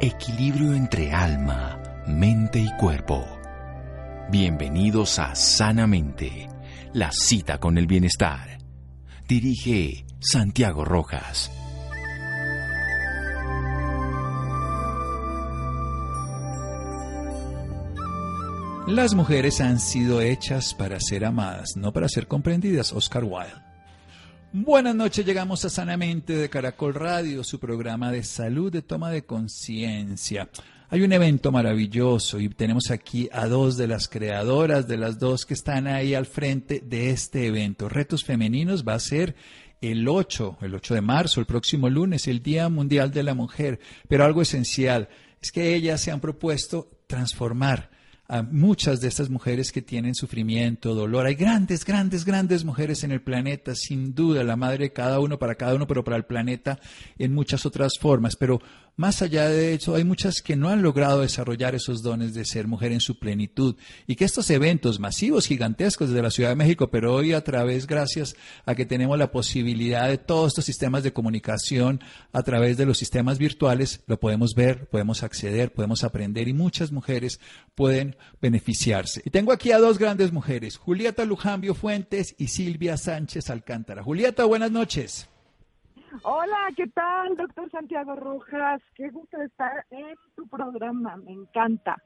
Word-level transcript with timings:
Equilibrio 0.00 0.74
entre 0.74 1.12
alma, 1.12 1.80
mente 2.06 2.58
y 2.58 2.68
cuerpo. 2.78 3.24
Bienvenidos 4.28 5.20
a 5.20 5.36
Sanamente, 5.36 6.48
la 6.92 7.12
cita 7.12 7.58
con 7.58 7.78
el 7.78 7.86
bienestar. 7.86 8.58
Dirige 9.28 10.04
Santiago 10.18 10.84
Rojas. 10.84 11.50
Las 18.88 19.14
mujeres 19.14 19.60
han 19.60 19.78
sido 19.78 20.20
hechas 20.20 20.74
para 20.74 20.98
ser 20.98 21.24
amadas, 21.24 21.76
no 21.76 21.92
para 21.92 22.08
ser 22.08 22.26
comprendidas. 22.26 22.92
Oscar 22.92 23.22
Wilde. 23.22 23.73
Buenas 24.56 24.94
noches, 24.94 25.26
llegamos 25.26 25.64
a 25.64 25.68
Sanamente 25.68 26.36
de 26.36 26.48
Caracol 26.48 26.94
Radio, 26.94 27.42
su 27.42 27.58
programa 27.58 28.12
de 28.12 28.22
salud, 28.22 28.70
de 28.70 28.82
toma 28.82 29.10
de 29.10 29.24
conciencia. 29.24 30.48
Hay 30.90 31.02
un 31.02 31.12
evento 31.12 31.50
maravilloso 31.50 32.38
y 32.38 32.48
tenemos 32.50 32.92
aquí 32.92 33.28
a 33.32 33.48
dos 33.48 33.76
de 33.76 33.88
las 33.88 34.06
creadoras, 34.06 34.86
de 34.86 34.96
las 34.96 35.18
dos 35.18 35.44
que 35.44 35.54
están 35.54 35.88
ahí 35.88 36.14
al 36.14 36.26
frente 36.26 36.78
de 36.78 37.10
este 37.10 37.48
evento. 37.48 37.88
Retos 37.88 38.22
Femeninos 38.22 38.84
va 38.86 38.94
a 38.94 39.00
ser 39.00 39.34
el 39.80 40.06
8, 40.06 40.58
el 40.60 40.76
8 40.76 40.94
de 40.94 41.00
marzo, 41.00 41.40
el 41.40 41.46
próximo 41.46 41.90
lunes, 41.90 42.28
el 42.28 42.40
Día 42.40 42.68
Mundial 42.68 43.10
de 43.10 43.24
la 43.24 43.34
Mujer. 43.34 43.80
Pero 44.08 44.24
algo 44.24 44.40
esencial 44.40 45.08
es 45.42 45.50
que 45.50 45.74
ellas 45.74 46.00
se 46.00 46.12
han 46.12 46.20
propuesto 46.20 46.88
transformar 47.08 47.90
a 48.26 48.42
muchas 48.42 49.00
de 49.00 49.08
estas 49.08 49.28
mujeres 49.28 49.70
que 49.70 49.82
tienen 49.82 50.14
sufrimiento, 50.14 50.94
dolor. 50.94 51.26
Hay 51.26 51.34
grandes, 51.34 51.84
grandes, 51.84 52.24
grandes 52.24 52.64
mujeres 52.64 53.04
en 53.04 53.12
el 53.12 53.20
planeta, 53.20 53.74
sin 53.74 54.14
duda, 54.14 54.42
la 54.44 54.56
madre 54.56 54.84
de 54.84 54.92
cada 54.92 55.20
uno 55.20 55.38
para 55.38 55.56
cada 55.56 55.74
uno, 55.74 55.86
pero 55.86 56.04
para 56.04 56.16
el 56.16 56.24
planeta 56.24 56.80
en 57.18 57.34
muchas 57.34 57.66
otras 57.66 57.92
formas. 58.00 58.36
Pero 58.36 58.60
más 58.96 59.22
allá 59.22 59.48
de 59.48 59.74
eso, 59.74 59.96
hay 59.96 60.04
muchas 60.04 60.40
que 60.40 60.54
no 60.54 60.68
han 60.68 60.82
logrado 60.82 61.20
desarrollar 61.20 61.74
esos 61.74 62.02
dones 62.02 62.32
de 62.32 62.44
ser 62.44 62.68
mujer 62.68 62.92
en 62.92 63.00
su 63.00 63.18
plenitud 63.18 63.74
y 64.06 64.14
que 64.14 64.24
estos 64.24 64.48
eventos 64.50 65.00
masivos, 65.00 65.46
gigantescos 65.46 66.10
desde 66.10 66.22
la 66.22 66.30
Ciudad 66.30 66.50
de 66.50 66.56
México, 66.56 66.90
pero 66.90 67.12
hoy 67.12 67.32
a 67.32 67.42
través, 67.42 67.88
gracias 67.88 68.36
a 68.64 68.76
que 68.76 68.86
tenemos 68.86 69.18
la 69.18 69.32
posibilidad 69.32 70.08
de 70.08 70.18
todos 70.18 70.48
estos 70.48 70.64
sistemas 70.64 71.02
de 71.02 71.12
comunicación 71.12 72.00
a 72.32 72.42
través 72.44 72.76
de 72.76 72.86
los 72.86 72.98
sistemas 72.98 73.38
virtuales, 73.38 74.02
lo 74.06 74.20
podemos 74.20 74.54
ver, 74.54 74.88
podemos 74.88 75.24
acceder, 75.24 75.72
podemos 75.72 76.04
aprender 76.04 76.46
y 76.46 76.52
muchas 76.52 76.92
mujeres 76.92 77.40
pueden 77.74 78.16
beneficiarse. 78.40 79.22
Y 79.24 79.30
tengo 79.30 79.52
aquí 79.52 79.72
a 79.72 79.78
dos 79.78 79.98
grandes 79.98 80.32
mujeres, 80.32 80.76
Julieta 80.76 81.24
Lujambio 81.24 81.74
Fuentes 81.74 82.36
y 82.38 82.48
Silvia 82.48 82.96
Sánchez 82.96 83.50
Alcántara. 83.50 84.04
Julieta, 84.04 84.44
buenas 84.44 84.70
noches. 84.70 85.28
Hola, 86.22 86.68
¿qué 86.76 86.86
tal, 86.88 87.36
doctor 87.36 87.70
Santiago 87.70 88.14
Rojas? 88.14 88.80
Qué 88.94 89.10
gusto 89.10 89.40
estar 89.42 89.84
en 89.90 90.14
tu 90.36 90.46
programa, 90.46 91.16
me 91.16 91.32
encanta. 91.32 92.02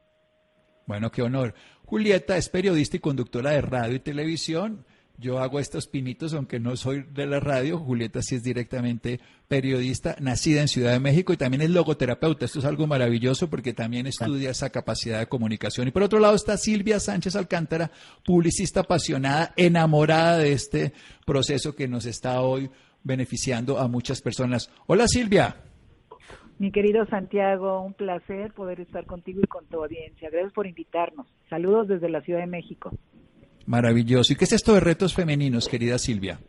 Bueno, 0.87 1.11
qué 1.11 1.23
honor. 1.23 1.55
Julieta 1.85 2.37
es 2.37 2.49
periodista 2.49 2.97
y 2.97 3.01
conductora 3.01 3.51
de 3.51 3.61
radio 3.61 3.97
y 3.97 4.01
televisión. 4.01 4.87
Yo 5.19 5.41
hago 5.41 5.59
estos 5.59 5.89
pinitos, 5.89 6.33
aunque 6.33 6.61
no 6.61 6.77
soy 6.77 7.03
de 7.03 7.27
la 7.27 7.41
radio. 7.41 7.79
Julieta 7.79 8.23
sí 8.23 8.37
es 8.37 8.45
directamente 8.45 9.21
periodista, 9.49 10.17
nacida 10.21 10.61
en 10.61 10.69
Ciudad 10.69 10.93
de 10.93 11.01
México 11.01 11.33
y 11.33 11.37
también 11.37 11.63
es 11.63 11.71
logoterapeuta. 11.71 12.45
Esto 12.45 12.61
es 12.61 12.65
algo 12.65 12.87
maravilloso 12.87 13.51
porque 13.51 13.75
también 13.75 14.07
estudia 14.07 14.51
esa 14.51 14.71
capacidad 14.71 15.19
de 15.19 15.27
comunicación. 15.27 15.89
Y 15.89 15.91
por 15.91 16.05
otro 16.05 16.21
lado 16.21 16.37
está 16.37 16.57
Silvia 16.57 17.01
Sánchez 17.01 17.35
Alcántara, 17.35 17.91
publicista 18.25 18.81
apasionada, 18.81 19.53
enamorada 19.57 20.39
de 20.39 20.53
este 20.53 20.93
proceso 21.27 21.75
que 21.75 21.89
nos 21.89 22.07
está 22.07 22.41
hoy 22.41 22.71
beneficiando 23.03 23.79
a 23.79 23.89
muchas 23.89 24.21
personas. 24.21 24.71
Hola 24.87 25.07
Silvia. 25.07 25.57
Mi 26.59 26.73
querido 26.73 27.07
Santiago, 27.07 27.83
un 27.83 27.95
placer 27.95 28.53
poder 28.53 28.81
estar 28.81 29.07
contigo 29.07 29.41
y 29.43 29.47
con 29.47 29.65
tu 29.67 29.83
audiencia. 29.83 30.29
Gracias 30.29 30.53
por 30.53 30.67
invitarnos. 30.67 31.27
Saludos 31.49 31.87
desde 31.87 32.09
la 32.09 32.21
Ciudad 32.23 32.41
de 32.41 32.49
México. 32.49 32.91
Maravilloso. 33.67 34.33
¿Y 34.33 34.37
qué 34.37 34.45
es 34.45 34.53
esto 34.53 34.75
de 34.75 34.81
retos 34.81 35.15
femeninos, 35.15 35.69
querida 35.69 35.99
Silvia? 35.99 36.41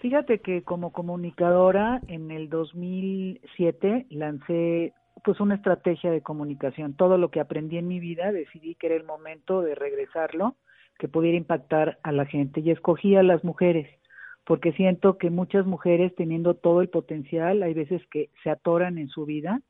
Fíjate 0.00 0.40
que 0.40 0.62
como 0.62 0.92
comunicadora 0.92 2.00
en 2.08 2.32
el 2.32 2.48
2007 2.48 4.06
lancé 4.10 4.94
pues 5.22 5.38
una 5.38 5.54
estrategia 5.54 6.10
de 6.10 6.22
comunicación. 6.22 6.94
Todo 6.94 7.16
lo 7.16 7.30
que 7.30 7.38
aprendí 7.38 7.78
en 7.78 7.86
mi 7.86 8.00
vida 8.00 8.32
decidí 8.32 8.74
que 8.74 8.88
era 8.88 8.96
el 8.96 9.04
momento 9.04 9.62
de 9.62 9.76
regresarlo, 9.76 10.56
que 10.98 11.06
pudiera 11.06 11.36
impactar 11.36 12.00
a 12.02 12.10
la 12.10 12.26
gente 12.26 12.60
y 12.60 12.70
escogí 12.70 13.14
a 13.14 13.22
las 13.22 13.44
mujeres 13.44 13.88
porque 14.44 14.72
siento 14.72 15.18
que 15.18 15.30
muchas 15.30 15.66
mujeres 15.66 16.14
teniendo 16.14 16.54
todo 16.54 16.80
el 16.80 16.88
potencial, 16.88 17.62
hay 17.62 17.74
veces 17.74 18.02
que 18.10 18.30
se 18.42 18.50
atoran 18.50 18.98
en 18.98 19.08
su 19.08 19.24
vida 19.24 19.60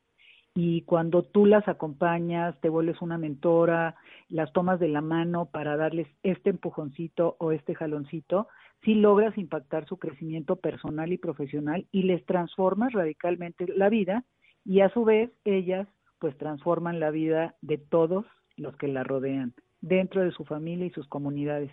y 0.55 0.83
cuando 0.83 1.23
tú 1.23 1.47
las 1.47 1.67
acompañas, 1.67 2.61
te 2.61 2.69
vuelves 2.69 3.01
una 3.01 3.17
mentora, 3.17 3.95
las 4.29 4.53
tomas 4.53 4.79
de 4.81 4.89
la 4.89 5.01
mano 5.01 5.47
para 5.47 5.77
darles 5.77 6.07
este 6.23 6.51
empujoncito 6.51 7.37
o 7.39 7.53
este 7.53 7.75
jaloncito, 7.75 8.49
sí 8.85 8.95
logras 8.95 9.39
impactar 9.39 9.87
su 9.87 9.99
crecimiento 9.99 10.57
personal 10.57 11.13
y 11.13 11.19
profesional 11.19 11.87
y 11.91 12.03
les 12.03 12.25
transformas 12.27 12.93
radicalmente 12.93 13.67
la 13.75 13.89
vida 13.89 14.25
y 14.65 14.81
a 14.81 14.91
su 14.91 15.05
vez 15.05 15.31
ellas 15.45 15.89
pues 16.19 16.37
transforman 16.37 17.01
la 17.01 17.11
vida 17.11 17.55
de 17.63 17.79
todos 17.79 18.27
los 18.57 18.77
que 18.77 18.89
la 18.89 19.05
rodean 19.05 19.55
dentro 19.81 20.23
de 20.23 20.31
su 20.33 20.45
familia 20.45 20.87
y 20.87 20.91
sus 20.91 21.09
comunidades. 21.09 21.71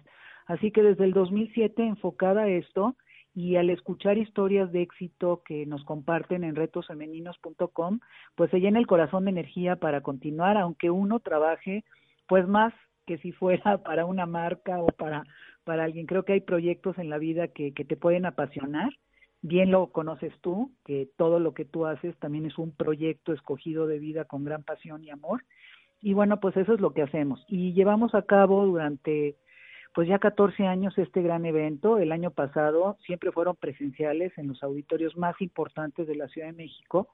Así 0.50 0.72
que 0.72 0.82
desde 0.82 1.06
el 1.06 1.14
2007 1.14 1.84
enfocada 1.84 2.42
a 2.42 2.50
esto 2.50 2.96
y 3.36 3.58
al 3.58 3.70
escuchar 3.70 4.18
historias 4.18 4.72
de 4.72 4.82
éxito 4.82 5.44
que 5.46 5.68
nos 5.68 5.84
comparten 5.84 6.44
en 6.44 6.56
retosfemeninos.com, 6.56 8.00
pues 8.34 8.50
se 8.50 8.60
llena 8.60 8.80
el 8.80 8.88
corazón 8.88 9.26
de 9.26 9.30
energía 9.30 9.76
para 9.76 10.02
continuar, 10.02 10.58
aunque 10.58 10.90
uno 10.90 11.20
trabaje 11.20 11.86
pues 12.28 12.48
más 12.48 12.74
que 13.06 13.20
si 13.20 13.32
fuera 13.32 13.78
para 13.84 14.06
una 14.06 14.26
marca 14.26 14.82
o 14.82 14.88
para, 14.88 15.24
para 15.66 15.84
alguien. 15.84 16.08
Creo 16.08 16.26
que 16.26 16.34
hay 16.34 16.42
proyectos 16.42 16.98
en 16.98 17.12
la 17.12 17.20
vida 17.20 17.50
que, 17.50 17.72
que 17.72 17.86
te 17.86 17.96
pueden 17.96 18.26
apasionar. 18.26 18.90
Bien 19.44 19.70
lo 19.70 19.92
conoces 19.92 20.34
tú, 20.42 20.72
que 20.84 21.10
todo 21.16 21.40
lo 21.40 21.54
que 21.54 21.64
tú 21.64 21.86
haces 21.86 22.18
también 22.18 22.48
es 22.48 22.58
un 22.58 22.72
proyecto 22.76 23.34
escogido 23.34 23.86
de 23.86 24.00
vida 24.00 24.26
con 24.26 24.46
gran 24.46 24.64
pasión 24.64 25.04
y 25.04 25.12
amor. 25.12 25.44
Y 26.02 26.14
bueno, 26.14 26.40
pues 26.40 26.58
eso 26.58 26.74
es 26.74 26.82
lo 26.82 26.92
que 26.94 27.04
hacemos. 27.04 27.46
Y 27.48 27.74
llevamos 27.74 28.16
a 28.16 28.24
cabo 28.24 28.66
durante 28.66 29.36
pues 29.94 30.08
ya 30.08 30.20
14 30.20 30.68
años 30.68 30.98
este 30.98 31.22
gran 31.22 31.46
evento. 31.46 31.98
El 31.98 32.12
año 32.12 32.32
pasado 32.32 32.98
siempre 33.06 33.32
fueron 33.32 33.56
presenciales 33.56 34.38
en 34.38 34.48
los 34.48 34.62
auditorios 34.64 35.18
más 35.18 35.40
importantes 35.42 36.08
de 36.08 36.16
la 36.16 36.28
Ciudad 36.28 36.48
de 36.48 36.54
México 36.54 37.10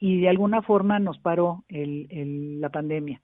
y 0.00 0.20
de 0.20 0.28
alguna 0.28 0.62
forma 0.62 0.98
nos 0.98 1.18
paró 1.18 1.64
el, 1.68 2.60
la 2.60 2.70
pandemia. 2.70 3.20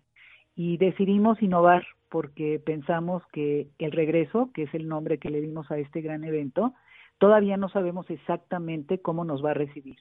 Y 0.54 0.76
decidimos 0.76 1.42
innovar 1.42 1.84
porque 2.10 2.60
pensamos 2.64 3.22
que 3.32 3.69
el 3.78 3.92
regreso, 3.92 4.50
que 4.52 4.64
es 4.64 4.75
el 4.75 4.86
nombre 4.86 5.19
que 5.19 5.31
le 5.31 5.41
dimos 5.41 5.70
a 5.70 5.78
este 5.78 6.02
gran 6.02 6.25
evento, 6.25 6.75
todavía 7.19 7.56
no 7.56 7.70
sabemos 7.70 8.08
exactamente 8.10 9.00
cómo 9.00 9.25
nos 9.25 9.42
va 9.42 9.52
a 9.52 9.54
recibir. 9.54 9.97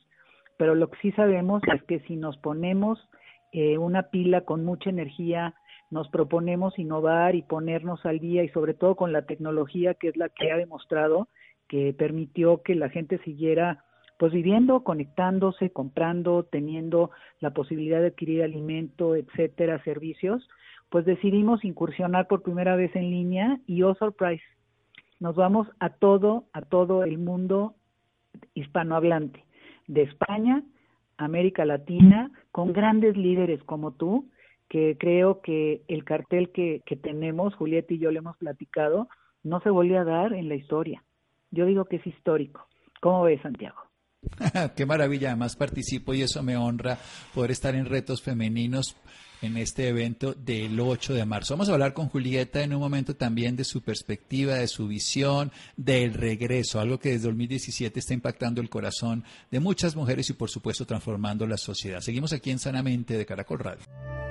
Pero 0.58 0.76
lo 0.76 0.90
que 0.90 1.00
sí 1.02 1.12
sabemos 1.14 1.62
es 1.74 1.82
que 1.84 2.02
si 2.02 2.18
nos 2.18 2.38
ponemos 2.38 3.00
eh, 3.54 3.78
una 3.78 4.04
pila 4.04 4.42
con 4.42 4.66
mucha 4.66 4.90
energía, 4.90 5.56
nos 5.92 6.08
proponemos 6.10 6.80
innovar 6.80 7.36
y 7.36 7.44
ponernos 7.44 8.06
al 8.06 8.20
día 8.20 8.44
y 8.44 8.50
sobre 8.50 8.74
todo 8.74 8.96
con 8.96 9.12
la 9.12 9.24
tecnología 9.24 9.94
que 9.94 10.08
es 10.08 10.18
la 10.18 10.30
que 10.30 10.52
ha 10.52 10.58
demostrado 10.58 11.28
que 11.68 11.94
permitió 11.94 12.64
que 12.64 12.76
la 12.76 12.90
gente 12.90 13.20
siguiera 13.20 13.86
pues 14.18 14.34
viviendo, 14.34 14.84
conectándose, 14.84 15.72
comprando, 15.72 16.44
teniendo 16.44 17.10
la 17.40 17.52
posibilidad 17.52 18.02
de 18.02 18.08
adquirir 18.08 18.44
alimento, 18.44 19.16
etcétera, 19.16 19.84
servicios, 19.84 20.48
pues 20.90 21.06
decidimos 21.06 21.66
incursionar 21.66 22.28
por 22.28 22.44
primera 22.44 22.76
vez 22.76 22.96
en 22.96 23.10
línea 23.10 23.60
y 23.66 23.82
oh 23.82 23.96
surprise, 23.96 24.44
nos 25.20 25.36
vamos 25.36 25.68
a 25.80 25.90
todo, 25.90 26.46
a 26.54 26.62
todo 26.62 27.04
el 27.04 27.18
mundo 27.18 27.74
hispanohablante, 28.54 29.44
de 29.88 30.04
España, 30.04 30.62
América 31.18 31.66
Latina, 31.66 32.30
con 32.52 32.74
grandes 32.74 33.18
líderes 33.18 33.64
como 33.64 33.92
tú, 33.92 34.30
que 34.72 34.96
creo 34.98 35.42
que 35.42 35.84
el 35.90 36.06
cartel 36.06 36.50
que, 36.54 36.82
tenemos, 37.04 37.54
Julieta 37.56 37.94
y 37.94 38.00
yo 38.00 38.10
le 38.10 38.20
hemos 38.20 38.38
platicado, 38.38 39.10
no 39.44 39.60
se 39.60 39.70
volvió 39.70 40.00
a 40.00 40.06
dar 40.06 40.32
en 40.32 40.48
la 40.48 40.56
historia. 40.56 41.04
Yo 41.52 41.66
digo 41.66 41.84
que 41.84 41.98
es 41.98 42.08
histórico. 42.08 42.66
¿Cómo 43.02 43.24
ves, 43.24 43.42
Santiago? 43.42 43.76
Qué 44.78 44.86
maravilla, 44.86 45.32
además 45.32 45.58
participo 45.58 46.14
y 46.14 46.22
eso 46.22 46.42
me 46.42 46.56
honra 46.56 46.98
poder 47.34 47.52
estar 47.52 47.76
en 47.76 47.86
retos 47.86 48.22
femeninos 48.22 48.96
en 49.42 49.58
este 49.58 49.90
evento 49.90 50.34
del 50.34 50.80
8 50.80 51.16
de 51.16 51.26
marzo. 51.26 51.56
Vamos 51.56 51.68
a 51.68 51.74
hablar 51.74 51.94
con 51.94 52.08
Julieta 52.08 52.64
en 52.64 52.74
un 52.74 52.80
momento 52.80 53.14
también 53.18 53.58
de 53.58 53.66
su 53.66 53.82
perspectiva, 53.82 54.54
de 54.54 54.70
su 54.70 54.88
visión, 54.88 55.52
del 55.76 56.14
regreso, 56.14 56.80
algo 56.80 56.98
que 56.98 57.10
desde 57.10 57.28
2017 57.28 58.00
está 58.00 58.14
impactando 58.14 58.62
el 58.62 58.70
corazón 58.70 59.26
de 59.50 59.60
muchas 59.60 59.98
mujeres 59.98 60.30
y 60.30 60.34
por 60.34 60.50
supuesto 60.50 60.86
transformando 60.86 61.46
la 61.46 61.58
sociedad. 61.58 62.00
Seguimos 62.00 62.32
aquí 62.32 62.52
en 62.52 62.60
Sanamente 62.60 63.18
de 63.18 63.26
Caracol 63.26 63.60
Radio 63.60 64.31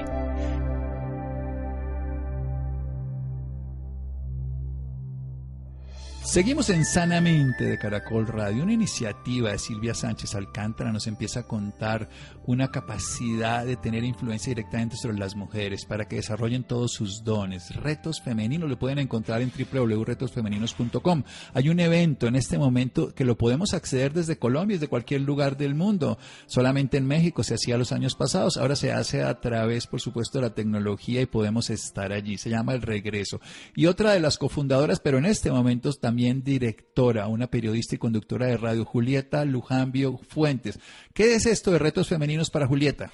Seguimos 6.31 6.69
en 6.69 6.85
Sanamente 6.85 7.65
de 7.65 7.77
Caracol 7.77 8.25
Radio, 8.25 8.63
una 8.63 8.71
iniciativa 8.71 9.51
de 9.51 9.59
Silvia 9.59 9.93
Sánchez 9.93 10.33
Alcántara 10.33 10.93
nos 10.93 11.05
empieza 11.07 11.41
a 11.41 11.43
contar 11.43 12.07
una 12.45 12.71
capacidad 12.71 13.65
de 13.65 13.75
tener 13.75 14.05
influencia 14.05 14.51
directamente 14.51 14.95
sobre 14.95 15.17
las 15.17 15.35
mujeres 15.35 15.83
para 15.83 16.07
que 16.07 16.15
desarrollen 16.15 16.63
todos 16.63 16.93
sus 16.93 17.25
dones. 17.25 17.75
Retos 17.75 18.21
femeninos 18.21 18.69
lo 18.69 18.79
pueden 18.79 18.99
encontrar 18.99 19.41
en 19.41 19.51
www.retosfemeninos.com. 19.51 21.23
Hay 21.53 21.67
un 21.67 21.81
evento 21.81 22.27
en 22.27 22.37
este 22.37 22.57
momento 22.57 23.13
que 23.13 23.25
lo 23.25 23.37
podemos 23.37 23.73
acceder 23.73 24.13
desde 24.13 24.37
Colombia, 24.37 24.77
desde 24.77 24.87
cualquier 24.87 25.21
lugar 25.21 25.57
del 25.57 25.75
mundo. 25.75 26.17
Solamente 26.45 26.95
en 26.95 27.07
México 27.07 27.43
se 27.43 27.55
hacía 27.55 27.77
los 27.77 27.91
años 27.91 28.15
pasados, 28.15 28.55
ahora 28.55 28.77
se 28.77 28.93
hace 28.93 29.21
a 29.21 29.41
través, 29.41 29.85
por 29.85 29.99
supuesto, 29.99 30.37
de 30.37 30.43
la 30.47 30.53
tecnología 30.53 31.19
y 31.19 31.25
podemos 31.25 31.69
estar 31.69 32.13
allí. 32.13 32.37
Se 32.37 32.49
llama 32.49 32.73
El 32.73 32.83
Regreso. 32.83 33.41
Y 33.75 33.87
otra 33.87 34.13
de 34.13 34.21
las 34.21 34.37
cofundadoras, 34.37 35.01
pero 35.01 35.17
en 35.17 35.25
este 35.25 35.51
momento 35.51 35.91
también 35.91 36.20
directora, 36.43 37.27
una 37.27 37.47
periodista 37.47 37.95
y 37.95 37.97
conductora 37.97 38.45
de 38.45 38.57
radio, 38.57 38.85
Julieta 38.85 39.43
Lujambio 39.43 40.17
Fuentes. 40.17 40.79
¿Qué 41.13 41.35
es 41.35 41.45
esto 41.45 41.71
de 41.71 41.79
retos 41.79 42.09
femeninos 42.09 42.51
para 42.51 42.67
Julieta? 42.67 43.09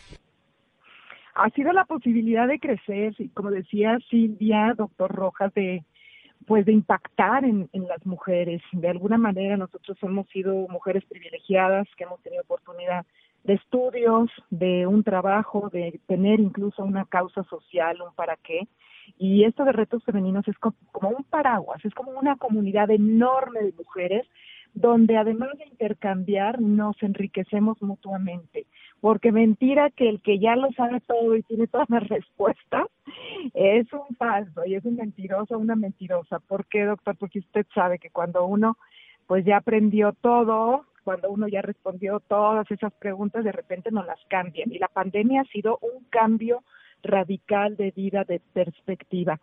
Ha 1.35 1.49
sido 1.51 1.71
la 1.71 1.85
posibilidad 1.85 2.47
de 2.47 2.59
crecer, 2.59 3.15
como 3.33 3.51
decía 3.51 3.97
Silvia, 4.09 4.73
doctor 4.77 5.11
Rojas, 5.11 5.53
de 5.53 5.83
pues 6.45 6.65
de 6.65 6.71
impactar 6.71 7.43
en, 7.43 7.69
en, 7.73 7.87
las 7.87 8.05
mujeres. 8.05 8.61
De 8.71 8.89
alguna 8.89 9.17
manera 9.17 9.57
nosotros 9.57 9.97
hemos 10.01 10.27
sido 10.29 10.67
mujeres 10.69 11.03
privilegiadas 11.05 11.87
que 11.97 12.05
hemos 12.05 12.21
tenido 12.21 12.43
oportunidad 12.43 13.05
de 13.43 13.53
estudios, 13.53 14.29
de 14.49 14.87
un 14.87 15.03
trabajo, 15.03 15.69
de 15.71 15.99
tener 16.07 16.39
incluso 16.39 16.83
una 16.83 17.05
causa 17.05 17.43
social, 17.43 18.01
un 18.01 18.13
para 18.13 18.37
qué. 18.37 18.67
Y 19.17 19.43
esto 19.45 19.65
de 19.65 19.71
retos 19.71 20.03
femeninos 20.03 20.47
es 20.47 20.57
como, 20.57 20.75
un 21.09 21.23
paraguas, 21.23 21.83
es 21.85 21.93
como 21.93 22.11
una 22.11 22.35
comunidad 22.35 22.89
enorme 22.91 23.61
de 23.61 23.73
mujeres 23.73 24.27
donde 24.73 25.17
además 25.17 25.49
de 25.57 25.65
intercambiar 25.65 26.61
nos 26.61 27.01
enriquecemos 27.01 27.81
mutuamente. 27.81 28.67
Porque 29.01 29.31
mentira 29.31 29.89
que 29.89 30.09
el 30.09 30.21
que 30.21 30.39
ya 30.39 30.55
lo 30.55 30.71
sabe 30.73 31.01
todo 31.01 31.35
y 31.35 31.43
tiene 31.43 31.67
todas 31.67 31.89
las 31.89 32.07
respuestas 32.07 32.85
es 33.53 33.91
un 33.93 34.15
falso 34.17 34.65
y 34.65 34.75
es 34.75 34.85
un 34.85 34.95
mentiroso, 34.95 35.57
una 35.57 35.75
mentirosa. 35.75 36.39
¿Por 36.39 36.65
qué, 36.65 36.85
doctor? 36.85 37.15
Porque 37.17 37.39
usted 37.39 37.65
sabe 37.73 37.99
que 37.99 38.09
cuando 38.09 38.45
uno 38.45 38.77
pues 39.27 39.45
ya 39.45 39.57
aprendió 39.57 40.13
todo, 40.13 40.85
cuando 41.03 41.29
uno 41.29 41.47
ya 41.47 41.61
respondió 41.61 42.19
todas 42.21 42.69
esas 42.71 42.93
preguntas, 42.93 43.43
de 43.43 43.51
repente 43.51 43.91
no 43.91 44.03
las 44.03 44.19
cambian. 44.29 44.71
Y 44.71 44.79
la 44.79 44.87
pandemia 44.87 45.41
ha 45.41 45.45
sido 45.45 45.79
un 45.81 46.03
cambio 46.09 46.63
radical 47.03 47.75
de 47.75 47.91
vida, 47.91 48.23
de 48.23 48.41
perspectiva. 48.53 49.39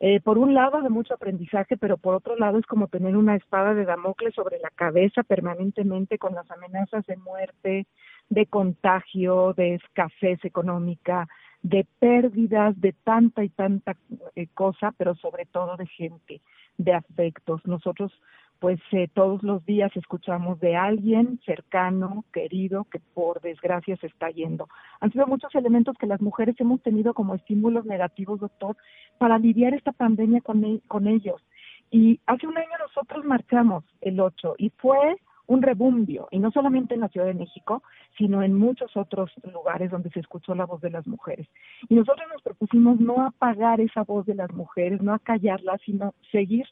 Eh, 0.00 0.20
por 0.20 0.38
un 0.38 0.54
lado 0.54 0.80
de 0.80 0.88
mucho 0.88 1.14
aprendizaje, 1.14 1.76
pero 1.76 1.98
por 1.98 2.14
otro 2.14 2.36
lado 2.36 2.58
es 2.58 2.66
como 2.66 2.88
tener 2.88 3.16
una 3.16 3.36
espada 3.36 3.74
de 3.74 3.84
Damocles 3.84 4.34
sobre 4.34 4.58
la 4.58 4.70
cabeza 4.70 5.22
permanentemente 5.22 6.18
con 6.18 6.34
las 6.34 6.50
amenazas 6.50 7.04
de 7.06 7.16
muerte, 7.16 7.86
de 8.28 8.46
contagio, 8.46 9.52
de 9.54 9.74
escasez 9.74 10.44
económica, 10.44 11.28
de 11.62 11.86
pérdidas, 11.98 12.80
de 12.80 12.92
tanta 12.92 13.44
y 13.44 13.48
tanta 13.48 13.96
eh, 14.34 14.46
cosa, 14.54 14.92
pero 14.96 15.14
sobre 15.16 15.46
todo 15.46 15.76
de 15.76 15.86
gente, 15.86 16.40
de 16.78 16.92
afectos. 16.92 17.60
Nosotros 17.66 18.12
pues 18.58 18.80
eh, 18.92 19.08
todos 19.12 19.42
los 19.42 19.64
días 19.66 19.90
escuchamos 19.96 20.58
de 20.60 20.76
alguien 20.76 21.40
cercano, 21.44 22.24
querido, 22.32 22.84
que 22.84 23.00
por 23.14 23.40
desgracia 23.40 23.96
se 23.96 24.06
está 24.06 24.30
yendo. 24.30 24.68
Han 25.00 25.12
sido 25.12 25.26
muchos 25.26 25.54
elementos 25.54 25.96
que 25.98 26.06
las 26.06 26.20
mujeres 26.20 26.56
hemos 26.58 26.82
tenido 26.82 27.14
como 27.14 27.34
estímulos 27.34 27.84
negativos, 27.84 28.40
doctor, 28.40 28.76
para 29.18 29.38
lidiar 29.38 29.74
esta 29.74 29.92
pandemia 29.92 30.40
con, 30.40 30.64
e, 30.64 30.80
con 30.88 31.06
ellos. 31.06 31.42
Y 31.90 32.20
hace 32.26 32.46
un 32.46 32.56
año 32.56 32.68
nosotros 32.78 33.24
marchamos 33.24 33.84
el 34.00 34.20
8 34.20 34.54
y 34.58 34.70
fue 34.70 35.16
un 35.46 35.62
rebumbio, 35.62 36.28
y 36.30 36.38
no 36.38 36.50
solamente 36.50 36.94
en 36.94 37.00
la 37.00 37.08
Ciudad 37.08 37.26
de 37.26 37.34
México, 37.34 37.82
sino 38.18 38.42
en 38.42 38.54
muchos 38.54 38.96
otros 38.96 39.30
lugares 39.52 39.90
donde 39.90 40.10
se 40.10 40.20
escuchó 40.20 40.54
la 40.54 40.66
voz 40.66 40.80
de 40.80 40.90
las 40.90 41.06
mujeres. 41.06 41.46
Y 41.88 41.94
nosotros 41.94 42.26
nos 42.32 42.42
propusimos 42.42 42.98
no 42.98 43.24
apagar 43.24 43.80
esa 43.80 44.02
voz 44.02 44.26
de 44.26 44.34
las 44.34 44.52
mujeres, 44.52 45.00
no 45.02 45.14
acallarla, 45.14 45.78
sino 45.84 46.14
seguir 46.32 46.66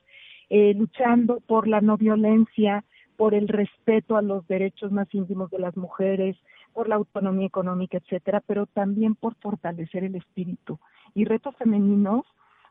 eh, 0.50 0.74
luchando 0.74 1.40
por 1.40 1.68
la 1.68 1.80
no 1.80 1.96
violencia, 1.96 2.84
por 3.16 3.34
el 3.34 3.48
respeto 3.48 4.16
a 4.16 4.22
los 4.22 4.46
derechos 4.48 4.90
más 4.92 5.12
íntimos 5.14 5.50
de 5.50 5.58
las 5.58 5.76
mujeres, 5.76 6.36
por 6.72 6.88
la 6.88 6.96
autonomía 6.96 7.46
económica, 7.46 7.98
etcétera, 7.98 8.42
pero 8.46 8.66
también 8.66 9.14
por 9.14 9.36
fortalecer 9.36 10.04
el 10.04 10.16
espíritu. 10.16 10.78
Y 11.14 11.24
retos 11.24 11.54
femeninos, 11.56 12.24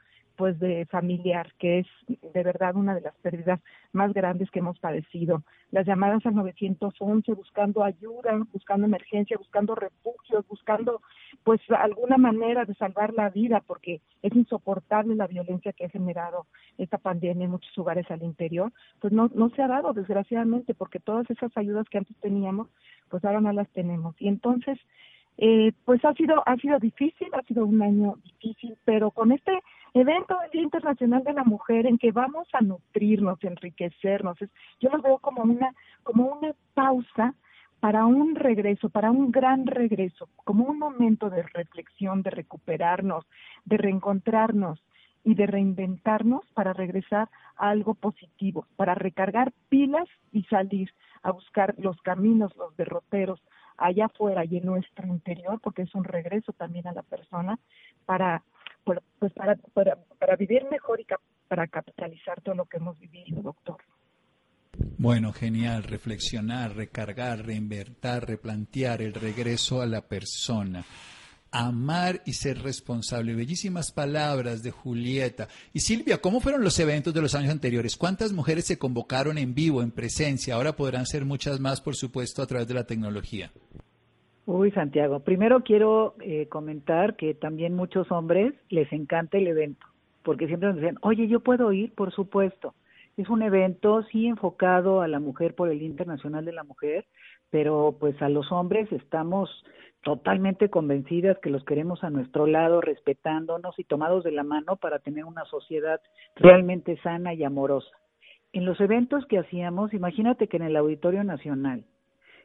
pues 0.40 0.58
de 0.58 0.86
familiar, 0.86 1.52
que 1.58 1.80
es 1.80 1.86
de 2.08 2.42
verdad 2.42 2.74
una 2.74 2.94
de 2.94 3.02
las 3.02 3.14
pérdidas 3.16 3.60
más 3.92 4.14
grandes 4.14 4.50
que 4.50 4.60
hemos 4.60 4.78
padecido. 4.78 5.42
Las 5.70 5.86
llamadas 5.86 6.24
al 6.24 6.34
911 6.34 7.34
buscando 7.34 7.84
ayuda, 7.84 8.42
buscando 8.50 8.86
emergencia, 8.86 9.36
buscando 9.36 9.74
refugios, 9.74 10.48
buscando 10.48 11.02
pues 11.44 11.60
alguna 11.70 12.16
manera 12.16 12.64
de 12.64 12.74
salvar 12.76 13.12
la 13.12 13.28
vida, 13.28 13.62
porque 13.66 14.00
es 14.22 14.34
insoportable 14.34 15.14
la 15.14 15.26
violencia 15.26 15.74
que 15.74 15.84
ha 15.84 15.90
generado 15.90 16.46
esta 16.78 16.96
pandemia 16.96 17.44
en 17.44 17.50
muchos 17.50 17.76
lugares 17.76 18.10
al 18.10 18.22
interior, 18.22 18.72
pues 18.98 19.12
no, 19.12 19.30
no 19.34 19.50
se 19.50 19.60
ha 19.60 19.68
dado 19.68 19.92
desgraciadamente, 19.92 20.72
porque 20.72 21.00
todas 21.00 21.28
esas 21.28 21.54
ayudas 21.54 21.86
que 21.90 21.98
antes 21.98 22.16
teníamos, 22.22 22.68
pues 23.10 23.22
ahora 23.26 23.42
no 23.42 23.52
las 23.52 23.68
tenemos. 23.72 24.14
Y 24.18 24.28
entonces, 24.28 24.78
eh, 25.36 25.72
pues 25.84 26.02
ha 26.02 26.14
sido, 26.14 26.42
ha 26.46 26.56
sido 26.56 26.78
difícil, 26.78 27.28
ha 27.34 27.42
sido 27.42 27.66
un 27.66 27.82
año 27.82 28.14
difícil, 28.24 28.78
pero 28.86 29.10
con 29.10 29.32
este 29.32 29.52
evento 29.94 30.38
del 30.40 30.50
Día 30.50 30.62
Internacional 30.62 31.24
de 31.24 31.32
la 31.32 31.44
Mujer 31.44 31.86
en 31.86 31.98
que 31.98 32.12
vamos 32.12 32.48
a 32.52 32.60
nutrirnos, 32.60 33.42
enriquecernos, 33.42 34.38
yo 34.80 34.90
lo 34.90 35.02
veo 35.02 35.18
como 35.18 35.42
una, 35.42 35.74
como 36.02 36.26
una 36.26 36.54
pausa 36.74 37.34
para 37.80 38.04
un 38.04 38.34
regreso, 38.34 38.90
para 38.90 39.10
un 39.10 39.32
gran 39.32 39.66
regreso, 39.66 40.28
como 40.44 40.64
un 40.64 40.78
momento 40.78 41.30
de 41.30 41.42
reflexión, 41.42 42.22
de 42.22 42.30
recuperarnos, 42.30 43.24
de 43.64 43.78
reencontrarnos 43.78 44.82
y 45.24 45.34
de 45.34 45.46
reinventarnos 45.46 46.42
para 46.54 46.72
regresar 46.72 47.28
a 47.56 47.70
algo 47.70 47.94
positivo, 47.94 48.66
para 48.76 48.94
recargar 48.94 49.52
pilas 49.68 50.08
y 50.32 50.44
salir 50.44 50.90
a 51.22 51.32
buscar 51.32 51.74
los 51.78 52.00
caminos, 52.02 52.54
los 52.56 52.76
derroteros, 52.76 53.42
allá 53.76 54.06
afuera 54.06 54.44
y 54.44 54.58
en 54.58 54.66
nuestro 54.66 55.06
interior, 55.06 55.58
porque 55.62 55.82
es 55.82 55.94
un 55.94 56.04
regreso 56.04 56.52
también 56.52 56.86
a 56.86 56.92
la 56.92 57.02
persona 57.02 57.58
para, 58.04 58.42
pues 58.84 59.32
para, 59.34 59.56
para, 59.74 59.96
para 60.18 60.36
vivir 60.36 60.64
mejor 60.70 61.00
y 61.00 61.06
para 61.48 61.66
capitalizar 61.66 62.40
todo 62.40 62.54
lo 62.54 62.64
que 62.66 62.78
hemos 62.78 62.98
vivido, 62.98 63.42
doctor. 63.42 63.78
Bueno, 64.98 65.32
genial, 65.32 65.82
reflexionar, 65.82 66.74
recargar, 66.74 67.44
reinvertir, 67.44 68.20
replantear 68.20 69.02
el 69.02 69.14
regreso 69.14 69.80
a 69.82 69.86
la 69.86 70.02
persona 70.02 70.84
amar 71.50 72.22
y 72.26 72.34
ser 72.34 72.62
responsable. 72.62 73.34
Bellísimas 73.34 73.92
palabras 73.92 74.62
de 74.62 74.70
Julieta. 74.70 75.48
Y 75.72 75.80
Silvia, 75.80 76.18
¿cómo 76.18 76.40
fueron 76.40 76.62
los 76.62 76.78
eventos 76.78 77.12
de 77.12 77.22
los 77.22 77.34
años 77.34 77.50
anteriores? 77.50 77.96
¿Cuántas 77.96 78.32
mujeres 78.32 78.66
se 78.66 78.78
convocaron 78.78 79.38
en 79.38 79.54
vivo, 79.54 79.82
en 79.82 79.90
presencia? 79.90 80.54
Ahora 80.54 80.76
podrán 80.76 81.06
ser 81.06 81.24
muchas 81.24 81.60
más, 81.60 81.80
por 81.80 81.96
supuesto, 81.96 82.42
a 82.42 82.46
través 82.46 82.68
de 82.68 82.74
la 82.74 82.84
tecnología. 82.84 83.52
Uy, 84.52 84.72
Santiago, 84.72 85.20
primero 85.20 85.62
quiero 85.62 86.16
eh, 86.18 86.48
comentar 86.48 87.14
que 87.14 87.34
también 87.34 87.76
muchos 87.76 88.10
hombres 88.10 88.52
les 88.68 88.92
encanta 88.92 89.38
el 89.38 89.46
evento, 89.46 89.86
porque 90.24 90.48
siempre 90.48 90.70
nos 90.70 90.78
dicen, 90.78 90.98
oye, 91.02 91.28
yo 91.28 91.38
puedo 91.38 91.72
ir, 91.72 91.94
por 91.94 92.12
supuesto. 92.12 92.74
Es 93.16 93.28
un 93.28 93.42
evento 93.42 94.02
sí 94.10 94.26
enfocado 94.26 95.02
a 95.02 95.06
la 95.06 95.20
mujer 95.20 95.54
por 95.54 95.68
el 95.68 95.82
Internacional 95.82 96.44
de 96.44 96.52
la 96.52 96.64
Mujer, 96.64 97.06
pero 97.50 97.94
pues 98.00 98.20
a 98.20 98.28
los 98.28 98.50
hombres 98.50 98.90
estamos 98.90 99.48
totalmente 100.02 100.68
convencidas 100.68 101.38
que 101.38 101.50
los 101.50 101.64
queremos 101.64 102.02
a 102.02 102.10
nuestro 102.10 102.48
lado, 102.48 102.80
respetándonos 102.80 103.78
y 103.78 103.84
tomados 103.84 104.24
de 104.24 104.32
la 104.32 104.42
mano 104.42 104.74
para 104.74 104.98
tener 104.98 105.26
una 105.26 105.44
sociedad 105.44 106.00
realmente 106.34 106.96
sana 107.04 107.34
y 107.34 107.44
amorosa. 107.44 107.96
En 108.52 108.64
los 108.64 108.80
eventos 108.80 109.24
que 109.26 109.38
hacíamos, 109.38 109.94
imagínate 109.94 110.48
que 110.48 110.56
en 110.56 110.64
el 110.64 110.74
Auditorio 110.74 111.22
Nacional, 111.22 111.84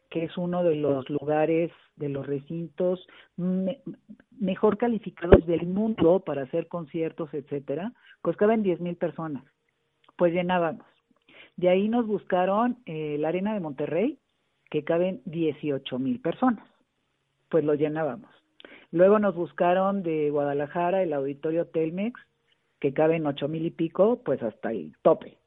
que 0.10 0.26
es 0.26 0.38
uno 0.38 0.64
de 0.64 0.76
los 0.76 1.10
lugares, 1.10 1.72
de 1.96 2.10
los 2.10 2.26
recintos 2.26 3.06
mejor 4.32 4.78
calificados 4.78 5.46
del 5.46 5.66
mundo 5.68 6.20
para 6.20 6.44
hacer 6.44 6.68
conciertos, 6.68 7.34
etcétera, 7.34 7.94
pues 8.22 8.38
caben 8.38 8.62
mil 8.62 8.96
personas. 8.96 9.44
Pues 10.18 10.34
llenábamos. 10.34 10.86
De 11.58 11.70
ahí 11.70 11.90
nos 11.90 12.06
buscaron 12.06 12.78
eh, 12.86 13.18
la 13.20 13.30
Arena 13.30 13.54
de 13.54 13.60
Monterrey, 13.60 14.20
que 14.70 14.84
caben 14.84 15.22
dieciocho 15.26 16.00
mil 16.00 16.20
personas 16.20 16.66
pues 17.50 17.64
lo 17.64 17.74
llenábamos. 17.74 18.30
Luego 18.92 19.20
nos 19.20 19.36
buscaron 19.36 20.04
de 20.04 20.30
Guadalajara 20.30 21.04
el 21.04 21.14
auditorio 21.14 21.68
Telmex, 21.68 22.20
que 22.80 22.94
cabe 22.94 23.16
en 23.16 23.28
ocho 23.28 23.48
mil 23.48 23.66
y 23.66 23.72
pico, 23.72 24.22
pues 24.24 24.42
hasta 24.44 24.72
el 24.72 24.94
tope. 25.02 25.38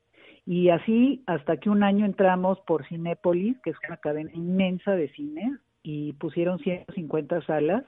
Y 0.51 0.71
así 0.71 1.23
hasta 1.27 1.59
que 1.59 1.69
un 1.69 1.83
año 1.83 2.07
entramos 2.07 2.59
por 2.61 2.87
Cinépolis, 2.87 3.61
que 3.61 3.69
es 3.69 3.77
una 3.87 3.99
cadena 3.99 4.31
inmensa 4.33 4.93
de 4.93 5.11
cine, 5.11 5.59
y 5.83 6.15
pusieron 6.15 6.59
150 6.59 7.43
salas 7.43 7.85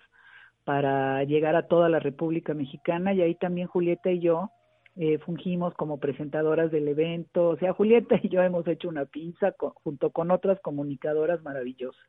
para 0.65 1.25
llegar 1.25 1.57
a 1.57 1.69
toda 1.69 1.89
la 1.89 2.01
República 2.01 2.53
Mexicana, 2.53 3.15
y 3.15 3.23
ahí 3.23 3.35
también 3.35 3.67
Julieta 3.67 4.11
y 4.11 4.19
yo 4.21 4.51
eh, 4.97 5.17
fungimos 5.21 5.73
como 5.73 6.01
presentadoras 6.01 6.71
del 6.71 6.87
evento, 6.89 7.49
o 7.49 7.57
sea, 7.57 7.73
Julieta 7.73 8.21
y 8.23 8.29
yo 8.29 8.43
hemos 8.43 8.69
hecho 8.69 8.91
una 8.91 9.07
pinza 9.07 9.55
junto 9.83 10.11
con 10.11 10.31
otras 10.31 10.61
comunicadoras 10.61 11.43
maravillosas. 11.43 12.05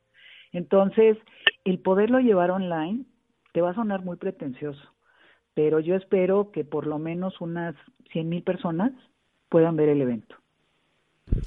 Entonces, 0.52 1.18
el 1.64 1.80
poderlo 1.80 2.20
llevar 2.20 2.52
online 2.52 3.06
te 3.54 3.62
va 3.62 3.70
a 3.70 3.76
sonar 3.76 4.04
muy 4.04 4.18
pretencioso, 4.18 4.84
pero 5.54 5.80
yo 5.80 5.96
espero 5.96 6.52
que 6.52 6.66
por 6.66 6.88
lo 6.88 7.00
menos 7.00 7.40
unas 7.40 7.74
100 8.12 8.28
mil 8.28 8.44
personas 8.44 8.92
puedan 9.48 9.78
ver 9.78 9.88
el 9.88 10.02
evento. 10.02 10.41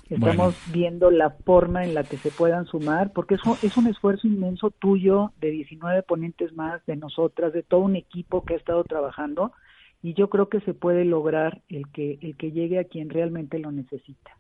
Estamos 0.09 0.55
viendo 0.73 1.11
la 1.11 1.31
forma 1.31 1.85
en 1.85 1.95
la 1.95 2.05
que 2.05 2.17
se 2.17 2.31
puedan 2.31 2.67
sumar, 2.67 3.13
porque 3.13 3.35
eso 3.35 3.59
es 3.63 3.77
un 3.77 3.87
esfuerzo 3.87 4.27
inmenso 4.27 4.71
tuyo, 4.71 5.33
de 5.41 5.51
19 5.51 6.03
ponentes 6.03 6.53
más, 6.55 6.85
de 6.87 6.97
nosotras, 6.97 7.53
de 7.53 7.63
todo 7.63 7.81
un 7.81 7.97
equipo 7.97 8.45
que 8.45 8.55
ha 8.55 8.57
estado 8.57 8.85
trabajando, 8.85 9.53
y 10.03 10.15
yo 10.15 10.29
creo 10.29 10.49
que 10.49 10.61
se 10.61 10.75
puede 10.75 11.05
lograr 11.05 11.63
el 11.69 11.89
que, 11.89 12.19
el 12.21 12.37
que 12.37 12.53
llegue 12.53 12.79
a 12.79 12.85
quien 12.85 13.09
realmente 13.11 13.59
lo 13.59 13.73
necesita. 13.73 14.33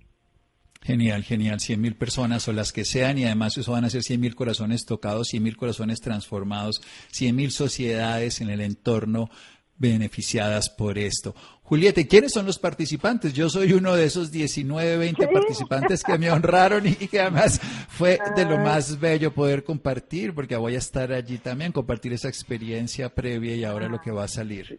Genial, 0.82 1.24
genial. 1.24 1.60
Cien 1.60 1.80
mil 1.80 1.94
personas 1.94 2.46
o 2.46 2.52
las 2.52 2.70
que 2.70 2.84
sean 2.84 3.16
y 3.16 3.24
además 3.24 3.56
eso 3.56 3.72
van 3.72 3.86
a 3.86 3.90
ser 3.90 4.02
cien 4.02 4.20
mil 4.20 4.34
corazones 4.34 4.84
tocados, 4.84 5.28
cien 5.28 5.42
mil 5.42 5.56
corazones 5.56 6.02
transformados, 6.02 6.82
cien 7.10 7.36
mil 7.36 7.50
sociedades 7.50 8.42
en 8.42 8.50
el 8.50 8.60
entorno 8.60 9.30
beneficiadas 9.78 10.68
por 10.68 10.98
esto. 10.98 11.34
Julieta, 11.64 12.02
¿quiénes 12.04 12.32
son 12.32 12.44
los 12.44 12.58
participantes? 12.58 13.32
Yo 13.32 13.48
soy 13.48 13.72
uno 13.72 13.94
de 13.94 14.04
esos 14.04 14.30
19, 14.30 14.98
20 14.98 15.28
participantes 15.28 16.04
que 16.04 16.18
me 16.18 16.30
honraron 16.30 16.86
y 16.86 16.94
que 16.94 17.20
además 17.20 17.58
fue 17.88 18.18
de 18.36 18.44
lo 18.44 18.58
más 18.58 19.00
bello 19.00 19.32
poder 19.32 19.64
compartir, 19.64 20.34
porque 20.34 20.56
voy 20.56 20.74
a 20.74 20.78
estar 20.78 21.10
allí 21.10 21.38
también, 21.38 21.72
compartir 21.72 22.12
esa 22.12 22.28
experiencia 22.28 23.08
previa 23.08 23.56
y 23.56 23.64
ahora 23.64 23.88
lo 23.88 23.98
que 23.98 24.10
va 24.10 24.24
a 24.24 24.28
salir. 24.28 24.78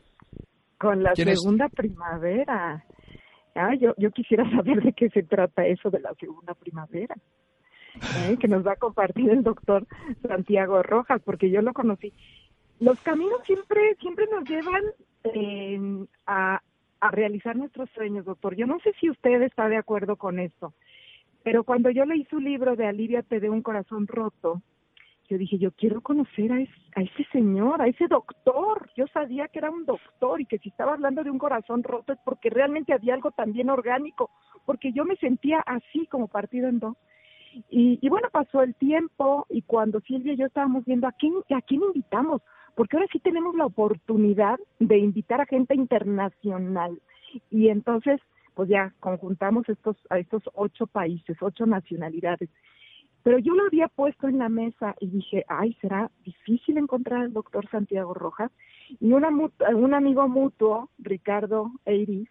Con 0.77 1.01
la 1.01 1.15
segunda 1.15 1.69
primavera. 1.69 2.85
Ah, 3.55 3.73
yo, 3.79 3.95
yo 3.97 4.11
quisiera 4.11 4.47
saber 4.55 4.83
de 4.83 4.93
qué 4.93 5.09
se 5.09 5.23
trata 5.23 5.65
eso 5.65 5.89
de 5.89 6.01
la 6.01 6.13
segunda 6.19 6.53
primavera, 6.53 7.15
¿eh? 8.29 8.37
que 8.39 8.47
nos 8.47 8.65
va 8.65 8.73
a 8.73 8.75
compartir 8.77 9.31
el 9.31 9.41
doctor 9.41 9.87
Santiago 10.27 10.83
Rojas, 10.83 11.19
porque 11.25 11.49
yo 11.49 11.63
lo 11.63 11.73
conocí. 11.73 12.13
Los 12.79 12.99
caminos 12.99 13.39
siempre, 13.43 13.95
siempre 13.99 14.27
nos 14.31 14.47
llevan 14.47 14.83
eh, 15.23 16.05
a, 16.27 16.61
a 17.07 17.12
realizar 17.12 17.55
nuestros 17.55 17.89
sueños, 17.91 18.25
doctor. 18.25 18.55
Yo 18.55 18.65
no 18.65 18.79
sé 18.79 18.93
si 19.00 19.09
usted 19.09 19.41
está 19.41 19.67
de 19.69 19.77
acuerdo 19.77 20.15
con 20.15 20.39
esto, 20.39 20.74
pero 21.43 21.63
cuando 21.63 21.89
yo 21.89 22.05
leí 22.05 22.25
su 22.25 22.39
libro 22.39 22.75
de 22.75 22.88
Aliviate 22.88 23.39
de 23.39 23.50
un 23.50 23.62
corazón 23.62 24.07
roto, 24.07 24.62
yo 25.27 25.38
dije, 25.38 25.57
yo 25.57 25.71
quiero 25.71 26.01
conocer 26.01 26.51
a, 26.51 26.55
a, 26.55 27.01
ese 27.01 27.25
señor, 27.31 27.81
a 27.81 27.88
ese 27.88 28.07
doctor. 28.07 28.89
Yo 28.95 29.07
sabía 29.07 29.47
que 29.47 29.59
era 29.59 29.71
un 29.71 29.85
doctor 29.85 30.39
y 30.39 30.45
que 30.45 30.59
si 30.59 30.69
estaba 30.69 30.93
hablando 30.93 31.24
de 31.24 31.31
un 31.31 31.39
corazón 31.39 31.83
roto 31.83 32.13
es 32.13 32.19
porque 32.24 32.50
realmente 32.50 32.93
había 32.93 33.15
algo 33.15 33.31
también 33.31 33.69
orgánico, 33.69 34.29
porque 34.65 34.91
yo 34.91 35.03
me 35.03 35.15
sentía 35.17 35.62
así 35.65 36.05
como 36.07 36.27
partido 36.27 36.67
en 36.67 36.79
dos. 36.79 36.95
Y, 37.69 37.97
y 38.01 38.09
bueno, 38.09 38.27
pasó 38.31 38.62
el 38.62 38.75
tiempo 38.75 39.45
y 39.50 39.62
cuando 39.62 40.00
Silvia 40.01 40.33
y 40.33 40.38
yo 40.38 40.45
estábamos 40.45 40.85
viendo 40.85 41.07
a 41.07 41.13
quién, 41.13 41.33
a 41.55 41.62
quién 41.62 41.81
invitamos, 41.81 42.41
porque 42.75 42.98
ahora 42.98 43.10
sí 43.12 43.20
tenemos 43.20 43.55
la 43.55 43.65
oportunidad 43.65 44.60
de 44.79 44.98
invitar 44.98 45.41
a 45.41 45.46
gente 45.46 45.75
internacional. 45.75 47.01
Y 47.50 47.70
entonces, 47.70 48.20
pues 48.53 48.70
ya 48.70 48.94
conjuntamos 49.00 49.67
estos, 49.70 49.98
a 50.10 50.20
estos 50.20 50.44
ocho 50.53 50.86
países, 50.86 51.38
ocho 51.41 51.65
nacionalidades. 51.65 52.50
Pero 53.24 53.39
yo 53.39 53.55
lo 53.55 53.63
había 53.63 53.88
puesto 53.88 54.27
en 54.27 54.38
la 54.38 54.50
mesa 54.50 54.96
y 55.00 55.08
dije, 55.08 55.46
ay, 55.48 55.75
será 55.82 56.12
difícil 56.24 56.77
encontrar 56.77 57.24
al 57.24 57.34
doctor 57.34 57.67
Santiago 57.72 58.13
Rojas. 58.13 58.51
Y 59.00 59.13
una, 59.13 59.29
un 59.29 59.94
amigo 59.94 60.27
mutuo, 60.27 60.89
Ricardo 61.00 61.72
Eiris, 61.86 62.29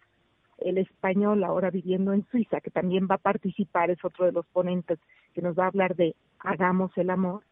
el 0.59 0.77
español 0.77 1.43
ahora 1.43 1.69
viviendo 1.69 2.13
en 2.13 2.25
Suiza, 2.31 2.61
que 2.61 2.71
también 2.71 3.07
va 3.11 3.15
a 3.15 3.19
participar, 3.19 3.89
es 3.89 4.03
otro 4.05 4.25
de 4.25 4.31
los 4.31 4.45
ponentes 4.45 4.99
que 5.33 5.41
nos 5.41 5.57
va 5.57 5.65
a 5.65 5.67
hablar 5.67 5.95
de 5.95 6.15
Hagamos 6.39 6.91
el 6.97 7.09
Amor, 7.09 7.43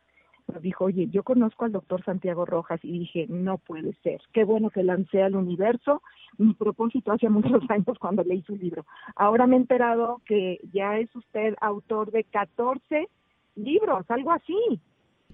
nos 0.52 0.62
dijo, 0.62 0.86
oye, 0.86 1.08
yo 1.10 1.24
conozco 1.24 1.66
al 1.66 1.72
doctor 1.72 2.04
Santiago 2.04 2.46
Rojas 2.46 2.80
y 2.84 3.00
dije, 3.00 3.26
no 3.30 3.58
puede 3.58 3.94
ser, 4.04 4.22
qué 4.34 4.44
bueno 4.44 4.70
que 4.70 4.84
lancé 4.84 5.22
al 5.22 5.36
universo 5.36 6.02
mi 6.38 6.54
propósito 6.54 7.12
hace 7.12 7.30
muchos 7.30 7.62
años 7.70 7.98
cuando 8.00 8.24
leí 8.24 8.42
su 8.44 8.56
libro. 8.56 8.86
Ahora 9.16 9.48
me 9.48 9.56
he 9.56 9.60
enterado 9.60 10.22
que 10.26 10.60
ya 10.72 10.98
es 10.98 11.14
usted 11.16 11.56
autor 11.62 12.12
de 12.12 12.24
14 12.26 13.08
libros, 13.56 14.06
algo 14.10 14.32
así, 14.32 14.80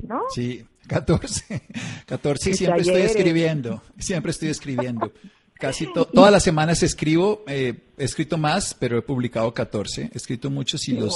¿no? 0.01 0.23
Sí, 0.29 0.65
14, 0.87 1.61
14 2.05 2.53
siempre 2.53 2.81
estoy 2.81 3.01
escribiendo, 3.01 3.81
siempre 3.97 4.31
estoy 4.31 4.49
escribiendo. 4.49 5.11
Casi 5.53 5.87
todas 6.13 6.31
las 6.31 6.43
semanas 6.43 6.83
escribo, 6.83 7.43
eh, 7.47 7.73
he 7.97 8.03
escrito 8.03 8.37
más, 8.37 8.73
pero 8.73 8.97
he 8.97 9.01
publicado 9.01 9.53
14, 9.53 10.09
he 10.13 10.17
escrito 10.17 10.49
muchos 10.49 10.87
y 10.87 10.97
los... 10.97 11.15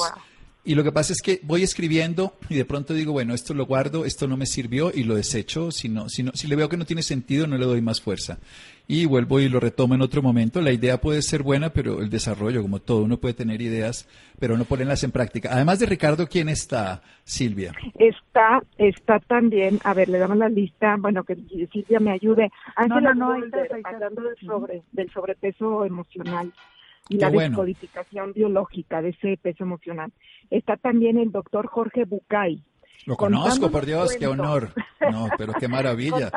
Y 0.65 0.75
lo 0.75 0.83
que 0.85 0.93
pasa 0.93 1.11
es 1.11 1.21
que 1.21 1.41
voy 1.43 1.61
escribiendo 1.61 2.35
y 2.49 2.55
de 2.55 2.63
pronto 2.63 2.93
digo, 2.93 3.11
bueno, 3.11 3.33
esto 3.33 3.53
lo 3.53 3.65
guardo, 3.65 4.05
esto 4.05 4.29
no 4.29 4.37
me 4.37 4.45
sirvió 4.45 4.91
y 4.93 5.03
lo 5.03 5.15
desecho. 5.15 5.71
Si, 5.71 5.89
no, 5.89 6.07
si, 6.07 6.23
no, 6.23 6.31
si 6.33 6.47
le 6.47 6.55
veo 6.55 6.69
que 6.69 6.77
no 6.77 6.85
tiene 6.85 7.03
sentido, 7.03 7.47
no 7.47 7.57
le 7.57 7.65
doy 7.65 7.81
más 7.81 7.99
fuerza. 7.99 8.39
Y 8.87 9.05
vuelvo 9.05 9.41
y 9.41 9.49
lo 9.49 9.59
retomo 9.59 9.93
en 9.93 10.01
otro 10.01 10.21
momento. 10.21 10.61
La 10.61 10.71
idea 10.71 11.01
puede 11.01 11.21
ser 11.21 11.43
buena, 11.43 11.71
pero 11.71 12.01
el 12.01 12.09
desarrollo, 12.09 12.61
como 12.61 12.79
todo, 12.79 13.03
uno 13.03 13.17
puede 13.17 13.33
tener 13.33 13.61
ideas, 13.61 14.07
pero 14.39 14.57
no 14.57 14.63
ponerlas 14.63 15.03
en 15.03 15.11
práctica. 15.11 15.49
Además 15.51 15.79
de 15.79 15.85
Ricardo, 15.85 16.27
¿quién 16.27 16.47
está, 16.47 17.01
Silvia? 17.25 17.73
Está, 17.95 18.63
está 18.77 19.19
también, 19.19 19.79
a 19.83 19.93
ver, 19.93 20.07
le 20.07 20.17
damos 20.17 20.37
la 20.37 20.47
lista, 20.47 20.95
bueno, 20.97 21.25
que 21.25 21.35
Silvia 21.73 21.99
me 21.99 22.11
ayude. 22.11 22.51
Ángela, 22.77 23.13
no, 23.13 23.37
no, 23.37 23.45
hablando 23.83 24.21
del, 24.21 24.37
sobre, 24.45 24.81
del 24.93 25.11
sobrepeso 25.11 25.83
emocional 25.83 26.53
y 27.13 27.17
la 27.17 27.29
descodificación 27.29 28.33
biológica 28.33 29.01
de 29.01 29.09
ese 29.09 29.37
peso 29.37 29.63
emocional. 29.63 30.11
Está 30.49 30.77
también 30.77 31.17
el 31.17 31.31
doctor 31.31 31.67
Jorge 31.67 32.05
Bucay. 32.05 32.63
Lo 33.05 33.17
conozco, 33.17 33.69
por 33.69 33.85
Dios, 33.85 34.15
qué 34.17 34.27
honor. 34.27 34.69
No, 35.11 35.27
pero 35.37 35.51
qué 35.59 35.67
maravilla. 35.67 36.31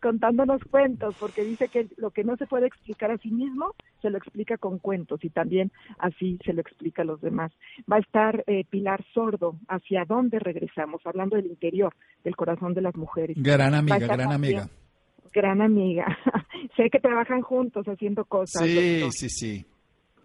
contándonos, 0.00 0.60
cuentos, 0.64 1.14
porque 1.20 1.44
dice 1.44 1.68
que 1.68 1.86
lo 1.96 2.10
que 2.10 2.24
no 2.24 2.36
se 2.36 2.46
puede 2.46 2.66
explicar 2.66 3.12
a 3.12 3.18
sí 3.18 3.30
mismo, 3.30 3.74
se 4.00 4.10
lo 4.10 4.18
explica 4.18 4.58
con 4.58 4.78
cuentos 4.80 5.22
y 5.22 5.30
también 5.30 5.70
así 5.98 6.38
se 6.44 6.52
lo 6.52 6.60
explica 6.60 7.02
a 7.02 7.04
los 7.04 7.20
demás. 7.20 7.52
Va 7.90 7.96
a 7.96 8.00
estar 8.00 8.42
eh, 8.48 8.64
Pilar 8.68 9.04
Sordo, 9.14 9.56
hacia 9.68 10.04
dónde 10.04 10.40
regresamos, 10.40 11.00
hablando 11.04 11.36
del 11.36 11.46
interior, 11.46 11.94
del 12.24 12.34
corazón 12.34 12.74
de 12.74 12.82
las 12.82 12.96
mujeres. 12.96 13.36
Gran 13.40 13.72
amiga, 13.74 13.98
gran 13.98 14.32
amiga. 14.32 14.68
Gran 15.32 15.62
amiga. 15.62 16.18
sé 16.76 16.90
que 16.90 16.98
trabajan 16.98 17.42
juntos 17.42 17.86
haciendo 17.86 18.24
cosas. 18.24 18.66
Sí, 18.66 19.08
sí, 19.12 19.28
sí 19.28 19.66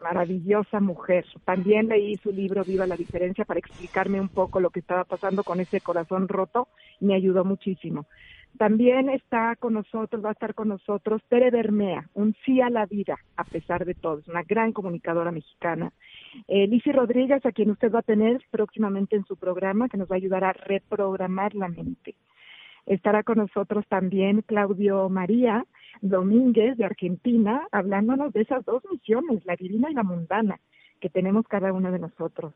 maravillosa 0.01 0.80
mujer. 0.80 1.25
También 1.46 1.88
leí 1.88 2.16
su 2.18 2.32
libro 2.32 2.63
Viva 2.63 2.88
la 2.88 2.96
diferencia 2.96 3.46
para 3.46 3.60
explicarme 3.60 4.22
un 4.22 4.30
poco 4.30 4.60
lo 4.60 4.70
que 4.70 4.80
estaba 4.80 5.04
pasando 5.04 5.44
con 5.44 5.60
ese 5.60 5.82
corazón 5.82 6.27
roto 6.27 6.68
me 7.00 7.16
ayudó 7.16 7.44
muchísimo. 7.46 8.06
También 8.58 9.10
está 9.10 9.56
con 9.56 9.74
nosotros, 9.74 10.24
va 10.24 10.30
a 10.30 10.32
estar 10.32 10.56
con 10.56 10.70
nosotros 10.70 11.22
Tere 11.30 11.51
Bermea, 11.51 12.10
un 12.16 12.36
sí 12.44 12.60
a 12.60 12.72
la 12.72 12.88
vida, 12.88 13.18
a 13.36 13.44
pesar 13.44 13.86
de 13.86 13.94
todo, 13.94 14.20
es 14.20 14.27
una 14.27 14.42
gran 14.42 14.74
comunicadora 14.74 15.32
mexicana. 15.32 15.92
Eh, 16.48 16.68
Rodríguez, 16.92 17.46
a 17.46 17.51
quien 17.51 17.70
usted 17.70 17.92
va 17.92 18.00
a 18.00 18.04
tener 18.04 18.42
próximamente 18.50 19.16
en 19.16 19.25
su 19.25 19.38
programa, 19.38 19.89
que 19.89 19.98
nos 19.98 20.10
va 20.10 20.16
a 20.16 20.18
ayudar 20.18 20.44
a 20.44 20.54
reprogramar 20.54 21.54
la 21.54 21.68
mente. 21.68 22.16
Estará 22.88 23.22
con 23.22 23.38
nosotros 23.38 23.86
también 23.88 24.42
Claudio 24.42 25.08
María, 25.10 25.66
Domínguez 26.01 26.77
de 26.77 26.86
Argentina, 26.86 27.67
hablándonos 27.72 28.34
de 28.34 28.41
esas 28.41 28.63
dos 28.65 28.84
misiones, 28.91 29.46
la 29.46 29.56
divina 29.56 29.89
y 29.89 29.94
la 29.94 30.03
mundana, 30.03 30.60
que 31.00 31.10
tenemos 31.10 31.48
cada 31.48 31.74
uno 31.74 31.91
de 31.91 32.00
nosotros. 32.00 32.53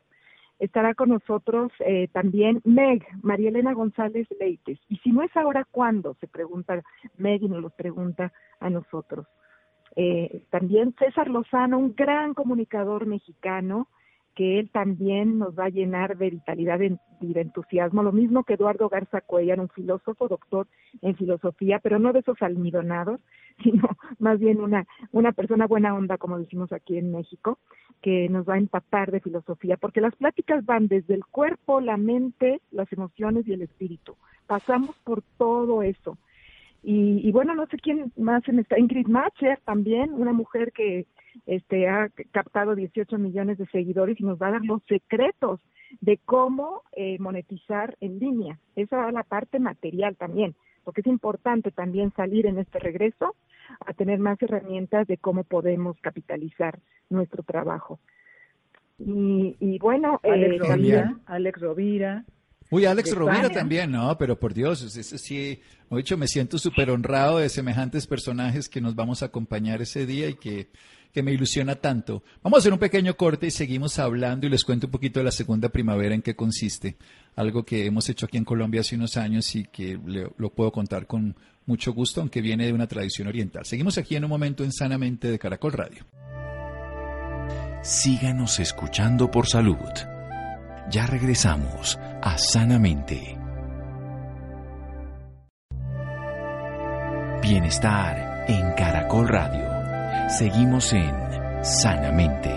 Estará 0.58 0.94
con 0.94 1.08
nosotros 1.08 1.72
eh, 1.80 2.08
también 2.12 2.60
Meg, 2.64 3.04
María 3.22 3.48
Elena 3.48 3.72
González 3.72 4.28
Leites. 4.38 4.78
Y 4.88 4.96
si 4.98 5.10
no 5.10 5.22
es 5.22 5.36
ahora, 5.36 5.66
¿cuándo? 5.70 6.14
Se 6.20 6.28
pregunta 6.28 6.80
Meg 7.16 7.42
y 7.42 7.48
nos 7.48 7.62
lo 7.62 7.70
pregunta 7.70 8.32
a 8.60 8.70
nosotros. 8.70 9.26
Eh, 9.96 10.44
también 10.50 10.94
César 10.98 11.28
Lozano, 11.28 11.78
un 11.78 11.94
gran 11.94 12.32
comunicador 12.34 13.06
mexicano, 13.06 13.88
que 14.34 14.58
él 14.58 14.70
también 14.70 15.38
nos 15.38 15.58
va 15.58 15.66
a 15.66 15.70
llenar 15.70 16.16
de 16.16 16.30
vitalidad 16.30 16.80
y 16.80 17.32
de 17.32 17.40
entusiasmo, 17.40 18.02
lo 18.02 18.12
mismo 18.12 18.44
que 18.44 18.54
Eduardo 18.54 18.88
Garza 18.88 19.20
Cuellar, 19.20 19.60
un 19.60 19.68
filósofo 19.68 20.26
doctor 20.28 20.66
en 21.02 21.16
filosofía, 21.16 21.80
pero 21.80 21.98
no 21.98 22.12
de 22.12 22.20
esos 22.20 22.40
almidonados, 22.40 23.20
sino 23.62 23.88
más 24.18 24.38
bien 24.38 24.60
una, 24.60 24.86
una 25.12 25.32
persona 25.32 25.66
buena 25.66 25.94
onda, 25.94 26.16
como 26.16 26.38
decimos 26.38 26.72
aquí 26.72 26.96
en 26.96 27.12
México, 27.12 27.58
que 28.00 28.28
nos 28.28 28.48
va 28.48 28.54
a 28.54 28.58
empapar 28.58 29.10
de 29.12 29.20
filosofía, 29.20 29.76
porque 29.76 30.00
las 30.00 30.16
pláticas 30.16 30.64
van 30.64 30.88
desde 30.88 31.14
el 31.14 31.24
cuerpo, 31.26 31.80
la 31.80 31.96
mente, 31.96 32.60
las 32.70 32.90
emociones 32.92 33.46
y 33.46 33.52
el 33.52 33.62
espíritu. 33.62 34.16
Pasamos 34.46 34.96
por 35.04 35.22
todo 35.36 35.82
eso. 35.82 36.18
Y, 36.82 37.20
y 37.26 37.30
bueno, 37.30 37.54
no 37.54 37.66
sé 37.66 37.76
quién 37.76 38.12
más 38.16 38.46
en 38.48 38.58
esta, 38.58 38.78
Ingrid 38.78 39.06
Macher 39.06 39.60
también, 39.64 40.12
una 40.14 40.32
mujer 40.32 40.72
que 40.72 41.06
este, 41.46 41.88
ha 41.88 42.08
captado 42.30 42.74
18 42.74 43.18
millones 43.18 43.58
de 43.58 43.66
seguidores 43.66 44.20
y 44.20 44.24
nos 44.24 44.40
va 44.40 44.48
a 44.48 44.52
dar 44.52 44.64
los 44.64 44.82
secretos 44.84 45.60
de 46.00 46.18
cómo 46.24 46.82
eh, 46.92 47.18
monetizar 47.18 47.96
en 48.00 48.18
línea. 48.18 48.58
Esa 48.76 48.96
va 48.96 49.12
la 49.12 49.22
parte 49.22 49.58
material 49.58 50.16
también, 50.16 50.54
porque 50.84 51.02
es 51.02 51.06
importante 51.06 51.70
también 51.70 52.12
salir 52.14 52.46
en 52.46 52.58
este 52.58 52.78
regreso 52.78 53.34
a 53.86 53.92
tener 53.92 54.18
más 54.18 54.40
herramientas 54.42 55.06
de 55.06 55.18
cómo 55.18 55.44
podemos 55.44 55.96
capitalizar 56.00 56.78
nuestro 57.10 57.42
trabajo. 57.42 57.98
Y, 58.98 59.56
y 59.58 59.78
bueno, 59.78 60.20
Alex, 60.22 60.54
eh, 60.54 60.58
Rovira, 60.58 61.16
Alex 61.26 61.60
Rovira, 61.60 62.24
Uy, 62.72 62.86
Alex 62.86 63.14
Rovira 63.14 63.50
también, 63.50 63.92
no, 63.92 64.16
pero 64.18 64.40
por 64.40 64.54
Dios, 64.54 64.82
ese 64.82 65.18
sí, 65.18 65.60
de 65.90 66.00
hecho 66.00 66.16
me 66.16 66.26
siento 66.26 66.58
súper 66.58 66.90
honrado 66.90 67.38
de 67.38 67.48
semejantes 67.48 68.06
personajes 68.06 68.68
que 68.68 68.80
nos 68.80 68.94
vamos 68.94 69.22
a 69.22 69.26
acompañar 69.26 69.80
ese 69.80 70.06
día 70.06 70.28
y 70.28 70.34
que 70.34 70.68
que 71.12 71.22
me 71.22 71.32
ilusiona 71.32 71.76
tanto. 71.76 72.22
Vamos 72.42 72.56
a 72.56 72.60
hacer 72.60 72.72
un 72.72 72.78
pequeño 72.78 73.16
corte 73.16 73.46
y 73.46 73.50
seguimos 73.50 73.98
hablando 73.98 74.46
y 74.46 74.50
les 74.50 74.64
cuento 74.64 74.86
un 74.86 74.90
poquito 74.90 75.20
de 75.20 75.24
la 75.24 75.30
segunda 75.30 75.68
primavera 75.68 76.14
en 76.14 76.22
qué 76.22 76.34
consiste. 76.34 76.96
Algo 77.36 77.64
que 77.64 77.86
hemos 77.86 78.08
hecho 78.08 78.26
aquí 78.26 78.38
en 78.38 78.44
Colombia 78.44 78.80
hace 78.80 78.96
unos 78.96 79.16
años 79.16 79.54
y 79.54 79.64
que 79.64 79.98
lo 80.36 80.50
puedo 80.50 80.72
contar 80.72 81.06
con 81.06 81.36
mucho 81.66 81.92
gusto, 81.92 82.20
aunque 82.20 82.40
viene 82.40 82.66
de 82.66 82.72
una 82.72 82.86
tradición 82.86 83.28
oriental. 83.28 83.64
Seguimos 83.66 83.98
aquí 83.98 84.16
en 84.16 84.24
un 84.24 84.30
momento 84.30 84.64
en 84.64 84.72
Sanamente 84.72 85.30
de 85.30 85.38
Caracol 85.38 85.72
Radio. 85.72 86.04
Síganos 87.82 88.58
escuchando 88.58 89.30
por 89.30 89.46
salud. 89.46 90.11
Ya 90.92 91.06
regresamos 91.06 91.98
a 92.20 92.36
Sanamente. 92.36 93.38
Bienestar 97.40 98.44
en 98.46 98.74
Caracol 98.74 99.26
Radio. 99.26 100.28
Seguimos 100.28 100.92
en 100.92 101.14
Sanamente. 101.64 102.50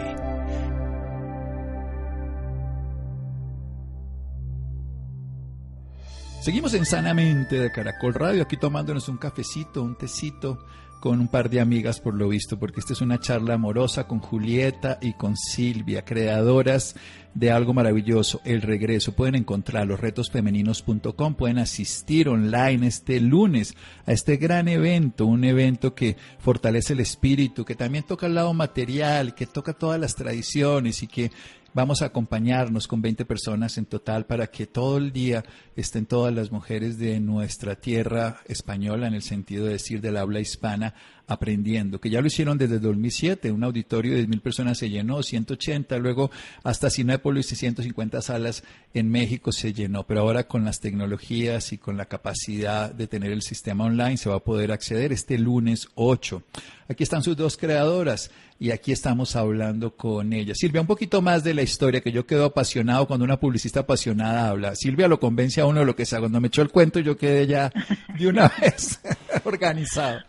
Seguimos 6.41 6.73
en 6.73 6.85
Sanamente 6.85 7.57
de 7.57 7.71
Caracol 7.71 8.15
Radio, 8.15 8.43
aquí 8.43 8.57
tomándonos 8.57 9.07
un 9.07 9.15
cafecito, 9.15 9.81
un 9.81 9.95
tecito 9.95 10.65
con 11.05 11.21
un 11.21 11.27
par 11.27 11.51
de 11.51 11.59
amigas 11.59 11.99
por 11.99 12.15
lo 12.15 12.29
visto, 12.29 12.57
porque 12.57 12.79
esta 12.79 12.93
es 12.93 13.01
una 13.01 13.19
charla 13.19 13.53
amorosa 13.53 14.07
con 14.07 14.17
Julieta 14.17 14.97
y 15.03 15.13
con 15.13 15.37
Silvia, 15.37 16.03
creadoras 16.03 16.95
de 17.35 17.51
algo 17.51 17.75
maravilloso, 17.75 18.41
el 18.43 18.63
regreso. 18.63 19.11
Pueden 19.11 19.35
encontrar 19.35 19.85
los 19.85 19.99
retosfemeninos.com, 19.99 21.35
pueden 21.35 21.59
asistir 21.59 22.27
online 22.27 22.87
este 22.87 23.19
lunes 23.19 23.75
a 24.07 24.13
este 24.13 24.37
gran 24.37 24.67
evento, 24.67 25.27
un 25.27 25.43
evento 25.43 25.93
que 25.93 26.17
fortalece 26.39 26.93
el 26.93 27.01
espíritu, 27.01 27.65
que 27.65 27.75
también 27.75 28.03
toca 28.03 28.25
el 28.25 28.33
lado 28.33 28.55
material, 28.55 29.35
que 29.35 29.45
toca 29.45 29.73
todas 29.73 29.99
las 29.99 30.15
tradiciones 30.15 31.03
y 31.03 31.07
que 31.07 31.29
Vamos 31.75 32.01
a 32.01 32.05
acompañarnos 32.05 32.87
con 32.87 33.01
20 33.01 33.25
personas 33.25 33.77
en 33.77 33.85
total 33.85 34.25
para 34.25 34.47
que 34.47 34.65
todo 34.65 34.97
el 34.97 35.11
día 35.11 35.43
estén 35.75 36.05
todas 36.05 36.33
las 36.33 36.49
mujeres 36.49 36.97
de 36.97 37.19
nuestra 37.19 37.75
tierra 37.75 38.37
española, 38.45 39.07
en 39.07 39.13
el 39.13 39.23
sentido 39.23 39.65
de 39.65 39.73
decir 39.73 39.99
del 39.99 40.15
habla 40.15 40.39
hispana, 40.39 40.93
aprendiendo, 41.27 41.99
que 41.99 42.09
ya 42.09 42.21
lo 42.21 42.27
hicieron 42.27 42.57
desde 42.57 42.79
2007, 42.79 43.51
un 43.51 43.63
auditorio 43.63 44.13
de 44.13 44.27
10.000 44.27 44.41
personas 44.41 44.77
se 44.77 44.89
llenó, 44.89 45.23
180, 45.23 45.97
luego 45.97 46.31
hasta 46.63 46.89
Cinépolis 46.89 47.51
y 47.51 47.55
150 47.55 48.21
salas 48.21 48.63
en 48.93 49.09
México 49.09 49.51
se 49.51 49.73
llenó, 49.73 50.05
pero 50.05 50.21
ahora 50.21 50.47
con 50.47 50.65
las 50.65 50.79
tecnologías 50.79 51.73
y 51.73 51.77
con 51.77 51.97
la 51.97 52.05
capacidad 52.05 52.93
de 52.93 53.07
tener 53.07 53.31
el 53.31 53.41
sistema 53.41 53.85
online 53.85 54.17
se 54.17 54.29
va 54.29 54.35
a 54.35 54.43
poder 54.43 54.71
acceder 54.71 55.11
este 55.11 55.37
lunes 55.37 55.87
8. 55.95 56.43
Aquí 56.87 57.03
están 57.03 57.23
sus 57.23 57.35
dos 57.35 57.57
creadoras 57.57 58.29
y 58.59 58.71
aquí 58.71 58.91
estamos 58.91 59.35
hablando 59.35 59.95
con 59.95 60.33
ellas. 60.33 60.57
Silvia, 60.59 60.81
un 60.81 60.87
poquito 60.87 61.21
más 61.21 61.43
de 61.43 61.53
la 61.53 61.63
historia, 61.63 62.01
que 62.01 62.11
yo 62.11 62.25
quedo 62.25 62.45
apasionado 62.45 63.07
cuando 63.07 63.25
una 63.25 63.39
publicista 63.39 63.81
apasionada 63.81 64.49
habla. 64.49 64.75
Silvia 64.75 65.07
lo 65.07 65.19
convence 65.19 65.59
a 65.59 65.65
uno 65.65 65.79
de 65.79 65.85
lo 65.85 65.95
que 65.95 66.05
sea. 66.05 66.19
Cuando 66.19 66.39
me 66.39 66.47
echó 66.47 66.61
el 66.61 66.69
cuento 66.69 66.99
yo 66.99 67.17
quedé 67.17 67.47
ya 67.47 67.71
de 68.17 68.27
una 68.27 68.51
vez 68.61 68.99
organizado. 69.43 70.19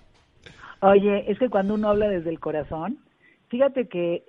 Oye, 0.81 1.31
es 1.31 1.39
que 1.39 1.49
cuando 1.49 1.75
uno 1.75 1.89
habla 1.89 2.09
desde 2.09 2.31
el 2.31 2.39
corazón, 2.39 2.99
fíjate 3.49 3.89
que 3.89 4.25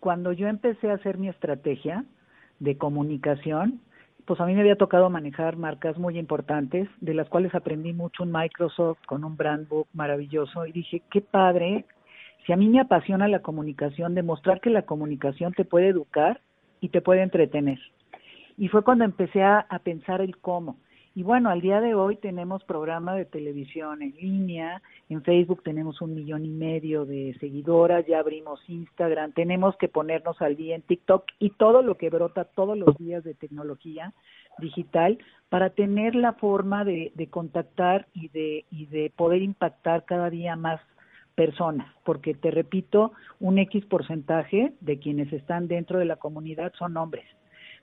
cuando 0.00 0.32
yo 0.32 0.48
empecé 0.48 0.90
a 0.90 0.94
hacer 0.94 1.18
mi 1.18 1.28
estrategia 1.28 2.04
de 2.58 2.76
comunicación, 2.76 3.80
pues 4.24 4.40
a 4.40 4.46
mí 4.46 4.54
me 4.54 4.60
había 4.60 4.76
tocado 4.76 5.08
manejar 5.08 5.56
marcas 5.56 5.96
muy 5.96 6.18
importantes, 6.18 6.88
de 7.00 7.14
las 7.14 7.28
cuales 7.28 7.54
aprendí 7.54 7.92
mucho 7.92 8.24
en 8.24 8.32
Microsoft 8.32 8.98
con 9.06 9.24
un 9.24 9.36
brand 9.36 9.68
book 9.68 9.86
maravilloso 9.94 10.66
y 10.66 10.72
dije, 10.72 11.02
qué 11.10 11.20
padre, 11.20 11.86
si 12.44 12.52
a 12.52 12.56
mí 12.56 12.68
me 12.68 12.80
apasiona 12.80 13.28
la 13.28 13.40
comunicación, 13.40 14.14
demostrar 14.14 14.60
que 14.60 14.70
la 14.70 14.82
comunicación 14.82 15.52
te 15.52 15.64
puede 15.64 15.88
educar 15.88 16.40
y 16.80 16.88
te 16.88 17.00
puede 17.00 17.22
entretener. 17.22 17.78
Y 18.56 18.68
fue 18.68 18.82
cuando 18.82 19.04
empecé 19.04 19.42
a, 19.42 19.60
a 19.60 19.78
pensar 19.78 20.20
el 20.20 20.36
cómo. 20.38 20.76
Y 21.14 21.22
bueno, 21.22 21.50
al 21.50 21.60
día 21.60 21.80
de 21.80 21.94
hoy 21.94 22.16
tenemos 22.16 22.62
programa 22.64 23.14
de 23.14 23.24
televisión 23.24 24.02
en 24.02 24.14
línea, 24.16 24.82
en 25.08 25.22
Facebook 25.22 25.62
tenemos 25.62 26.00
un 26.00 26.14
millón 26.14 26.44
y 26.44 26.50
medio 26.50 27.04
de 27.06 27.36
seguidoras, 27.40 28.06
ya 28.06 28.20
abrimos 28.20 28.60
Instagram, 28.68 29.32
tenemos 29.32 29.76
que 29.76 29.88
ponernos 29.88 30.40
al 30.40 30.56
día 30.56 30.76
en 30.76 30.82
TikTok 30.82 31.24
y 31.38 31.50
todo 31.50 31.82
lo 31.82 31.96
que 31.96 32.10
brota 32.10 32.44
todos 32.44 32.78
los 32.78 32.96
días 32.98 33.24
de 33.24 33.34
tecnología 33.34 34.12
digital 34.58 35.18
para 35.48 35.70
tener 35.70 36.14
la 36.14 36.34
forma 36.34 36.84
de, 36.84 37.12
de 37.14 37.28
contactar 37.28 38.06
y 38.12 38.28
de, 38.28 38.64
y 38.70 38.86
de 38.86 39.10
poder 39.16 39.42
impactar 39.42 40.04
cada 40.04 40.30
día 40.30 40.56
más 40.56 40.80
personas, 41.34 41.92
porque 42.04 42.34
te 42.34 42.50
repito, 42.50 43.12
un 43.38 43.58
X 43.58 43.86
porcentaje 43.86 44.72
de 44.80 44.98
quienes 44.98 45.32
están 45.32 45.68
dentro 45.68 45.98
de 45.98 46.04
la 46.04 46.16
comunidad 46.16 46.72
son 46.76 46.96
hombres 46.96 47.24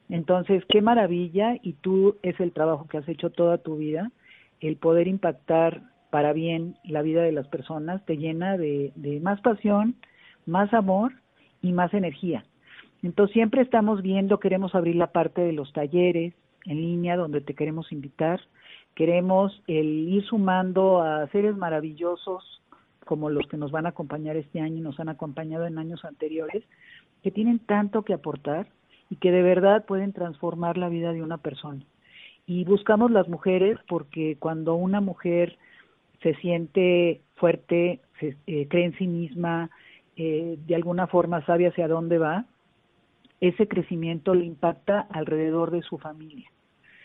entonces, 0.10 0.64
qué 0.70 0.82
maravilla, 0.82 1.58
y 1.62 1.74
tú 1.74 2.18
es 2.22 2.40
el 2.40 2.52
trabajo 2.52 2.88
que 2.88 2.98
has 2.98 3.08
hecho 3.10 3.30
toda 3.30 3.58
tu 3.58 3.78
vida, 3.78 4.12
el 4.60 4.78
poder 4.78 5.08
impactar 5.08 5.82
para 6.10 6.34
bien 6.34 6.78
la 6.84 7.02
vida 7.02 7.24
de 7.24 7.32
las 7.32 7.48
personas, 7.48 8.06
te 8.06 8.18
llena 8.18 8.58
de, 8.58 8.92
de 8.96 9.20
más 9.20 9.42
pasión, 9.42 9.96
más 10.46 10.74
amor 10.74 11.14
y 11.62 11.72
más 11.72 11.94
energía. 11.94 12.46
Entonces, 13.04 13.34
siempre 13.34 13.62
estamos 13.62 14.02
viendo, 14.02 14.40
queremos 14.40 14.76
abrir 14.76 14.96
la 14.96 15.12
parte 15.12 15.42
de 15.42 15.54
los 15.54 15.74
talleres, 15.74 16.34
en 16.66 16.82
línea 16.82 17.18
donde 17.18 17.42
te 17.42 17.54
queremos 17.54 17.92
invitar. 17.92 18.42
Queremos 18.96 19.62
el 19.68 20.10
ir 20.10 20.24
sumando 20.26 21.02
a 21.02 21.28
seres 21.28 21.56
maravillosos 21.56 22.62
como 23.06 23.30
los 23.30 23.48
que 23.48 23.58
nos 23.58 23.72
van 23.72 23.86
a 23.86 23.90
acompañar 23.90 24.36
este 24.36 24.60
año 24.60 24.78
y 24.78 24.82
nos 24.82 25.00
han 25.00 25.10
acompañado 25.10 25.68
en 25.68 25.78
años 25.78 26.04
anteriores, 26.06 26.64
que 27.22 27.30
tienen 27.30 27.60
tanto 27.60 28.04
que 28.04 28.14
aportar 28.14 28.68
y 29.10 29.18
que 29.18 29.32
de 29.32 29.44
verdad 29.44 29.86
pueden 29.86 30.14
transformar 30.14 30.78
la 30.78 30.90
vida 30.90 31.14
de 31.14 31.22
una 31.22 31.38
persona. 31.38 31.82
Y 32.48 32.64
buscamos 32.66 33.12
las 33.12 33.28
mujeres 33.28 33.78
porque 33.88 34.38
cuando 34.38 34.76
una 34.76 35.02
mujer 35.02 35.58
se 36.22 36.36
siente 36.36 37.22
fuerte, 37.36 38.02
se 38.20 38.38
eh, 38.48 38.68
cree 38.68 38.86
en 38.86 38.98
sí 38.98 39.08
misma, 39.08 39.70
eh, 40.16 40.58
de 40.66 40.76
alguna 40.76 41.08
forma 41.08 41.46
sabe 41.46 41.68
hacia 41.68 41.88
dónde 41.88 42.18
va, 42.18 42.46
ese 43.42 43.68
crecimiento 43.68 44.34
le 44.34 44.46
impacta 44.46 45.02
alrededor 45.12 45.72
de 45.72 45.82
su 45.82 45.98
familia. 45.98 46.50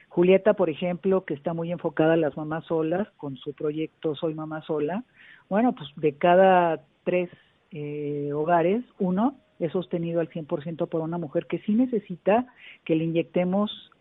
Julieta, 0.09 0.55
por 0.55 0.71
ejemplo, 0.71 1.25
que 1.25 1.35
está 1.35 1.55
muy 1.55 1.71
enfocada 1.71 2.15
a 2.15 2.17
las 2.17 2.37
mamás 2.37 2.65
solas 2.65 3.09
con 3.17 3.37
su 3.37 3.53
proyecto 3.53 4.15
Soy 4.15 4.35
Mamá 4.35 4.63
Sola, 4.63 5.05
bueno, 5.49 5.73
pues 5.75 5.89
de 5.97 6.15
cada 6.15 6.83
tres 7.05 7.31
eh, 7.71 8.31
hogares, 8.35 8.85
uno 8.99 9.37
es 9.61 9.73
sostenido 9.73 10.21
al 10.21 10.31
100% 10.31 10.89
por 10.89 11.01
una 11.03 11.19
mujer 11.19 11.47
que 11.47 11.61
sí 11.61 11.75
necesita 11.75 12.47
que 12.85 12.97
le 12.97 13.05
inyectemos 13.05 13.93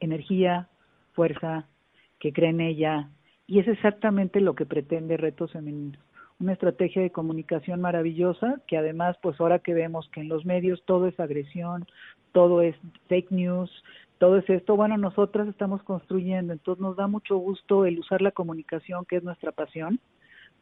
energía, 0.00 0.68
fuerza, 1.14 1.66
que 2.18 2.32
cree 2.32 2.50
en 2.50 2.60
ella, 2.60 3.08
y 3.46 3.60
es 3.60 3.68
exactamente 3.68 4.40
lo 4.40 4.54
que 4.54 4.66
pretende 4.66 5.16
Retos 5.16 5.52
Femeninos. 5.52 6.02
Una 6.38 6.52
estrategia 6.52 7.00
de 7.00 7.12
comunicación 7.12 7.80
maravillosa 7.80 8.60
que 8.66 8.76
además, 8.76 9.16
pues 9.22 9.40
ahora 9.40 9.60
que 9.60 9.72
vemos 9.72 10.08
que 10.12 10.20
en 10.20 10.28
los 10.28 10.44
medios 10.44 10.82
todo 10.84 11.06
es 11.06 11.18
agresión, 11.18 11.86
todo 12.32 12.60
es 12.60 12.76
fake 13.08 13.30
news, 13.30 13.70
todo 14.18 14.38
es 14.38 14.50
esto, 14.50 14.76
bueno, 14.76 14.98
nosotras 14.98 15.48
estamos 15.48 15.82
construyendo, 15.82 16.52
entonces 16.52 16.82
nos 16.82 16.96
da 16.96 17.06
mucho 17.06 17.36
gusto 17.36 17.86
el 17.86 17.98
usar 17.98 18.20
la 18.20 18.32
comunicación, 18.32 19.04
que 19.04 19.16
es 19.16 19.22
nuestra 19.22 19.52
pasión, 19.52 20.00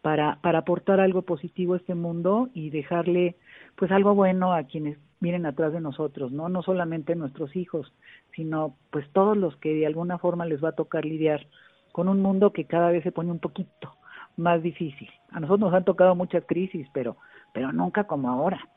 para, 0.05 0.37
para 0.43 0.59
aportar 0.59 1.01
algo 1.01 1.23
positivo 1.23 1.73
a 1.73 1.79
este 1.79 1.95
mundo 1.95 2.51
y 2.53 2.69
dejarle 2.69 3.37
pues 3.75 3.90
algo 3.90 4.14
bueno 4.14 4.53
a 4.53 4.64
quienes 4.64 4.99
vienen 5.19 5.47
atrás 5.47 5.73
de 5.73 5.81
nosotros, 5.81 6.31
¿no? 6.31 6.51
No 6.51 6.62
solamente 6.62 7.14
nuestros 7.14 7.57
hijos, 7.57 7.90
sino 8.37 8.77
pues 8.90 9.11
todos 9.14 9.35
los 9.35 9.57
que 9.57 9.73
de 9.73 9.87
alguna 9.87 10.19
forma 10.19 10.45
les 10.45 10.62
va 10.62 10.69
a 10.69 10.73
tocar 10.73 11.07
lidiar 11.07 11.47
con 11.93 12.11
un 12.11 12.21
mundo 12.21 12.53
que 12.53 12.67
cada 12.67 12.90
vez 12.90 13.03
se 13.03 13.12
pone 13.12 13.31
un 13.31 13.38
poquito 13.38 13.97
más 14.37 14.62
difícil. 14.62 15.09
A 15.31 15.40
nosotros 15.40 15.61
nos 15.61 15.75
han 15.75 15.87
tocado 15.87 16.14
muchas 16.14 16.45
crisis, 16.45 16.87
pero 16.93 17.17
pero 17.55 17.73
nunca 17.73 18.05
como 18.05 18.29
ahora. 18.29 18.69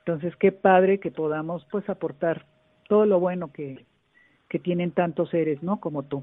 Entonces, 0.00 0.36
qué 0.36 0.52
padre 0.52 1.00
que 1.00 1.10
podamos 1.10 1.66
pues 1.70 1.88
aportar 1.88 2.44
todo 2.86 3.06
lo 3.06 3.18
bueno 3.18 3.50
que 3.50 3.86
que 4.50 4.58
tienen 4.58 4.90
tantos 4.90 5.30
seres, 5.30 5.62
¿no? 5.62 5.80
Como 5.80 6.02
tú. 6.02 6.22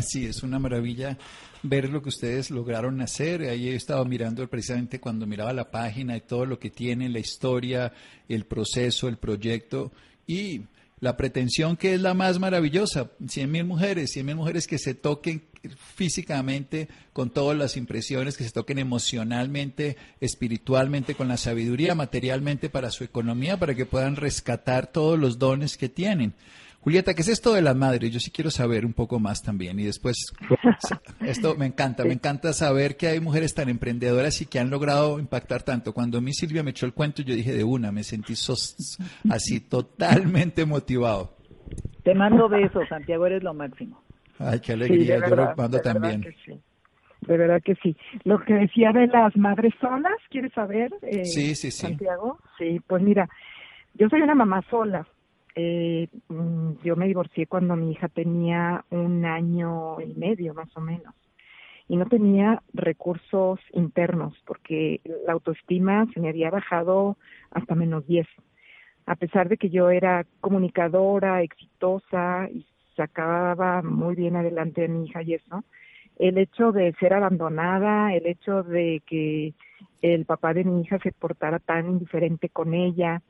Sí, 0.00 0.26
es 0.26 0.42
una 0.42 0.58
maravilla 0.58 1.18
ver 1.62 1.90
lo 1.90 2.02
que 2.02 2.08
ustedes 2.08 2.50
lograron 2.50 3.00
hacer. 3.00 3.42
Ahí 3.42 3.68
he 3.68 3.74
estado 3.74 4.04
mirando 4.04 4.48
precisamente 4.48 5.00
cuando 5.00 5.26
miraba 5.26 5.52
la 5.52 5.70
página 5.70 6.16
y 6.16 6.20
todo 6.22 6.46
lo 6.46 6.58
que 6.58 6.70
tiene, 6.70 7.08
la 7.08 7.18
historia, 7.18 7.92
el 8.28 8.46
proceso, 8.46 9.08
el 9.08 9.18
proyecto 9.18 9.92
y 10.26 10.62
la 11.00 11.16
pretensión 11.16 11.76
que 11.76 11.94
es 11.94 12.00
la 12.00 12.14
más 12.14 12.38
maravillosa. 12.38 13.10
Cien 13.28 13.50
mil 13.50 13.64
mujeres, 13.64 14.12
cien 14.12 14.26
mil 14.26 14.36
mujeres 14.36 14.66
que 14.66 14.78
se 14.78 14.94
toquen 14.94 15.42
físicamente 15.94 16.88
con 17.12 17.30
todas 17.30 17.56
las 17.56 17.76
impresiones, 17.76 18.36
que 18.36 18.44
se 18.44 18.50
toquen 18.50 18.78
emocionalmente, 18.78 19.96
espiritualmente, 20.20 21.14
con 21.14 21.28
la 21.28 21.36
sabiduría, 21.36 21.94
materialmente 21.94 22.70
para 22.70 22.90
su 22.90 23.04
economía, 23.04 23.58
para 23.58 23.74
que 23.74 23.86
puedan 23.86 24.16
rescatar 24.16 24.90
todos 24.90 25.18
los 25.18 25.38
dones 25.38 25.76
que 25.76 25.88
tienen. 25.88 26.34
Julieta, 26.82 27.14
¿qué 27.14 27.22
es 27.22 27.28
esto 27.28 27.54
de 27.54 27.62
las 27.62 27.76
madres? 27.76 28.10
Yo 28.10 28.18
sí 28.18 28.32
quiero 28.32 28.50
saber 28.50 28.84
un 28.84 28.92
poco 28.92 29.20
más 29.20 29.40
también. 29.40 29.78
Y 29.78 29.84
después, 29.84 30.16
esto 31.20 31.54
me 31.56 31.66
encanta, 31.66 32.04
me 32.04 32.12
encanta 32.12 32.52
saber 32.52 32.96
que 32.96 33.06
hay 33.06 33.20
mujeres 33.20 33.54
tan 33.54 33.68
emprendedoras 33.68 34.42
y 34.42 34.46
que 34.46 34.58
han 34.58 34.68
logrado 34.68 35.20
impactar 35.20 35.62
tanto. 35.62 35.92
Cuando 35.94 36.18
a 36.18 36.20
mí 36.20 36.32
Silvia 36.32 36.64
me 36.64 36.70
echó 36.70 36.86
el 36.86 36.92
cuento, 36.92 37.22
yo 37.22 37.36
dije 37.36 37.52
de 37.52 37.62
una, 37.62 37.92
me 37.92 38.02
sentí 38.02 38.32
así 39.30 39.60
totalmente 39.60 40.66
motivado. 40.66 41.36
Te 42.02 42.16
mando 42.16 42.48
besos, 42.48 42.88
Santiago, 42.88 43.26
eres 43.26 43.44
lo 43.44 43.54
máximo. 43.54 44.02
Ay, 44.40 44.58
qué 44.58 44.72
alegría, 44.72 45.20
yo 45.28 45.36
lo 45.36 45.54
mando 45.54 45.78
también. 45.78 46.24
De 47.20 47.36
verdad 47.36 47.60
que 47.64 47.76
sí. 47.76 47.96
Lo 48.24 48.40
que 48.44 48.54
decía 48.54 48.90
de 48.90 49.06
las 49.06 49.36
madres 49.36 49.72
solas, 49.80 50.18
¿quieres 50.30 50.52
saber? 50.52 50.92
Eh, 51.02 51.24
sí, 51.26 51.54
sí, 51.54 51.70
sí. 51.70 51.86
Santiago, 51.86 52.40
sí, 52.58 52.80
pues 52.88 53.00
mira, 53.04 53.28
yo 53.94 54.08
soy 54.08 54.22
una 54.22 54.34
mamá 54.34 54.64
sola, 54.68 55.06
eh, 55.54 56.08
mm, 56.28 56.72
yo 56.82 56.96
me 56.96 57.06
divorcié 57.06 57.46
cuando 57.46 57.76
mi 57.76 57.92
hija 57.92 58.08
tenía 58.08 58.84
un 58.90 59.24
año 59.24 60.00
y 60.00 60.14
medio 60.14 60.54
más 60.54 60.74
o 60.76 60.80
menos 60.80 61.14
y 61.88 61.96
no 61.96 62.06
tenía 62.06 62.62
recursos 62.72 63.60
internos 63.72 64.34
porque 64.46 65.00
la 65.26 65.34
autoestima 65.34 66.06
se 66.14 66.20
me 66.20 66.30
había 66.30 66.50
bajado 66.50 67.16
hasta 67.50 67.74
menos 67.74 68.06
10. 68.06 68.26
A 69.04 69.16
pesar 69.16 69.48
de 69.48 69.56
que 69.56 69.68
yo 69.68 69.90
era 69.90 70.24
comunicadora, 70.40 71.42
exitosa 71.42 72.48
y 72.50 72.64
sacaba 72.96 73.82
muy 73.82 74.14
bien 74.14 74.36
adelante 74.36 74.84
a 74.84 74.88
mi 74.88 75.06
hija 75.06 75.22
y 75.22 75.34
eso, 75.34 75.64
el 76.18 76.38
hecho 76.38 76.72
de 76.72 76.94
ser 77.00 77.14
abandonada, 77.14 78.14
el 78.14 78.26
hecho 78.26 78.62
de 78.62 79.02
que 79.06 79.54
el 80.02 80.24
papá 80.24 80.54
de 80.54 80.64
mi 80.64 80.82
hija 80.82 80.98
se 81.00 81.12
portara 81.12 81.58
tan 81.58 81.88
indiferente 81.88 82.48
con 82.48 82.74
ella, 82.74 83.22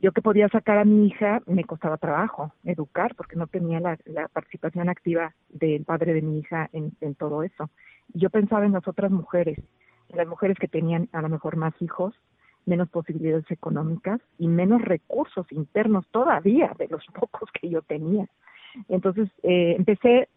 yo 0.00 0.12
que 0.12 0.22
podía 0.22 0.48
sacar 0.48 0.78
a 0.78 0.84
mi 0.84 1.06
hija 1.06 1.42
me 1.46 1.64
costaba 1.64 1.96
trabajo 1.96 2.52
educar 2.64 3.14
porque 3.16 3.36
no 3.36 3.46
tenía 3.46 3.80
la, 3.80 3.98
participación 4.32 4.88
activa 4.88 5.34
del 5.48 5.84
padre 5.84 6.14
de 6.14 6.22
mi 6.22 6.38
hija 6.38 6.70
en, 6.72 7.14
todo 7.16 7.42
eso. 7.42 7.70
Yo 8.14 8.30
pensaba 8.30 8.64
en 8.64 8.72
las 8.72 8.86
otras 8.86 9.10
mujeres, 9.10 9.58
en 10.08 10.16
las 10.16 10.28
mujeres 10.28 10.56
que 10.58 10.68
tenían 10.68 11.08
a 11.12 11.20
lo 11.20 11.28
mejor 11.28 11.56
más 11.56 11.74
hijos, 11.80 12.14
menos 12.64 12.88
posibilidades 12.90 13.50
económicas 13.50 14.20
y 14.38 14.46
menos 14.46 14.82
recursos 14.82 15.50
internos 15.50 16.06
todavía 16.10 16.72
de 16.78 16.88
los 16.88 17.04
pocos 17.14 17.50
que 17.60 17.68
yo 17.68 17.82
tenía. 17.82 18.28
Entonces 18.88 19.28
eh, 19.42 19.74
empecé 19.76 20.28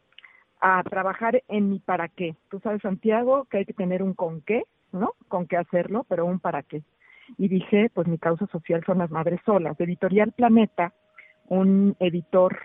a 0.59 0.81
trabajar 0.83 1.43
en 1.47 1.69
mi 1.69 1.79
para 1.79 2.07
qué. 2.07 2.35
Tú 2.49 2.59
sabes, 2.61 2.81
Santiago, 2.81 3.45
que 3.45 3.57
hay 3.57 3.65
que 3.65 3.73
tener 3.73 4.01
un 4.01 4.13
con 4.13 4.41
qué, 4.41 4.63
¿no? 4.91 5.13
Con 5.27 5.45
qué 5.45 5.57
hacerlo, 5.57 6.05
pero 6.09 6.25
un 6.25 6.39
para 6.39 6.63
qué 6.63 6.81
y 7.37 7.47
dije, 7.47 7.89
pues 7.93 8.07
mi 8.07 8.17
causa 8.17 8.47
social 8.47 8.83
son 8.85 8.99
las 8.99 9.11
madres 9.11 9.39
solas. 9.45 9.79
Editorial 9.79 10.31
Planeta, 10.31 10.93
un 11.47 11.95
editor 11.99 12.57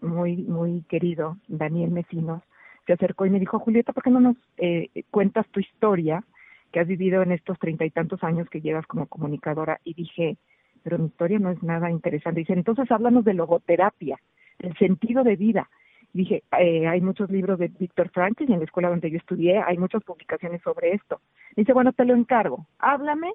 muy, 0.00 0.36
muy 0.36 0.82
querido, 0.82 1.36
Daniel 1.48 1.90
Mesinos, 1.90 2.42
se 2.86 2.94
acercó 2.94 3.26
y 3.26 3.30
me 3.30 3.40
dijo, 3.40 3.58
Julieta, 3.58 3.92
¿por 3.92 4.02
qué 4.02 4.10
no 4.10 4.20
nos 4.20 4.36
eh, 4.56 4.88
cuentas 5.10 5.46
tu 5.48 5.60
historia 5.60 6.24
que 6.72 6.80
has 6.80 6.86
vivido 6.86 7.22
en 7.22 7.32
estos 7.32 7.58
treinta 7.58 7.84
y 7.84 7.90
tantos 7.90 8.24
años 8.24 8.48
que 8.48 8.62
llevas 8.62 8.86
como 8.86 9.06
comunicadora? 9.06 9.78
Y 9.84 9.94
dije, 9.94 10.38
pero 10.82 10.98
mi 10.98 11.06
historia 11.06 11.38
no 11.38 11.50
es 11.50 11.62
nada 11.62 11.90
interesante. 11.90 12.40
Dice, 12.40 12.54
entonces 12.54 12.90
háblanos 12.90 13.24
de 13.24 13.34
logoterapia, 13.34 14.18
el 14.58 14.76
sentido 14.78 15.22
de 15.22 15.36
vida. 15.36 15.68
Y 16.14 16.18
dije, 16.18 16.42
eh, 16.58 16.86
hay 16.86 17.02
muchos 17.02 17.30
libros 17.30 17.58
de 17.58 17.68
Víctor 17.68 18.08
Frankl 18.08 18.44
y 18.48 18.52
en 18.54 18.60
la 18.60 18.64
escuela 18.64 18.88
donde 18.88 19.10
yo 19.10 19.18
estudié 19.18 19.58
hay 19.58 19.76
muchas 19.76 20.02
publicaciones 20.02 20.62
sobre 20.62 20.92
esto. 20.92 21.20
Dice, 21.56 21.74
bueno, 21.74 21.92
te 21.92 22.06
lo 22.06 22.14
encargo, 22.14 22.66
háblame 22.78 23.32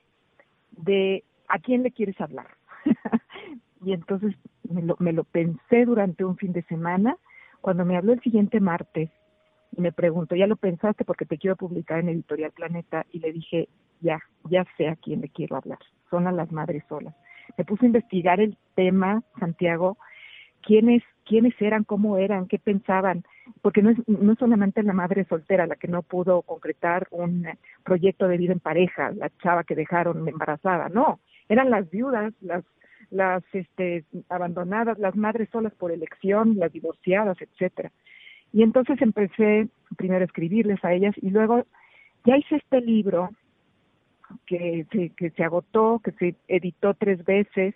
de 0.77 1.23
a 1.47 1.59
quién 1.59 1.83
le 1.83 1.91
quieres 1.91 2.19
hablar. 2.19 2.47
y 3.83 3.93
entonces 3.93 4.35
me 4.69 4.81
lo, 4.81 4.95
me 4.99 5.13
lo 5.13 5.23
pensé 5.23 5.85
durante 5.85 6.25
un 6.25 6.37
fin 6.37 6.53
de 6.53 6.63
semana. 6.63 7.17
Cuando 7.61 7.85
me 7.85 7.97
habló 7.97 8.13
el 8.13 8.21
siguiente 8.21 8.59
martes 8.59 9.09
y 9.75 9.81
me 9.81 9.91
preguntó, 9.91 10.35
¿ya 10.35 10.47
lo 10.47 10.55
pensaste 10.55 11.05
porque 11.05 11.25
te 11.25 11.37
quiero 11.37 11.55
publicar 11.55 11.99
en 11.99 12.09
Editorial 12.09 12.51
Planeta? 12.51 13.05
Y 13.11 13.19
le 13.19 13.31
dije, 13.31 13.69
ya, 14.01 14.19
ya 14.49 14.65
sé 14.77 14.89
a 14.89 14.95
quién 14.95 15.21
le 15.21 15.29
quiero 15.29 15.55
hablar. 15.55 15.79
Son 16.09 16.27
a 16.27 16.31
las 16.31 16.51
madres 16.51 16.83
solas. 16.89 17.15
Me 17.57 17.65
puse 17.65 17.85
a 17.85 17.87
investigar 17.87 18.39
el 18.39 18.57
tema, 18.75 19.23
Santiago, 19.39 19.97
quiénes, 20.61 21.03
quiénes 21.25 21.53
eran, 21.61 21.83
cómo 21.83 22.17
eran, 22.17 22.47
qué 22.47 22.59
pensaban, 22.59 23.23
porque 23.61 23.81
no 23.81 23.89
es, 23.91 23.97
no 24.07 24.35
solamente 24.35 24.83
la 24.83 24.93
madre 24.93 25.25
soltera 25.25 25.67
la 25.67 25.75
que 25.75 25.87
no 25.87 26.01
pudo 26.01 26.41
concretar 26.41 27.07
un 27.11 27.47
proyecto 27.83 28.27
de 28.27 28.37
vida 28.37 28.53
en 28.53 28.59
pareja, 28.59 29.11
la 29.11 29.29
chava 29.41 29.63
que 29.63 29.75
dejaron 29.75 30.27
embarazada, 30.27 30.89
no, 30.89 31.19
eran 31.49 31.69
las 31.69 31.89
viudas, 31.89 32.33
las 32.41 32.63
las 33.09 33.43
este, 33.53 34.05
abandonadas, 34.27 34.97
las 34.97 35.15
madres 35.15 35.47
solas 35.51 35.73
por 35.75 35.91
elección, 35.91 36.57
las 36.57 36.73
divorciadas, 36.73 37.37
etcétera. 37.39 37.91
Y 38.51 38.63
entonces 38.63 38.99
empecé 39.03 39.67
primero 39.97 40.21
a 40.21 40.25
escribirles 40.25 40.83
a 40.83 40.93
ellas 40.93 41.13
y 41.21 41.29
luego 41.29 41.63
ya 42.25 42.37
hice 42.37 42.55
este 42.55 42.81
libro 42.81 43.29
que 44.47 44.87
que 45.15 45.29
se 45.29 45.43
agotó, 45.43 46.01
que 46.03 46.11
se 46.13 46.35
editó 46.47 46.95
tres 46.95 47.23
veces, 47.23 47.75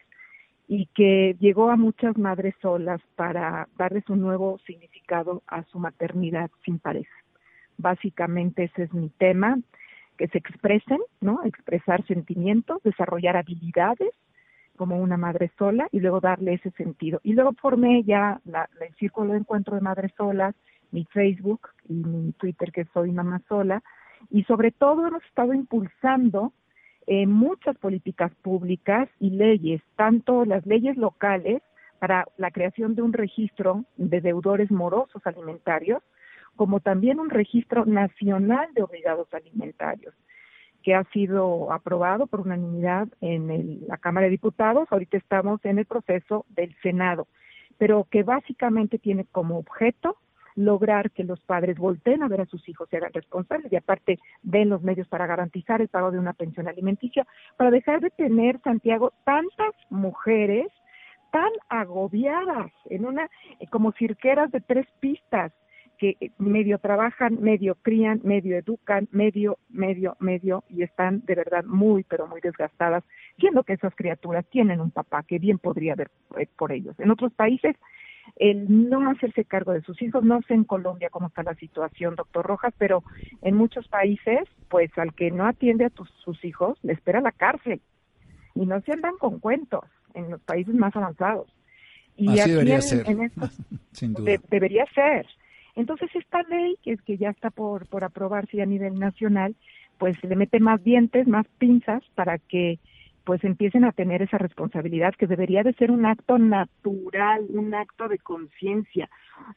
y 0.67 0.87
que 0.87 1.35
llegó 1.39 1.69
a 1.69 1.77
muchas 1.77 2.17
madres 2.17 2.53
solas 2.61 3.01
para 3.15 3.67
darles 3.77 4.07
un 4.09 4.21
nuevo 4.21 4.59
significado 4.65 5.41
a 5.47 5.63
su 5.63 5.79
maternidad 5.79 6.51
sin 6.65 6.77
pareja. 6.79 7.15
Básicamente 7.77 8.65
ese 8.65 8.83
es 8.83 8.93
mi 8.93 9.09
tema, 9.09 9.57
que 10.17 10.27
se 10.27 10.39
expresen, 10.39 10.99
¿no? 11.21 11.41
Expresar 11.45 12.05
sentimientos, 12.07 12.81
desarrollar 12.83 13.37
habilidades 13.37 14.11
como 14.75 14.97
una 14.97 15.17
madre 15.17 15.51
sola 15.57 15.87
y 15.91 15.99
luego 15.99 16.19
darle 16.19 16.53
ese 16.53 16.71
sentido. 16.71 17.19
Y 17.23 17.33
luego 17.33 17.53
formé 17.53 18.03
ya 18.03 18.41
la, 18.45 18.69
el 18.81 18.93
círculo 18.95 19.33
de 19.33 19.39
encuentro 19.39 19.75
de 19.75 19.81
madres 19.81 20.11
solas, 20.17 20.55
mi 20.91 21.05
Facebook 21.05 21.69
y 21.87 21.93
mi 21.93 22.31
Twitter 22.33 22.71
que 22.71 22.85
soy 22.93 23.11
mamá 23.11 23.41
sola, 23.47 23.81
y 24.29 24.43
sobre 24.43 24.71
todo 24.71 25.07
hemos 25.07 25.23
estado 25.25 25.53
impulsando 25.53 26.51
eh, 27.07 27.25
muchas 27.25 27.77
políticas 27.77 28.33
públicas 28.41 29.07
y 29.19 29.29
leyes, 29.29 29.81
tanto 29.95 30.43
las 30.43 30.65
leyes 30.65 30.97
locales 30.97 31.61
para 31.99 32.25
la 32.35 32.51
creación 32.51 32.95
de 32.95 33.01
un 33.01 33.13
registro 33.13 33.85
de 33.95 34.19
deudores 34.19 34.69
morosos 34.69 35.25
alimentarios, 35.25 36.03
como 36.57 36.81
también 36.81 37.21
un 37.21 37.29
registro 37.29 37.85
nacional 37.85 38.67
de 38.73 38.83
obligados 38.83 39.33
alimentarios, 39.33 40.13
que 40.83 40.95
ha 40.95 41.03
sido 41.05 41.71
aprobado 41.71 42.27
por 42.27 42.41
unanimidad 42.41 43.07
en 43.21 43.87
la 43.87 43.97
Cámara 43.97 44.25
de 44.25 44.31
Diputados. 44.31 44.87
Ahorita 44.91 45.17
estamos 45.17 45.63
en 45.63 45.79
el 45.79 45.85
proceso 45.85 46.45
del 46.49 46.75
Senado, 46.81 47.27
pero 47.77 48.05
que 48.11 48.23
básicamente 48.23 48.99
tiene 48.99 49.25
como 49.31 49.57
objeto 49.57 50.17
lograr 50.57 51.11
que 51.11 51.23
los 51.23 51.39
padres 51.41 51.77
volteen 51.77 52.23
a 52.23 52.27
ver 52.27 52.41
a 52.41 52.45
sus 52.47 52.67
hijos 52.67 52.89
y 52.91 52.95
hagan 52.97 53.13
responsables 53.13 53.71
y 53.71 53.75
aparte 53.75 54.19
den 54.41 54.69
los 54.69 54.81
medios 54.81 55.07
para 55.07 55.27
garantizar 55.27 55.81
el 55.81 55.87
pago 55.87 56.11
de 56.11 56.19
una 56.19 56.33
pensión 56.33 56.67
alimenticia, 56.67 57.25
para 57.55 57.71
dejar 57.71 58.01
de 58.01 58.09
tener, 58.09 58.59
Santiago, 58.61 59.13
tantas 59.23 59.73
mujeres 59.89 60.67
tan 61.31 61.51
agobiadas 61.69 62.71
en 62.89 63.05
una, 63.05 63.29
eh, 63.59 63.67
como 63.69 63.91
cirqueras 63.93 64.51
de 64.51 64.61
tres 64.61 64.87
pistas, 64.99 65.53
que 65.97 66.15
eh, 66.19 66.31
medio 66.37 66.79
trabajan, 66.79 67.41
medio 67.41 67.75
crían, 67.81 68.21
medio 68.23 68.57
educan, 68.57 69.07
medio, 69.11 69.57
medio, 69.69 70.15
medio, 70.19 70.63
y 70.69 70.83
están 70.83 71.23
de 71.25 71.35
verdad 71.35 71.65
muy, 71.65 72.03
pero 72.03 72.27
muy 72.27 72.41
desgastadas, 72.41 73.03
siendo 73.37 73.63
que 73.63 73.73
esas 73.73 73.95
criaturas 73.95 74.45
tienen 74.49 74.81
un 74.81 74.91
papá 74.91 75.23
que 75.23 75.39
bien 75.39 75.59
podría 75.59 75.95
ver 75.95 76.09
eh, 76.37 76.47
por 76.57 76.71
ellos. 76.71 76.99
En 76.99 77.11
otros 77.11 77.33
países, 77.33 77.75
el 78.35 78.89
no 78.89 79.09
hacerse 79.09 79.45
cargo 79.45 79.73
de 79.73 79.81
sus 79.81 80.01
hijos, 80.01 80.23
no 80.23 80.41
sé 80.43 80.53
en 80.53 80.63
Colombia 80.63 81.09
cómo 81.09 81.27
está 81.27 81.43
la 81.43 81.55
situación, 81.55 82.15
doctor 82.15 82.45
Rojas, 82.45 82.73
pero 82.77 83.03
en 83.41 83.55
muchos 83.55 83.87
países, 83.87 84.41
pues 84.69 84.95
al 84.97 85.13
que 85.13 85.31
no 85.31 85.45
atiende 85.45 85.85
a 85.85 85.91
sus 86.23 86.43
hijos, 86.45 86.77
le 86.83 86.93
espera 86.93 87.21
la 87.21 87.31
cárcel. 87.31 87.81
Y 88.53 88.65
no 88.65 88.81
se 88.81 88.93
andan 88.93 89.17
con 89.17 89.39
cuentos 89.39 89.85
en 90.13 90.31
los 90.31 90.41
países 90.41 90.73
más 90.73 90.95
avanzados. 90.95 91.47
Y 92.15 92.39
Así 92.39 92.51
debería 92.51 92.81
ser. 92.81 93.05
Sin 93.91 94.13
duda. 94.13 94.31
debería 94.49 94.85
ser. 94.93 95.25
Entonces 95.75 96.09
esta 96.15 96.41
ley, 96.43 96.75
que, 96.81 96.93
es 96.93 97.01
que 97.03 97.17
ya 97.17 97.29
está 97.29 97.51
por, 97.51 97.85
por 97.87 98.03
aprobarse 98.03 98.61
a 98.61 98.65
nivel 98.65 98.95
nacional, 98.95 99.55
pues 99.99 100.21
le 100.23 100.35
mete 100.35 100.59
más 100.59 100.83
dientes, 100.83 101.27
más 101.27 101.45
pinzas 101.59 102.03
para 102.15 102.39
que 102.39 102.79
pues 103.27 103.43
empiecen 103.43 103.83
a 103.83 103.91
tener 103.91 104.21
esa 104.21 104.37
responsabilidad 104.37 105.13
que 105.15 105.27
debería 105.27 105.61
de 105.61 105.73
ser 105.73 105.91
un 105.91 106.05
acto 106.05 106.37
natural, 106.37 107.45
un 107.49 107.73
acto 107.73 108.07
de 108.07 108.19
conciencia, 108.19 109.09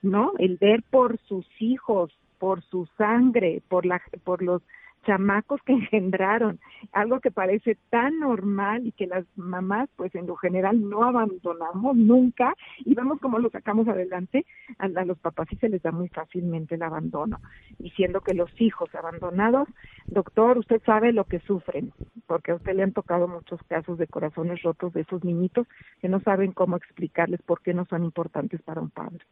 ¿no? 0.02 0.33
El 0.38 0.56
ver 0.56 0.83
por 0.90 1.18
sus 1.28 1.46
hijos, 1.61 2.11
por 2.40 2.62
su 2.62 2.88
sangre, 2.98 3.62
por 3.68 3.87
la 3.87 4.02
por 4.24 4.42
los 4.42 4.61
chamacos 5.06 5.60
que 5.62 5.72
engendraron, 5.90 6.60
algo 6.92 7.20
que 7.20 7.30
parece 7.30 7.76
tan 7.90 8.20
normal 8.20 8.86
y 8.86 8.92
que 8.92 9.06
las 9.06 9.24
mamás 9.36 9.88
pues 9.96 10.14
en 10.14 10.26
lo 10.26 10.36
general 10.36 10.88
no 10.88 11.04
abandonamos 11.04 11.96
nunca 11.96 12.54
y 12.84 12.94
vemos 12.94 13.20
cómo 13.20 13.38
lo 13.38 13.50
sacamos 13.50 13.88
adelante, 13.88 14.46
a, 14.78 14.88
los 14.88 15.18
papás 15.18 15.48
sí 15.50 15.56
se 15.56 15.68
les 15.68 15.82
da 15.82 15.92
muy 15.92 16.08
fácilmente 16.08 16.74
el 16.74 16.82
abandono, 16.82 17.40
y 17.78 17.90
siendo 17.90 18.20
que 18.20 18.34
los 18.34 18.50
hijos 18.60 18.94
abandonados, 18.94 19.68
doctor, 20.06 20.58
usted 20.58 20.82
sabe 20.84 21.12
lo 21.12 21.24
que 21.24 21.40
sufren, 21.40 21.92
porque 22.26 22.52
a 22.52 22.56
usted 22.56 22.74
le 22.74 22.82
han 22.82 22.92
tocado 22.92 23.28
muchos 23.28 23.60
casos 23.64 23.98
de 23.98 24.06
corazones 24.06 24.62
rotos 24.62 24.92
de 24.92 25.02
esos 25.02 25.24
niñitos 25.24 25.66
que 26.00 26.08
no 26.08 26.20
saben 26.20 26.52
cómo 26.52 26.76
explicarles 26.76 27.40
por 27.42 27.62
qué 27.62 27.74
no 27.74 27.86
son 27.86 28.04
importantes 28.04 28.62
para 28.62 28.80
un 28.80 28.90
padre. 28.90 29.24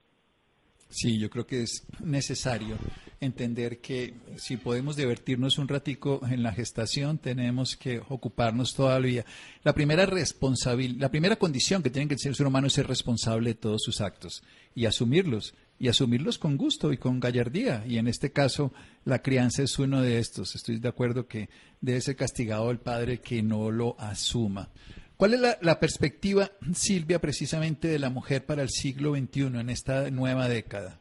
Sí, 0.91 1.19
yo 1.19 1.29
creo 1.29 1.47
que 1.47 1.63
es 1.63 1.85
necesario 2.01 2.79
entender 3.21 3.81
que 3.81 4.15
si 4.37 4.57
podemos 4.57 4.97
divertirnos 4.97 5.59
un 5.59 5.69
ratico 5.69 6.21
en 6.29 6.43
la 6.43 6.53
gestación, 6.53 7.19
tenemos 7.19 7.77
que 7.77 8.01
ocuparnos 8.09 8.75
todavía. 8.75 9.27
La 9.65 9.75
primera 9.75 10.07
responsabilidad, 10.07 11.01
la 11.01 11.11
primera 11.11 11.37
condición 11.37 11.83
que 11.83 11.91
tiene 11.91 12.09
que 12.09 12.17
ser 12.17 12.31
el 12.31 12.37
ser 12.37 12.47
humano 12.47 12.69
es 12.69 12.73
ser 12.73 12.87
responsable 12.87 13.51
de 13.51 13.55
todos 13.57 13.83
sus 13.83 14.01
actos 14.01 14.43
y 14.75 14.87
asumirlos 14.87 15.55
y 15.79 15.89
asumirlos 15.89 16.39
con 16.39 16.57
gusto 16.57 16.93
y 16.93 16.97
con 16.97 17.21
gallardía. 17.21 17.85
Y 17.87 17.99
en 17.99 18.09
este 18.09 18.33
caso, 18.33 18.73
la 19.05 19.21
crianza 19.21 19.63
es 19.63 19.79
uno 19.79 20.01
de 20.01 20.19
estos. 20.19 20.55
Estoy 20.55 20.79
de 20.79 20.89
acuerdo 20.89 21.27
que 21.27 21.51
debe 21.81 22.01
ser 22.01 22.17
castigado 22.17 22.71
el 22.71 22.79
padre 22.79 23.21
que 23.21 23.43
no 23.43 23.71
lo 23.71 23.99
asuma. 24.01 24.71
¿Cuál 25.19 25.35
es 25.35 25.41
la, 25.63 25.81
perspectiva, 25.81 26.45
Silvia, 26.73 27.19
precisamente 27.19 27.89
de 27.89 27.99
la 27.99 28.09
mujer 28.09 28.47
para 28.47 28.63
el 28.63 28.69
siglo 28.69 29.17
XXI 29.17 29.59
en 29.59 29.69
esta 29.69 30.13
nueva 30.13 30.47
década? 30.47 31.01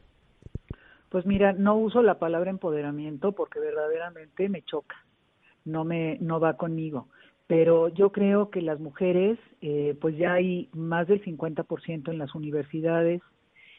Pues 1.08 1.24
mira, 1.24 1.52
no 1.52 1.76
uso 1.76 2.02
la 2.02 2.18
palabra 2.18 2.50
empoderamiento 2.50 3.30
porque 3.30 3.60
verdaderamente 3.60 4.48
me 4.48 4.62
choca, 4.62 4.96
no 5.64 5.84
me, 5.84 6.18
no 6.18 6.40
va 6.40 6.56
conmigo. 6.56 7.06
Pero 7.46 7.90
yo 7.90 8.10
creo 8.10 8.50
que 8.50 8.60
las 8.60 8.80
mujeres, 8.80 9.38
eh, 9.60 9.96
pues 10.00 10.18
ya 10.18 10.32
hay 10.32 10.68
más 10.72 11.06
del 11.06 11.22
50% 11.22 12.10
en 12.10 12.18
las 12.18 12.34
universidades, 12.34 13.22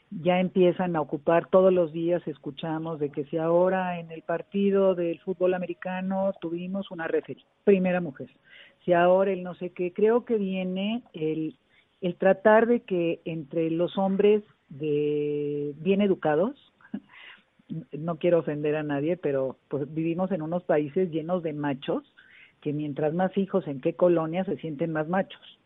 ya 0.10 0.39
empiezan 0.39 0.95
a 0.95 1.02
ocupar 1.02 1.49
todos 1.49 1.73
los 1.73 1.91
días, 1.91 2.25
escuchamos 2.28 2.97
de 3.02 3.10
que 3.10 3.25
si 3.25 3.38
ahora 3.38 3.99
en 3.99 4.10
el 4.10 4.21
partido 4.21 4.95
del 4.95 5.19
fútbol 5.19 5.54
americano 5.54 6.32
tuvimos 6.39 6.91
una 6.91 7.08
referee, 7.08 7.43
primera 7.65 7.99
mujer, 7.99 8.30
si 8.86 8.94
ahora 8.94 9.32
el 9.32 9.44
no 9.44 9.56
sé 9.56 9.72
qué, 9.72 9.94
creo 9.94 10.26
que 10.26 10.38
viene 10.38 11.04
el, 11.13 11.56
el 12.02 12.15
tratar 12.15 12.68
de 12.68 12.82
que 12.82 13.22
entre 13.26 13.70
los 13.72 13.98
hombres 13.98 14.44
de 14.70 15.74
bien 15.78 16.02
educados, 16.02 16.56
no 17.92 18.18
quiero 18.18 18.39
ofender 18.39 18.76
a 18.76 18.84
nadie, 18.84 19.18
pero 19.18 19.58
pues 19.68 19.92
vivimos 19.94 20.32
en 20.32 20.42
unos 20.42 20.63
países 20.63 21.12
llenos 21.12 21.44
de 21.44 21.54
machos, 21.54 22.04
que 22.62 22.74
mientras 22.74 23.13
más 23.13 23.38
hijos 23.38 23.68
en 23.68 23.82
qué 23.82 23.96
colonia 23.96 24.44
se 24.46 24.58
sienten 24.58 24.92
más 24.92 25.08
machos, 25.08 25.59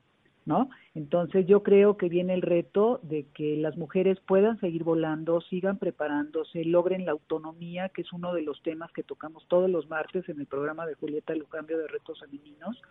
¿no? 0.46 0.70
Entonces 0.94 1.46
yo 1.48 1.64
creo 1.64 1.98
que 1.98 2.10
viene 2.10 2.34
el 2.34 2.42
reto 2.42 3.00
de 3.04 3.26
que 3.34 3.58
las 3.58 3.78
mujeres 3.78 4.20
puedan 4.20 4.60
seguir 4.60 4.84
volando, 4.84 5.42
sigan 5.42 5.78
preparándose, 5.78 6.66
logren 6.66 7.06
la 7.06 7.12
autonomía, 7.12 7.90
que 7.90 8.02
es 8.02 8.14
uno 8.14 8.34
de 8.34 8.42
los 8.42 8.62
temas 8.62 8.92
que 8.92 9.04
tocamos 9.04 9.46
todos 9.48 9.70
los 9.70 9.90
martes 9.90 10.28
en 10.30 10.40
el 10.40 10.46
programa 10.46 10.86
de 10.86 10.96
Julieta, 10.96 11.34
el 11.34 11.48
cambio 11.48 11.78
de 11.78 11.88
retos 11.88 12.20
femeninos, 12.20 12.82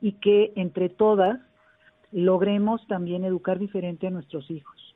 y 0.00 0.12
que 0.12 0.52
entre 0.56 0.88
todas 0.88 1.40
logremos 2.12 2.86
también 2.86 3.24
educar 3.24 3.58
diferente 3.58 4.06
a 4.06 4.10
nuestros 4.10 4.50
hijos 4.50 4.90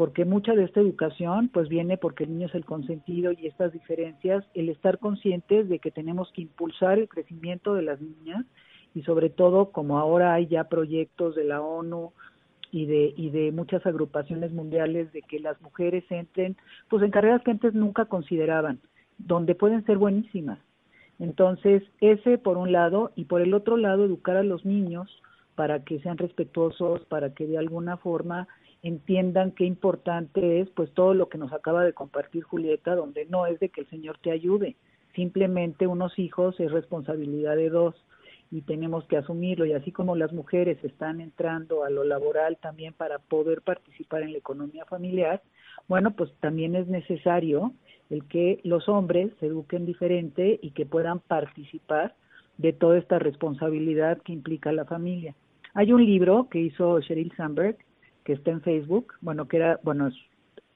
porque 0.00 0.24
mucha 0.24 0.54
de 0.54 0.64
esta 0.64 0.80
educación 0.80 1.50
pues 1.52 1.68
viene 1.68 1.98
porque 1.98 2.24
el 2.24 2.30
niño 2.30 2.46
es 2.46 2.54
el 2.54 2.64
consentido 2.64 3.32
y 3.32 3.46
estas 3.46 3.70
diferencias, 3.70 4.42
el 4.54 4.70
estar 4.70 4.98
conscientes 4.98 5.68
de 5.68 5.78
que 5.78 5.90
tenemos 5.90 6.32
que 6.32 6.40
impulsar 6.40 6.98
el 6.98 7.06
crecimiento 7.06 7.74
de 7.74 7.82
las 7.82 8.00
niñas 8.00 8.46
y 8.94 9.02
sobre 9.02 9.30
todo 9.30 9.70
como 9.70 9.98
ahora 9.98 10.34
hay 10.34 10.46
ya 10.46 10.64
proyectos 10.64 11.34
de 11.34 11.44
la 11.44 11.60
ONU 11.60 12.12
y 12.72 12.86
de 12.86 13.14
y 13.16 13.30
de 13.30 13.52
muchas 13.52 13.84
agrupaciones 13.86 14.52
mundiales 14.52 15.12
de 15.12 15.22
que 15.22 15.40
las 15.40 15.60
mujeres 15.60 16.04
entren 16.10 16.56
pues 16.88 17.02
en 17.02 17.10
carreras 17.10 17.42
que 17.42 17.50
antes 17.50 17.74
nunca 17.74 18.06
consideraban, 18.06 18.80
donde 19.18 19.54
pueden 19.54 19.84
ser 19.84 19.98
buenísimas. 19.98 20.58
Entonces, 21.18 21.82
ese 22.00 22.38
por 22.38 22.56
un 22.56 22.72
lado 22.72 23.12
y 23.14 23.24
por 23.24 23.42
el 23.42 23.52
otro 23.54 23.76
lado 23.76 24.04
educar 24.04 24.36
a 24.36 24.42
los 24.42 24.64
niños 24.64 25.20
para 25.54 25.84
que 25.84 26.00
sean 26.00 26.16
respetuosos, 26.16 27.04
para 27.06 27.34
que 27.34 27.46
de 27.46 27.58
alguna 27.58 27.98
forma 27.98 28.48
entiendan 28.82 29.50
qué 29.52 29.64
importante 29.64 30.60
es 30.60 30.70
pues 30.70 30.90
todo 30.92 31.12
lo 31.12 31.28
que 31.28 31.36
nos 31.36 31.52
acaba 31.52 31.84
de 31.84 31.92
compartir 31.92 32.42
Julieta, 32.42 32.94
donde 32.94 33.26
no 33.26 33.44
es 33.44 33.60
de 33.60 33.68
que 33.68 33.82
el 33.82 33.90
Señor 33.90 34.16
te 34.22 34.30
ayude, 34.30 34.76
simplemente 35.14 35.86
unos 35.86 36.18
hijos 36.18 36.58
es 36.60 36.72
responsabilidad 36.72 37.56
de 37.56 37.68
dos 37.68 37.94
y 38.50 38.62
tenemos 38.62 39.04
que 39.04 39.16
asumirlo 39.16 39.64
y 39.64 39.72
así 39.72 39.92
como 39.92 40.16
las 40.16 40.32
mujeres 40.32 40.82
están 40.82 41.20
entrando 41.20 41.84
a 41.84 41.90
lo 41.90 42.04
laboral 42.04 42.58
también 42.60 42.92
para 42.92 43.18
poder 43.18 43.62
participar 43.62 44.22
en 44.22 44.32
la 44.32 44.38
economía 44.38 44.84
familiar, 44.86 45.42
bueno, 45.88 46.12
pues 46.12 46.32
también 46.40 46.74
es 46.74 46.88
necesario 46.88 47.72
el 48.10 48.24
que 48.24 48.60
los 48.64 48.88
hombres 48.88 49.32
se 49.38 49.46
eduquen 49.46 49.86
diferente 49.86 50.58
y 50.60 50.72
que 50.72 50.84
puedan 50.84 51.20
participar 51.20 52.14
de 52.58 52.72
toda 52.72 52.98
esta 52.98 53.18
responsabilidad 53.18 54.18
que 54.18 54.32
implica 54.32 54.72
la 54.72 54.84
familia. 54.84 55.34
Hay 55.74 55.92
un 55.92 56.04
libro 56.04 56.48
que 56.50 56.58
hizo 56.60 57.00
Sheryl 57.00 57.32
Sandberg 57.36 57.76
que 58.24 58.32
está 58.32 58.50
en 58.50 58.60
Facebook, 58.60 59.14
bueno, 59.20 59.48
que 59.48 59.56
era, 59.56 59.80
bueno, 59.82 60.10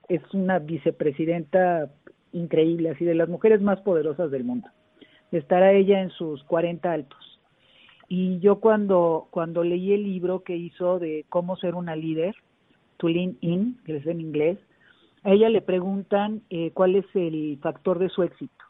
es, 0.09 0.23
una 0.33 0.59
vicepresidenta 0.59 1.91
increíble, 2.33 2.91
así 2.91 3.05
de 3.05 3.15
las 3.15 3.29
mujeres 3.29 3.61
más 3.61 3.81
poderosas 3.81 4.31
del 4.31 4.45
mundo. 4.45 4.69
Estará 5.31 5.73
ella 5.73 6.01
en 6.01 6.11
sus 6.11 6.43
40 6.45 6.91
altos. 6.91 7.34
Y 8.09 8.39
yo 8.41 8.57
cuando, 8.57 9.29
cuando 9.31 9.65
leí 9.65 9.93
el 9.93 10.05
libro 10.05 10.43
que 10.43 10.57
hizo 10.57 10.99
de 10.99 11.25
cómo 11.29 11.57
ser 11.57 11.75
una 11.75 11.97
líder, 11.97 12.35
To 12.99 13.09
Lean 13.09 13.37
In, 13.41 13.79
que 13.85 13.97
es 13.97 14.07
en 14.07 14.21
inglés, 14.21 14.59
a 15.23 15.33
ella 15.33 15.49
le 15.49 15.63
preguntan 15.63 16.43
eh, 16.51 16.71
cuál 16.73 16.97
es 16.97 17.07
el 17.15 17.59
factor 17.63 17.99
de 17.99 18.09
su 18.09 18.23
éxito. 18.23 18.65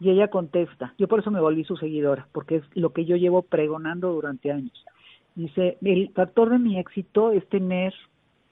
Y 0.00 0.10
ella 0.10 0.28
contesta, 0.28 0.94
yo 0.98 1.06
por 1.06 1.20
eso 1.20 1.30
me 1.30 1.40
volví 1.40 1.64
su 1.64 1.76
seguidora, 1.76 2.26
porque 2.32 2.56
es 2.56 2.64
lo 2.74 2.92
que 2.92 3.04
yo 3.04 3.16
llevo 3.16 3.42
pregonando 3.42 4.12
durante 4.12 4.50
años 4.50 4.84
Dice, 5.34 5.78
el 5.82 6.10
factor 6.10 6.50
de 6.50 6.58
mi 6.58 6.78
éxito 6.78 7.32
es 7.32 7.48
tener 7.48 7.94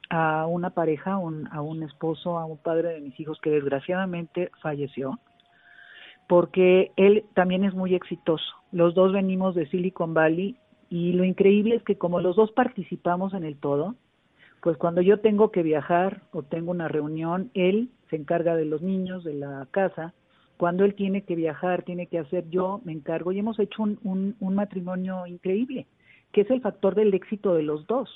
a 0.08 0.46
una 0.46 0.70
pareja, 0.70 1.12
a 1.12 1.18
un 1.62 1.82
esposo, 1.82 2.38
a 2.38 2.46
un 2.46 2.56
padre 2.56 2.94
de 2.94 3.00
mis 3.00 3.18
hijos 3.20 3.38
que 3.40 3.50
desgraciadamente 3.50 4.50
falleció, 4.62 5.18
porque 6.30 6.92
él 6.94 7.24
también 7.34 7.64
es 7.64 7.74
muy 7.74 7.96
exitoso. 7.96 8.44
Los 8.70 8.94
dos 8.94 9.12
venimos 9.12 9.56
de 9.56 9.66
Silicon 9.66 10.14
Valley 10.14 10.54
y 10.88 11.12
lo 11.14 11.24
increíble 11.24 11.74
es 11.74 11.82
que 11.82 11.98
como 11.98 12.20
los 12.20 12.36
dos 12.36 12.52
participamos 12.52 13.34
en 13.34 13.42
el 13.42 13.56
todo, 13.56 13.96
pues 14.62 14.76
cuando 14.76 15.02
yo 15.02 15.18
tengo 15.18 15.50
que 15.50 15.64
viajar 15.64 16.22
o 16.30 16.44
tengo 16.44 16.70
una 16.70 16.86
reunión, 16.86 17.50
él 17.54 17.90
se 18.10 18.14
encarga 18.14 18.54
de 18.54 18.64
los 18.64 18.80
niños, 18.80 19.24
de 19.24 19.34
la 19.34 19.66
casa, 19.72 20.14
cuando 20.56 20.84
él 20.84 20.94
tiene 20.94 21.22
que 21.22 21.34
viajar, 21.34 21.82
tiene 21.82 22.06
que 22.06 22.20
hacer, 22.20 22.48
yo 22.48 22.80
me 22.84 22.92
encargo 22.92 23.32
y 23.32 23.40
hemos 23.40 23.58
hecho 23.58 23.82
un, 23.82 24.36
un, 24.38 24.54
matrimonio 24.54 25.26
increíble, 25.26 25.88
que 26.30 26.42
es 26.42 26.50
el 26.52 26.60
factor 26.60 26.94
del 26.94 27.12
éxito 27.12 27.54
de 27.54 27.64
los 27.64 27.88
dos. 27.88 28.08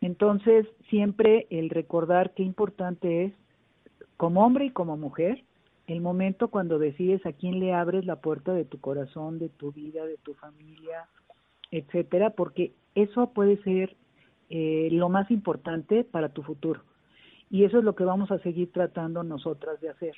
Entonces, 0.00 0.64
siempre 0.88 1.48
el 1.50 1.70
recordar 1.70 2.34
qué 2.34 2.44
importante 2.44 3.24
es, 3.24 3.32
como 4.16 4.46
hombre 4.46 4.66
y 4.66 4.70
como 4.70 4.96
mujer, 4.96 5.42
el 5.86 6.00
momento 6.00 6.48
cuando 6.48 6.78
decides 6.78 7.24
a 7.26 7.32
quién 7.32 7.58
le 7.58 7.72
abres 7.72 8.04
la 8.04 8.16
puerta 8.16 8.52
de 8.52 8.64
tu 8.64 8.80
corazón, 8.80 9.38
de 9.38 9.48
tu 9.48 9.72
vida, 9.72 10.04
de 10.06 10.16
tu 10.18 10.34
familia, 10.34 11.08
etcétera, 11.70 12.30
porque 12.30 12.72
eso 12.94 13.32
puede 13.32 13.62
ser 13.62 13.96
eh, 14.50 14.88
lo 14.92 15.08
más 15.08 15.30
importante 15.30 16.04
para 16.04 16.28
tu 16.28 16.42
futuro. 16.42 16.82
Y 17.50 17.64
eso 17.64 17.78
es 17.78 17.84
lo 17.84 17.94
que 17.94 18.04
vamos 18.04 18.30
a 18.30 18.38
seguir 18.38 18.72
tratando 18.72 19.22
nosotras 19.22 19.80
de 19.80 19.90
hacer 19.90 20.14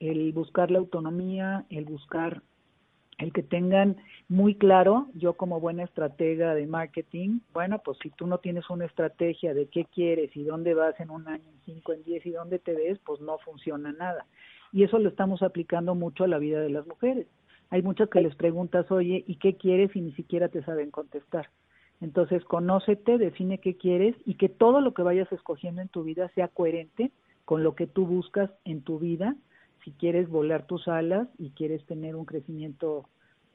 el 0.00 0.32
buscar 0.32 0.70
la 0.70 0.78
autonomía, 0.78 1.66
el 1.68 1.84
buscar 1.84 2.42
el 3.18 3.32
que 3.32 3.42
tengan 3.42 3.98
muy 4.28 4.54
claro, 4.54 5.08
yo 5.14 5.34
como 5.34 5.60
buena 5.60 5.84
estratega 5.84 6.54
de 6.54 6.66
marketing, 6.66 7.40
bueno, 7.52 7.80
pues 7.84 7.98
si 8.02 8.08
tú 8.10 8.26
no 8.26 8.38
tienes 8.38 8.70
una 8.70 8.86
estrategia 8.86 9.52
de 9.52 9.66
qué 9.66 9.84
quieres 9.84 10.34
y 10.34 10.42
dónde 10.42 10.72
vas 10.72 10.98
en 11.00 11.10
un 11.10 11.28
año, 11.28 11.44
en 11.46 11.60
cinco, 11.66 11.92
en 11.92 12.02
diez 12.02 12.24
y 12.24 12.30
dónde 12.30 12.58
te 12.58 12.74
ves, 12.74 12.98
pues 13.04 13.20
no 13.20 13.36
funciona 13.38 13.92
nada. 13.92 14.24
Y 14.72 14.84
eso 14.84 14.98
lo 14.98 15.08
estamos 15.08 15.42
aplicando 15.42 15.94
mucho 15.94 16.24
a 16.24 16.28
la 16.28 16.38
vida 16.38 16.60
de 16.60 16.70
las 16.70 16.86
mujeres. 16.86 17.26
Hay 17.70 17.82
muchas 17.82 18.08
que 18.08 18.20
les 18.20 18.34
preguntas, 18.34 18.90
oye, 18.90 19.24
¿y 19.26 19.36
qué 19.36 19.56
quieres? 19.56 19.94
Y 19.94 20.00
ni 20.00 20.12
siquiera 20.12 20.48
te 20.48 20.62
saben 20.64 20.90
contestar. 20.90 21.48
Entonces, 22.00 22.42
conócete, 22.44 23.18
define 23.18 23.58
qué 23.58 23.76
quieres 23.76 24.16
y 24.24 24.34
que 24.34 24.48
todo 24.48 24.80
lo 24.80 24.94
que 24.94 25.02
vayas 25.02 25.30
escogiendo 25.32 25.82
en 25.82 25.88
tu 25.88 26.02
vida 26.02 26.30
sea 26.34 26.48
coherente 26.48 27.12
con 27.44 27.62
lo 27.62 27.74
que 27.74 27.86
tú 27.86 28.06
buscas 28.06 28.50
en 28.64 28.82
tu 28.82 28.98
vida 28.98 29.36
si 29.84 29.92
quieres 29.92 30.28
volar 30.28 30.66
tus 30.66 30.88
alas 30.88 31.28
y 31.38 31.50
quieres 31.50 31.84
tener 31.86 32.16
un 32.16 32.24
crecimiento 32.24 33.08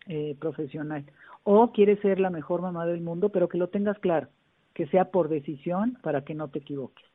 eh, 0.08 0.36
profesional. 0.40 1.06
O 1.44 1.72
quieres 1.72 2.00
ser 2.02 2.20
la 2.20 2.30
mejor 2.30 2.62
mamá 2.62 2.86
del 2.86 3.02
mundo, 3.02 3.30
pero 3.30 3.48
que 3.48 3.58
lo 3.58 3.70
tengas 3.70 3.98
claro, 4.00 4.28
que 4.74 4.88
sea 4.88 5.12
por 5.12 5.30
decisión 5.30 5.98
para 6.02 6.24
que 6.24 6.34
no 6.34 6.48
te 6.48 6.60
equivoques. 6.60 7.06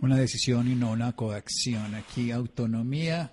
Una 0.00 0.16
decisión 0.16 0.68
y 0.68 0.74
no 0.74 0.92
una 0.92 1.12
coacción. 1.12 1.94
Aquí 1.94 2.30
autonomía, 2.30 3.30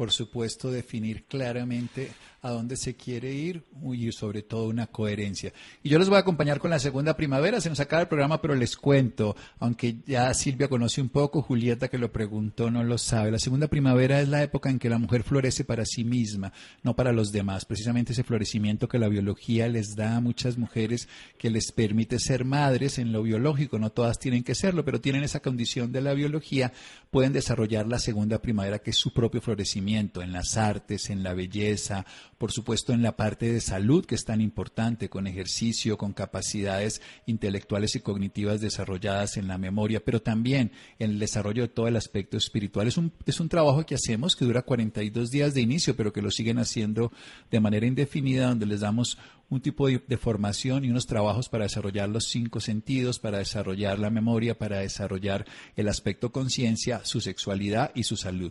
por 0.00 0.12
supuesto, 0.12 0.70
definir 0.70 1.24
claramente 1.24 2.10
a 2.42 2.50
dónde 2.50 2.76
se 2.76 2.94
quiere 2.94 3.32
ir 3.32 3.64
y 3.92 4.10
sobre 4.12 4.42
todo 4.42 4.68
una 4.68 4.86
coherencia. 4.86 5.52
Y 5.82 5.90
yo 5.90 5.98
les 5.98 6.08
voy 6.08 6.16
a 6.16 6.20
acompañar 6.20 6.58
con 6.58 6.70
la 6.70 6.78
segunda 6.78 7.16
primavera, 7.16 7.60
se 7.60 7.68
nos 7.68 7.80
acaba 7.80 8.02
el 8.02 8.08
programa, 8.08 8.40
pero 8.40 8.54
les 8.54 8.76
cuento, 8.76 9.36
aunque 9.58 9.96
ya 10.06 10.32
Silvia 10.32 10.68
conoce 10.68 11.00
un 11.00 11.10
poco, 11.10 11.42
Julieta 11.42 11.88
que 11.88 11.98
lo 11.98 12.12
preguntó 12.12 12.70
no 12.70 12.82
lo 12.82 12.98
sabe, 12.98 13.30
la 13.30 13.38
segunda 13.38 13.68
primavera 13.68 14.20
es 14.20 14.28
la 14.28 14.42
época 14.42 14.70
en 14.70 14.78
que 14.78 14.88
la 14.88 14.98
mujer 14.98 15.22
florece 15.22 15.64
para 15.64 15.84
sí 15.84 16.04
misma, 16.04 16.52
no 16.82 16.96
para 16.96 17.12
los 17.12 17.32
demás, 17.32 17.64
precisamente 17.64 18.12
ese 18.12 18.24
florecimiento 18.24 18.88
que 18.88 18.98
la 18.98 19.08
biología 19.08 19.68
les 19.68 19.94
da 19.94 20.16
a 20.16 20.20
muchas 20.20 20.56
mujeres 20.56 21.08
que 21.38 21.50
les 21.50 21.72
permite 21.72 22.18
ser 22.18 22.44
madres 22.44 22.98
en 22.98 23.12
lo 23.12 23.22
biológico, 23.22 23.78
no 23.78 23.90
todas 23.90 24.18
tienen 24.18 24.44
que 24.44 24.54
serlo, 24.54 24.84
pero 24.84 25.00
tienen 25.00 25.24
esa 25.24 25.40
condición 25.40 25.92
de 25.92 26.00
la 26.00 26.14
biología, 26.14 26.72
pueden 27.10 27.32
desarrollar 27.32 27.86
la 27.86 27.98
segunda 27.98 28.40
primavera 28.40 28.78
que 28.78 28.90
es 28.90 28.96
su 28.96 29.12
propio 29.12 29.40
florecimiento 29.40 30.22
en 30.22 30.32
las 30.32 30.56
artes, 30.56 31.10
en 31.10 31.22
la 31.22 31.34
belleza, 31.34 32.06
por 32.40 32.52
supuesto 32.52 32.94
en 32.94 33.02
la 33.02 33.16
parte 33.18 33.52
de 33.52 33.60
salud, 33.60 34.06
que 34.06 34.14
es 34.14 34.24
tan 34.24 34.40
importante, 34.40 35.10
con 35.10 35.26
ejercicio, 35.26 35.98
con 35.98 36.14
capacidades 36.14 37.02
intelectuales 37.26 37.96
y 37.96 38.00
cognitivas 38.00 38.62
desarrolladas 38.62 39.36
en 39.36 39.46
la 39.46 39.58
memoria, 39.58 40.02
pero 40.02 40.22
también 40.22 40.72
en 40.98 41.10
el 41.10 41.18
desarrollo 41.18 41.60
de 41.60 41.68
todo 41.68 41.86
el 41.86 41.96
aspecto 41.96 42.38
espiritual. 42.38 42.88
Es 42.88 42.96
un, 42.96 43.12
es 43.26 43.40
un 43.40 43.50
trabajo 43.50 43.84
que 43.84 43.94
hacemos 43.94 44.36
que 44.36 44.46
dura 44.46 44.62
42 44.62 45.30
días 45.30 45.52
de 45.52 45.60
inicio, 45.60 45.94
pero 45.96 46.14
que 46.14 46.22
lo 46.22 46.30
siguen 46.30 46.56
haciendo 46.56 47.12
de 47.50 47.60
manera 47.60 47.84
indefinida, 47.84 48.48
donde 48.48 48.64
les 48.64 48.80
damos 48.80 49.18
un 49.50 49.60
tipo 49.60 49.88
de, 49.88 50.02
de, 50.08 50.16
formación 50.16 50.86
y 50.86 50.90
unos 50.90 51.06
trabajos 51.06 51.50
para 51.50 51.64
desarrollar 51.64 52.08
los 52.08 52.24
cinco 52.24 52.60
sentidos, 52.60 53.18
para 53.18 53.36
desarrollar 53.36 53.98
la 53.98 54.08
memoria, 54.08 54.56
para 54.56 54.78
desarrollar 54.78 55.44
el 55.76 55.88
aspecto 55.88 56.32
conciencia, 56.32 57.04
su 57.04 57.20
sexualidad 57.20 57.92
y 57.94 58.04
su 58.04 58.16
salud 58.16 58.50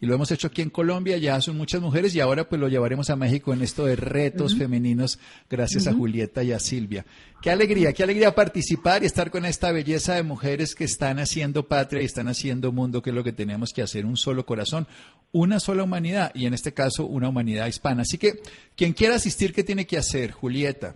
y 0.00 0.06
lo 0.06 0.14
hemos 0.14 0.30
hecho 0.30 0.46
aquí 0.46 0.62
en 0.62 0.70
Colombia, 0.70 1.18
ya 1.18 1.40
son 1.40 1.56
muchas 1.56 1.80
mujeres 1.80 2.14
y 2.14 2.20
ahora 2.20 2.48
pues 2.48 2.60
lo 2.60 2.68
llevaremos 2.68 3.10
a 3.10 3.16
México 3.16 3.52
en 3.52 3.62
esto 3.62 3.84
de 3.84 3.96
retos 3.96 4.56
femeninos 4.56 5.18
gracias 5.50 5.88
a 5.88 5.92
Julieta 5.92 6.44
y 6.44 6.52
a 6.52 6.60
Silvia. 6.60 7.04
Qué 7.42 7.50
alegría, 7.50 7.92
qué 7.92 8.04
alegría 8.04 8.34
participar 8.34 9.02
y 9.02 9.06
estar 9.06 9.30
con 9.30 9.44
esta 9.44 9.72
belleza 9.72 10.14
de 10.14 10.22
mujeres 10.22 10.76
que 10.76 10.84
están 10.84 11.18
haciendo 11.18 11.66
patria 11.66 12.00
y 12.02 12.04
están 12.04 12.28
haciendo 12.28 12.70
mundo, 12.70 13.02
que 13.02 13.10
es 13.10 13.16
lo 13.16 13.24
que 13.24 13.32
tenemos 13.32 13.72
que 13.72 13.82
hacer, 13.82 14.06
un 14.06 14.16
solo 14.16 14.46
corazón, 14.46 14.86
una 15.32 15.58
sola 15.58 15.82
humanidad 15.82 16.30
y 16.32 16.46
en 16.46 16.54
este 16.54 16.72
caso 16.72 17.04
una 17.04 17.28
humanidad 17.28 17.66
hispana. 17.66 18.02
Así 18.02 18.18
que 18.18 18.34
quien 18.76 18.92
quiera 18.92 19.16
asistir, 19.16 19.52
¿qué 19.52 19.64
tiene 19.64 19.84
que 19.84 19.98
hacer, 19.98 20.30
Julieta? 20.30 20.94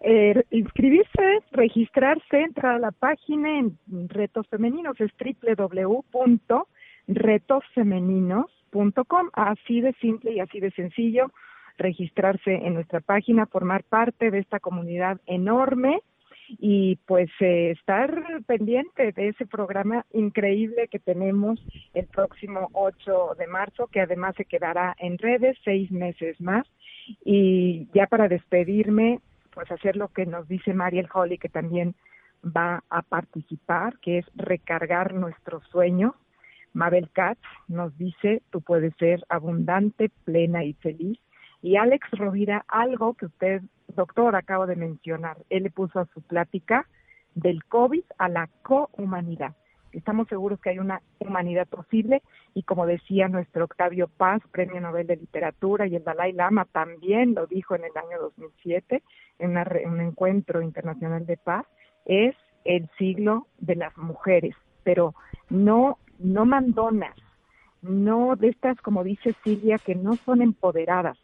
Eh, 0.00 0.34
inscribirse, 0.50 1.40
registrarse, 1.52 2.38
entrar 2.38 2.74
a 2.74 2.78
la 2.78 2.90
página 2.90 3.58
en 3.58 3.78
Retos 4.08 4.46
Femeninos, 4.48 5.00
es 5.00 5.10
www 5.18 6.66
retosfemeninos.com. 7.08 9.30
Así 9.32 9.80
de 9.80 9.94
simple 9.94 10.32
y 10.32 10.40
así 10.40 10.60
de 10.60 10.70
sencillo 10.72 11.30
registrarse 11.76 12.54
en 12.54 12.74
nuestra 12.74 13.00
página, 13.00 13.46
formar 13.46 13.84
parte 13.84 14.30
de 14.30 14.38
esta 14.38 14.60
comunidad 14.60 15.20
enorme 15.26 16.00
y 16.48 16.96
pues 17.06 17.30
eh, 17.40 17.70
estar 17.70 18.22
pendiente 18.46 19.12
de 19.12 19.28
ese 19.28 19.46
programa 19.46 20.04
increíble 20.12 20.88
que 20.88 20.98
tenemos 20.98 21.60
el 21.94 22.06
próximo 22.06 22.68
8 22.72 23.36
de 23.38 23.46
marzo, 23.46 23.88
que 23.88 24.00
además 24.00 24.34
se 24.36 24.44
quedará 24.44 24.94
en 24.98 25.18
redes 25.18 25.56
seis 25.64 25.90
meses 25.90 26.40
más. 26.40 26.66
Y 27.24 27.88
ya 27.94 28.06
para 28.06 28.28
despedirme, 28.28 29.20
pues 29.52 29.70
hacer 29.70 29.96
lo 29.96 30.08
que 30.08 30.26
nos 30.26 30.48
dice 30.48 30.74
Mariel 30.74 31.08
Holly, 31.12 31.38
que 31.38 31.48
también 31.48 31.94
va 32.44 32.84
a 32.90 33.02
participar, 33.02 33.98
que 34.00 34.18
es 34.18 34.26
recargar 34.34 35.14
nuestros 35.14 35.66
sueños 35.68 36.12
Mabel 36.74 37.08
Katz 37.12 37.40
nos 37.68 37.96
dice, 37.96 38.42
tú 38.50 38.60
puedes 38.60 38.94
ser 38.96 39.24
abundante, 39.28 40.10
plena 40.24 40.64
y 40.64 40.74
feliz. 40.74 41.18
Y 41.62 41.76
Alex 41.76 42.10
Rovira, 42.10 42.64
algo 42.68 43.14
que 43.14 43.26
usted, 43.26 43.62
doctor, 43.88 44.36
acaba 44.36 44.66
de 44.66 44.76
mencionar, 44.76 45.38
él 45.48 45.62
le 45.62 45.70
puso 45.70 46.00
a 46.00 46.06
su 46.12 46.20
plática 46.20 46.86
del 47.34 47.64
COVID 47.64 48.04
a 48.18 48.28
la 48.28 48.48
cohumanidad. 48.62 49.54
Estamos 49.92 50.26
seguros 50.28 50.60
que 50.60 50.70
hay 50.70 50.80
una 50.80 51.00
humanidad 51.20 51.68
posible 51.68 52.22
y 52.52 52.64
como 52.64 52.84
decía 52.84 53.28
nuestro 53.28 53.64
Octavio 53.64 54.08
Paz, 54.08 54.42
Premio 54.50 54.80
Nobel 54.80 55.06
de 55.06 55.16
Literatura, 55.16 55.86
y 55.86 55.94
el 55.94 56.02
Dalai 56.02 56.32
Lama 56.32 56.64
también 56.64 57.34
lo 57.34 57.46
dijo 57.46 57.76
en 57.76 57.84
el 57.84 57.96
año 57.96 58.20
2007 58.20 59.02
en 59.38 59.56
un 59.86 60.00
encuentro 60.00 60.62
internacional 60.62 61.26
de 61.26 61.36
paz, 61.36 61.64
es 62.04 62.34
el 62.64 62.88
siglo 62.98 63.46
de 63.58 63.76
las 63.76 63.96
mujeres, 63.96 64.54
pero 64.82 65.14
no 65.48 65.98
no 66.24 66.46
mandonas, 66.46 67.14
no 67.82 68.34
de 68.36 68.48
estas, 68.48 68.80
como 68.80 69.04
dice 69.04 69.34
Silvia, 69.44 69.76
que 69.78 69.94
no 69.94 70.14
son 70.16 70.42
empoderadas, 70.42 71.18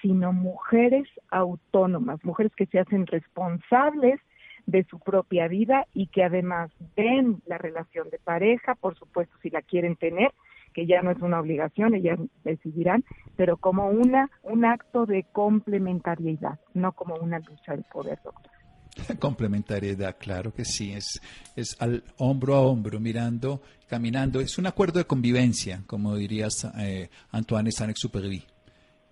sino 0.00 0.32
mujeres 0.32 1.06
autónomas, 1.30 2.24
mujeres 2.24 2.52
que 2.56 2.66
se 2.66 2.78
hacen 2.78 3.06
responsables 3.06 4.20
de 4.66 4.84
su 4.84 4.98
propia 4.98 5.46
vida 5.46 5.86
y 5.94 6.08
que 6.08 6.24
además 6.24 6.70
ven 6.96 7.42
la 7.46 7.58
relación 7.58 8.08
de 8.10 8.18
pareja, 8.18 8.74
por 8.74 8.98
supuesto, 8.98 9.36
si 9.42 9.50
la 9.50 9.62
quieren 9.62 9.96
tener, 9.96 10.32
que 10.74 10.86
ya 10.86 11.02
no 11.02 11.10
es 11.10 11.20
una 11.20 11.40
obligación, 11.40 11.94
ellas 11.94 12.18
decidirán, 12.44 13.04
pero 13.36 13.56
como 13.56 13.88
una 13.88 14.30
un 14.42 14.64
acto 14.64 15.06
de 15.06 15.24
complementariedad, 15.32 16.58
no 16.74 16.92
como 16.92 17.14
una 17.16 17.38
lucha 17.38 17.76
de 17.76 17.82
poder, 17.84 18.18
doctor. 18.24 18.52
Complementariedad, 19.20 20.16
claro 20.18 20.52
que 20.52 20.64
sí, 20.64 20.92
es, 20.92 21.20
es 21.54 21.76
al 21.80 22.02
hombro 22.18 22.54
a 22.54 22.60
hombro, 22.60 23.00
mirando, 23.00 23.60
caminando. 23.88 24.40
Es 24.40 24.58
un 24.58 24.66
acuerdo 24.66 24.98
de 24.98 25.04
convivencia, 25.04 25.82
como 25.86 26.16
dirías 26.16 26.64
eh, 26.78 27.08
Antoine 27.30 27.70
Saint-Exupéry. 27.70 28.44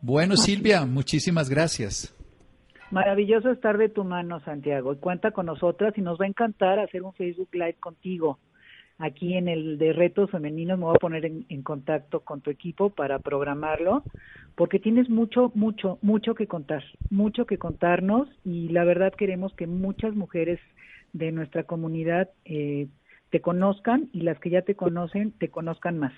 Bueno, 0.00 0.36
Silvia, 0.36 0.84
muchísimas 0.84 1.48
gracias. 1.48 2.14
Maravilloso 2.90 3.50
estar 3.50 3.78
de 3.78 3.88
tu 3.88 4.04
mano, 4.04 4.40
Santiago. 4.40 4.96
Cuenta 4.98 5.30
con 5.30 5.46
nosotras 5.46 5.94
y 5.96 6.02
nos 6.02 6.20
va 6.20 6.26
a 6.26 6.28
encantar 6.28 6.78
hacer 6.78 7.02
un 7.02 7.14
Facebook 7.14 7.48
Live 7.52 7.76
contigo. 7.80 8.38
aquí 8.98 9.34
en 9.34 9.48
el 9.48 9.76
de 9.78 9.92
retos 9.92 10.30
femeninos 10.30 10.78
me 10.78 10.84
voy 10.84 10.94
a 10.94 11.00
poner 11.00 11.24
en, 11.24 11.46
en, 11.48 11.62
contacto 11.62 12.20
con 12.20 12.42
tu 12.42 12.50
equipo 12.50 12.90
para 12.90 13.18
programarlo, 13.18 14.04
porque 14.54 14.78
tienes 14.78 15.10
mucho, 15.10 15.50
mucho, 15.56 15.98
mucho 16.00 16.36
que 16.36 16.46
contar, 16.46 16.84
mucho 17.10 17.44
que 17.44 17.58
contarnos 17.58 18.28
y 18.44 18.68
la 18.68 18.84
verdad 18.84 19.12
queremos 19.12 19.52
que 19.54 19.66
muchas 19.66 20.14
mujeres 20.14 20.60
de 21.12 21.32
nuestra 21.32 21.64
comunidad 21.64 22.28
eh, 22.44 22.88
te 23.34 23.40
conozcan 23.40 24.10
y 24.12 24.20
las 24.20 24.38
que 24.38 24.48
ya 24.48 24.62
te 24.62 24.76
conocen 24.76 25.32
te 25.32 25.48
conozcan 25.48 25.98
más. 25.98 26.12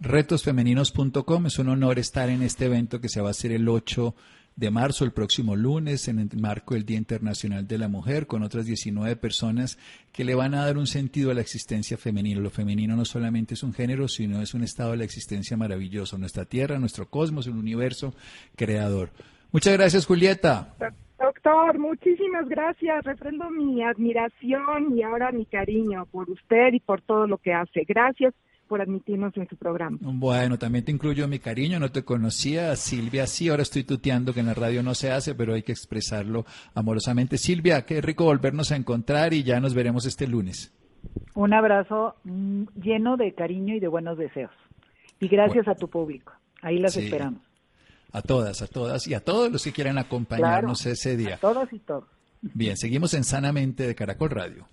Retosfemeninos.com, 0.00 1.46
es 1.46 1.60
un 1.60 1.68
honor 1.68 2.00
estar 2.00 2.28
en 2.28 2.42
este 2.42 2.64
evento 2.64 3.00
que 3.00 3.08
se 3.08 3.20
va 3.20 3.28
a 3.28 3.30
hacer 3.30 3.52
el 3.52 3.68
8 3.68 4.12
de 4.56 4.70
marzo, 4.72 5.04
el 5.04 5.12
próximo 5.12 5.54
lunes, 5.54 6.08
en 6.08 6.18
el 6.18 6.28
marco 6.40 6.74
del 6.74 6.84
Día 6.84 6.98
Internacional 6.98 7.68
de 7.68 7.78
la 7.78 7.86
Mujer, 7.86 8.26
con 8.26 8.42
otras 8.42 8.66
19 8.66 9.14
personas 9.14 9.78
que 10.10 10.24
le 10.24 10.34
van 10.34 10.54
a 10.54 10.64
dar 10.64 10.76
un 10.76 10.88
sentido 10.88 11.30
a 11.30 11.34
la 11.34 11.40
existencia 11.40 11.96
femenina. 11.96 12.40
Lo 12.40 12.50
femenino 12.50 12.96
no 12.96 13.04
solamente 13.04 13.54
es 13.54 13.62
un 13.62 13.72
género, 13.72 14.08
sino 14.08 14.42
es 14.42 14.54
un 14.54 14.64
estado 14.64 14.90
de 14.90 14.96
la 14.96 15.04
existencia 15.04 15.56
maravilloso, 15.56 16.18
nuestra 16.18 16.46
tierra, 16.46 16.80
nuestro 16.80 17.08
cosmos, 17.08 17.46
un 17.46 17.58
universo 17.58 18.12
creador. 18.56 19.10
Muchas 19.52 19.74
gracias, 19.74 20.04
Julieta. 20.04 20.74
Doctor, 21.44 21.78
muchísimas 21.78 22.48
gracias. 22.48 23.04
Refrendo 23.04 23.50
mi 23.50 23.82
admiración 23.82 24.96
y 24.96 25.02
ahora 25.02 25.32
mi 25.32 25.44
cariño 25.44 26.06
por 26.06 26.30
usted 26.30 26.72
y 26.72 26.80
por 26.80 27.00
todo 27.00 27.26
lo 27.26 27.38
que 27.38 27.52
hace. 27.52 27.84
Gracias 27.86 28.32
por 28.68 28.80
admitirnos 28.80 29.36
en 29.36 29.48
su 29.48 29.56
programa. 29.56 29.98
Bueno, 30.00 30.56
también 30.56 30.84
te 30.84 30.92
incluyo 30.92 31.26
mi 31.26 31.40
cariño, 31.40 31.80
no 31.80 31.90
te 31.90 32.04
conocía, 32.04 32.74
Silvia 32.76 33.26
sí, 33.26 33.48
ahora 33.48 33.62
estoy 33.62 33.84
tuteando 33.84 34.32
que 34.32 34.40
en 34.40 34.46
la 34.46 34.54
radio 34.54 34.82
no 34.82 34.94
se 34.94 35.10
hace, 35.10 35.34
pero 35.34 35.54
hay 35.54 35.62
que 35.62 35.72
expresarlo 35.72 36.44
amorosamente. 36.74 37.36
Silvia, 37.38 37.84
qué 37.84 38.00
rico 38.00 38.24
volvernos 38.24 38.70
a 38.72 38.76
encontrar 38.76 39.34
y 39.34 39.42
ya 39.42 39.60
nos 39.60 39.74
veremos 39.74 40.06
este 40.06 40.26
lunes. 40.28 40.72
Un 41.34 41.52
abrazo 41.52 42.14
mm, 42.24 42.64
lleno 42.80 43.16
de 43.16 43.34
cariño 43.34 43.74
y 43.74 43.80
de 43.80 43.88
buenos 43.88 44.16
deseos. 44.16 44.52
Y 45.18 45.28
gracias 45.28 45.66
a 45.66 45.74
tu 45.74 45.88
público. 45.88 46.32
Ahí 46.62 46.78
las 46.78 46.96
esperamos. 46.96 47.51
A 48.12 48.22
todas, 48.22 48.60
a 48.62 48.66
todas 48.66 49.06
y 49.06 49.14
a 49.14 49.20
todos 49.20 49.50
los 49.50 49.64
que 49.64 49.72
quieran 49.72 49.98
acompañarnos 49.98 50.84
ese 50.86 51.16
día. 51.16 51.36
A 51.36 51.38
todos 51.38 51.72
y 51.72 51.78
todos. 51.78 52.04
Bien, 52.42 52.76
seguimos 52.76 53.14
en 53.14 53.24
Sanamente 53.24 53.86
de 53.86 53.94
Caracol 53.94 54.30
Radio. 54.30 54.68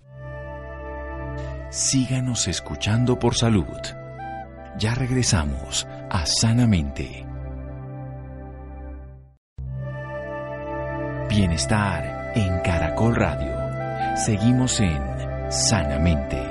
Síganos 1.70 2.48
escuchando 2.48 3.18
por 3.18 3.36
salud. 3.36 3.64
Ya 4.76 4.94
regresamos 4.94 5.86
a 6.10 6.26
Sanamente. 6.26 7.26
Bienestar 11.28 12.32
en 12.34 12.58
Caracol 12.60 13.14
Radio. 13.14 14.16
Seguimos 14.16 14.80
en 14.80 15.00
Sanamente. 15.48 16.49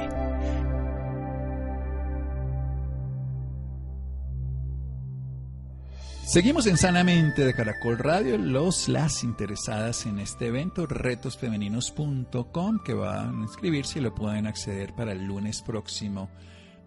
Seguimos 6.29 6.67
en 6.67 6.77
Sanamente 6.77 7.43
de 7.43 7.55
Caracol 7.55 7.97
Radio. 7.97 8.37
Los, 8.37 8.87
las 8.87 9.23
interesadas 9.23 10.05
en 10.05 10.19
este 10.19 10.45
evento, 10.45 10.85
retosfemeninos.com, 10.85 12.83
que 12.85 12.93
van 12.93 13.39
a 13.39 13.41
inscribirse 13.41 13.97
y 13.97 14.03
lo 14.03 14.13
pueden 14.13 14.45
acceder 14.45 14.93
para 14.93 15.13
el 15.13 15.25
lunes 15.25 15.63
próximo 15.63 16.29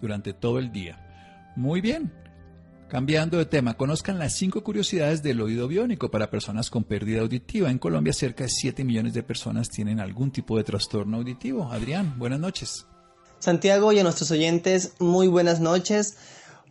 durante 0.01 0.32
todo 0.32 0.61
el 0.61 0.70
día. 0.70 1.53
Muy 1.57 1.80
bien. 1.80 2.12
Cambiando 2.88 3.36
de 3.36 3.47
tema, 3.47 3.74
conozcan 3.74 4.20
las 4.20 4.36
cinco 4.36 4.62
curiosidades 4.62 5.24
del 5.24 5.40
oído 5.40 5.66
biónico 5.66 6.09
para 6.09 6.30
personas 6.30 6.70
con 6.70 6.84
pérdida 6.84 7.22
auditiva. 7.22 7.68
En 7.68 7.78
Colombia, 7.78 8.12
cerca 8.12 8.45
de 8.45 8.51
7 8.51 8.84
millones 8.84 9.12
de 9.12 9.24
personas 9.24 9.68
tienen 9.68 9.99
algún 9.99 10.30
tipo 10.30 10.57
de 10.57 10.62
trastorno 10.62 11.16
auditivo. 11.16 11.68
Adrián, 11.72 12.16
buenas 12.16 12.38
noches. 12.38 12.86
Santiago 13.40 13.90
y 13.90 13.99
a 13.99 14.05
nuestros 14.05 14.30
oyentes, 14.30 14.93
muy 15.01 15.26
buenas 15.26 15.59
noches. 15.59 16.16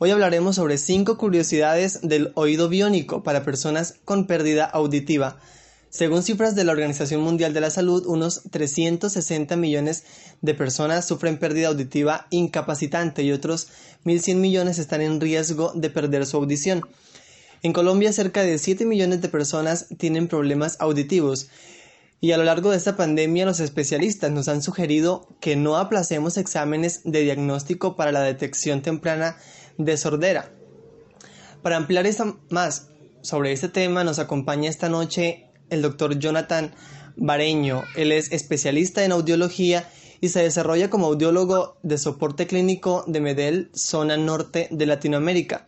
Hoy 0.03 0.09
hablaremos 0.09 0.55
sobre 0.55 0.79
cinco 0.79 1.15
curiosidades 1.15 1.99
del 2.01 2.31
oído 2.33 2.69
biónico 2.69 3.21
para 3.21 3.45
personas 3.45 3.99
con 4.03 4.25
pérdida 4.25 4.65
auditiva. 4.65 5.37
Según 5.91 6.23
cifras 6.23 6.55
de 6.55 6.63
la 6.63 6.71
Organización 6.71 7.21
Mundial 7.21 7.53
de 7.53 7.61
la 7.61 7.69
Salud, 7.69 8.07
unos 8.07 8.41
360 8.49 9.55
millones 9.57 10.03
de 10.41 10.55
personas 10.55 11.07
sufren 11.07 11.37
pérdida 11.37 11.67
auditiva 11.67 12.25
incapacitante 12.31 13.21
y 13.21 13.31
otros 13.31 13.67
1.100 14.03 14.37
millones 14.37 14.79
están 14.79 15.01
en 15.01 15.21
riesgo 15.21 15.71
de 15.75 15.91
perder 15.91 16.25
su 16.25 16.37
audición. 16.37 16.81
En 17.61 17.71
Colombia, 17.71 18.11
cerca 18.11 18.41
de 18.41 18.57
7 18.57 18.87
millones 18.87 19.21
de 19.21 19.29
personas 19.29 19.85
tienen 19.99 20.27
problemas 20.27 20.77
auditivos. 20.79 21.49
Y 22.21 22.31
a 22.31 22.37
lo 22.37 22.43
largo 22.43 22.71
de 22.71 22.77
esta 22.77 22.95
pandemia, 22.95 23.45
los 23.45 23.59
especialistas 23.59 24.31
nos 24.31 24.47
han 24.47 24.63
sugerido 24.63 25.27
que 25.39 25.55
no 25.55 25.77
aplacemos 25.77 26.37
exámenes 26.37 27.01
de 27.03 27.21
diagnóstico 27.21 27.95
para 27.95 28.11
la 28.11 28.21
detección 28.21 28.81
temprana 28.81 29.37
de 29.77 29.97
sordera. 29.97 30.51
Para 31.61 31.77
ampliar 31.77 32.05
más 32.49 32.89
sobre 33.21 33.51
este 33.51 33.69
tema 33.69 34.03
nos 34.03 34.19
acompaña 34.19 34.69
esta 34.69 34.89
noche 34.89 35.47
el 35.69 35.81
doctor 35.81 36.17
Jonathan 36.17 36.73
Bareño. 37.15 37.83
Él 37.95 38.11
es 38.11 38.31
especialista 38.31 39.03
en 39.03 39.11
audiología 39.11 39.87
y 40.19 40.29
se 40.29 40.43
desarrolla 40.43 40.89
como 40.89 41.07
audiólogo 41.07 41.77
de 41.83 41.97
soporte 41.97 42.47
clínico 42.47 43.03
de 43.07 43.21
Medel, 43.21 43.69
zona 43.73 44.17
norte 44.17 44.67
de 44.71 44.85
Latinoamérica. 44.85 45.67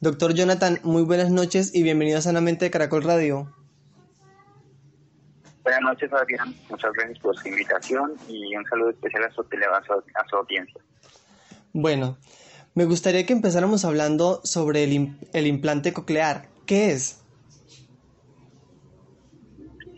Doctor 0.00 0.34
Jonathan, 0.34 0.80
muy 0.82 1.02
buenas 1.02 1.30
noches 1.30 1.74
y 1.74 1.82
bienvenido 1.82 2.18
a 2.18 2.22
Sanamente 2.22 2.64
de 2.64 2.70
Caracol 2.70 3.04
Radio. 3.04 3.52
Buenas 5.62 5.80
noches, 5.80 6.12
Adrián. 6.12 6.54
Muchas 6.68 6.92
gracias 6.92 7.18
por 7.20 7.36
su 7.38 7.48
invitación 7.48 8.12
y 8.28 8.54
un 8.54 8.64
saludo 8.66 8.90
especial 8.90 9.24
a 9.24 9.30
su, 9.30 9.40
a 9.40 10.28
su 10.28 10.36
audiencia. 10.36 10.80
Bueno, 11.72 12.18
me 12.74 12.84
gustaría 12.84 13.24
que 13.24 13.32
empezáramos 13.32 13.84
hablando 13.84 14.40
sobre 14.44 14.84
el, 14.84 15.16
el 15.32 15.46
implante 15.46 15.92
coclear. 15.92 16.48
¿Qué 16.66 16.90
es? 16.90 17.20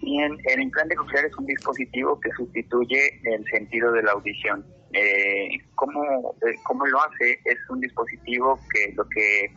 Bien, 0.03 0.37
el 0.45 0.61
implante 0.61 0.95
coclear 0.95 1.25
es 1.25 1.37
un 1.37 1.47
dispositivo 1.47 2.21
que 2.21 2.31
sustituye 2.33 3.21
el 3.25 3.45
sentido 3.47 3.93
de 3.93 4.03
la 4.03 4.13
audición. 4.13 4.65
Eh, 4.93 5.49
¿cómo, 5.75 6.35
eh, 6.47 6.55
¿Cómo 6.63 6.87
lo 6.87 7.01
hace? 7.03 7.41
Es 7.45 7.59
un 7.69 7.81
dispositivo 7.81 8.59
que 8.73 8.93
lo 8.95 9.05
que 9.09 9.51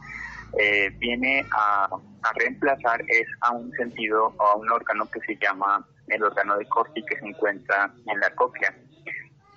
eh, 0.57 0.89
viene 0.97 1.45
a, 1.51 1.89
reemplazar 2.35 3.01
es 3.07 3.27
a 3.41 3.51
un 3.51 3.71
sentido 3.73 4.33
o 4.37 4.43
a 4.43 4.55
un 4.55 4.69
órgano 4.69 5.09
que 5.09 5.19
se 5.21 5.37
llama 5.37 5.87
el 6.07 6.23
órgano 6.23 6.57
de 6.57 6.65
Corti 6.65 7.03
que 7.05 7.17
se 7.17 7.25
encuentra 7.25 7.93
en 8.07 8.19
la 8.19 8.29
cóclea. 8.35 8.75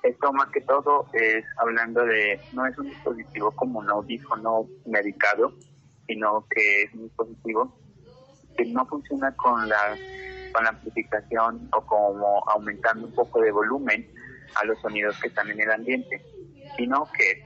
Esto 0.02 0.32
más 0.32 0.48
que 0.50 0.60
todo 0.62 1.06
es 1.12 1.44
hablando 1.58 2.04
de, 2.04 2.40
no 2.52 2.66
es 2.66 2.76
un 2.76 2.86
dispositivo 2.86 3.52
como 3.52 3.78
un 3.78 3.88
audífono 3.88 4.66
medicado, 4.84 5.52
sino 6.06 6.44
que 6.50 6.82
es 6.82 6.94
un 6.94 7.04
dispositivo 7.04 7.78
que 8.56 8.64
no 8.66 8.84
funciona 8.86 9.34
con 9.36 9.68
la, 9.68 9.96
con 10.52 10.64
la 10.64 10.70
amplificación 10.70 11.68
o 11.72 11.86
como 11.86 12.42
aumentando 12.50 13.06
un 13.06 13.14
poco 13.14 13.40
de 13.40 13.52
volumen 13.52 14.12
a 14.56 14.64
los 14.64 14.80
sonidos 14.80 15.18
que 15.20 15.28
están 15.28 15.48
en 15.50 15.60
el 15.60 15.70
ambiente, 15.70 16.20
sino 16.76 17.08
que 17.16 17.44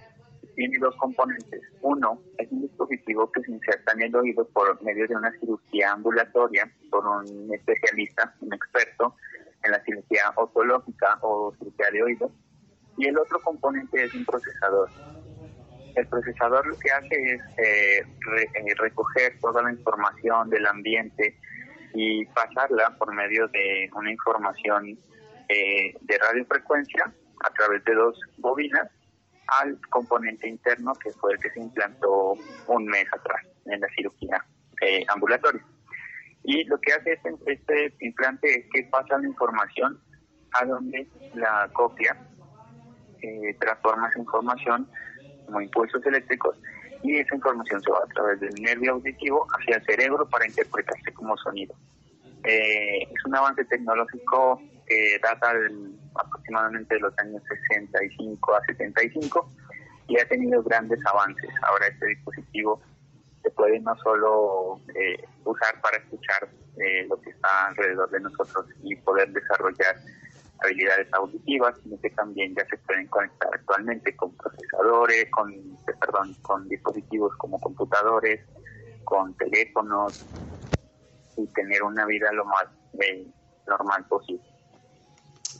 tiene 0.54 0.78
dos 0.78 0.96
componentes. 0.96 1.60
Uno, 1.82 2.22
es 2.38 2.50
un 2.50 2.62
dispositivo 2.62 3.30
que 3.30 3.42
se 3.42 3.52
inserta 3.52 3.92
en 3.92 4.02
el 4.02 4.16
oído 4.16 4.48
por 4.48 4.82
medio 4.82 5.06
de 5.06 5.14
una 5.14 5.30
cirugía 5.38 5.92
ambulatoria 5.92 6.72
por 6.90 7.06
un 7.06 7.52
especialista, 7.52 8.34
un 8.40 8.54
experto 8.54 9.14
en 9.62 9.72
la 9.72 9.84
cirugía 9.84 10.32
otológica 10.36 11.18
o 11.20 11.54
cirugía 11.58 11.90
de 11.92 12.02
oído, 12.02 12.32
y 12.96 13.08
el 13.08 13.18
otro 13.18 13.40
componente 13.40 14.04
es 14.04 14.14
un 14.14 14.24
procesador. 14.24 14.88
El 15.94 16.06
procesador 16.08 16.66
lo 16.66 16.78
que 16.78 16.90
hace 16.90 17.34
es 17.34 17.40
eh, 17.58 17.98
eh, 18.00 18.74
recoger 18.78 19.38
toda 19.40 19.62
la 19.62 19.72
información 19.72 20.50
del 20.50 20.66
ambiente 20.66 21.38
y 21.94 22.24
pasarla 22.26 22.94
por 22.98 23.14
medio 23.14 23.48
de 23.48 23.88
una 23.94 24.10
información 24.10 24.98
eh, 25.48 25.94
de 26.00 26.18
radiofrecuencia 26.18 27.12
a 27.44 27.50
través 27.50 27.84
de 27.84 27.94
dos 27.94 28.20
bobinas 28.38 28.90
al 29.60 29.78
componente 29.88 30.48
interno 30.48 30.92
que 30.94 31.10
fue 31.12 31.34
el 31.34 31.38
que 31.38 31.50
se 31.50 31.60
implantó 31.60 32.34
un 32.66 32.84
mes 32.86 33.06
atrás 33.12 33.42
en 33.66 33.80
la 33.80 33.88
cirugía 33.88 34.44
ambulatoria. 35.08 35.64
Y 36.42 36.64
lo 36.64 36.78
que 36.80 36.92
hace 36.92 37.12
este, 37.12 37.34
este 37.46 37.94
implante 38.00 38.48
es 38.48 38.66
que 38.72 38.82
pasa 38.84 39.18
la 39.18 39.26
información 39.26 39.98
a 40.52 40.64
donde 40.64 41.08
la 41.34 41.68
copia 41.72 42.16
eh, 43.26 43.56
transforma 43.60 44.08
esa 44.08 44.20
información 44.20 44.88
como 45.44 45.60
impulsos 45.60 46.04
eléctricos 46.06 46.56
y 47.02 47.18
esa 47.18 47.34
información 47.34 47.80
se 47.82 47.90
va 47.90 47.98
a 47.98 48.14
través 48.14 48.40
del 48.40 48.54
nervio 48.60 48.92
auditivo 48.92 49.46
hacia 49.52 49.76
el 49.76 49.84
cerebro 49.84 50.28
para 50.28 50.46
interpretarse 50.46 51.12
como 51.12 51.36
sonido. 51.36 51.74
Eh, 52.44 53.02
es 53.02 53.24
un 53.24 53.34
avance 53.34 53.64
tecnológico 53.64 54.60
que 54.86 55.18
data 55.22 55.52
aproximadamente 56.14 56.94
de 56.94 57.00
los 57.00 57.18
años 57.18 57.42
65 57.48 58.54
a 58.54 58.64
75 58.66 59.50
y 60.08 60.18
ha 60.18 60.28
tenido 60.28 60.62
grandes 60.62 61.00
avances. 61.06 61.50
Ahora 61.62 61.88
este 61.88 62.06
dispositivo 62.06 62.80
se 63.42 63.50
puede 63.50 63.80
no 63.80 63.96
solo 63.98 64.80
eh, 64.94 65.24
usar 65.44 65.80
para 65.80 65.98
escuchar 65.98 66.48
eh, 66.78 67.06
lo 67.08 67.20
que 67.20 67.30
está 67.30 67.68
alrededor 67.68 68.10
de 68.10 68.20
nosotros 68.20 68.66
y 68.82 68.94
poder 68.96 69.30
desarrollar 69.30 69.96
habilidades 70.58 71.12
auditivas, 71.12 71.74
sino 71.82 72.00
que 72.00 72.10
también 72.10 72.54
ya 72.56 72.66
se 72.66 72.76
pueden 72.78 73.06
conectar 73.08 73.50
actualmente 73.52 74.16
con 74.16 74.34
procesadores, 74.36 75.30
con, 75.30 75.52
perdón, 76.00 76.34
con 76.42 76.68
dispositivos 76.68 77.36
como 77.36 77.60
computadores, 77.60 78.40
con 79.04 79.34
teléfonos 79.36 80.24
y 81.36 81.46
tener 81.48 81.82
una 81.82 82.06
vida 82.06 82.32
lo 82.32 82.44
más 82.44 82.64
eh, 83.00 83.26
normal 83.66 84.04
posible. 84.08 84.42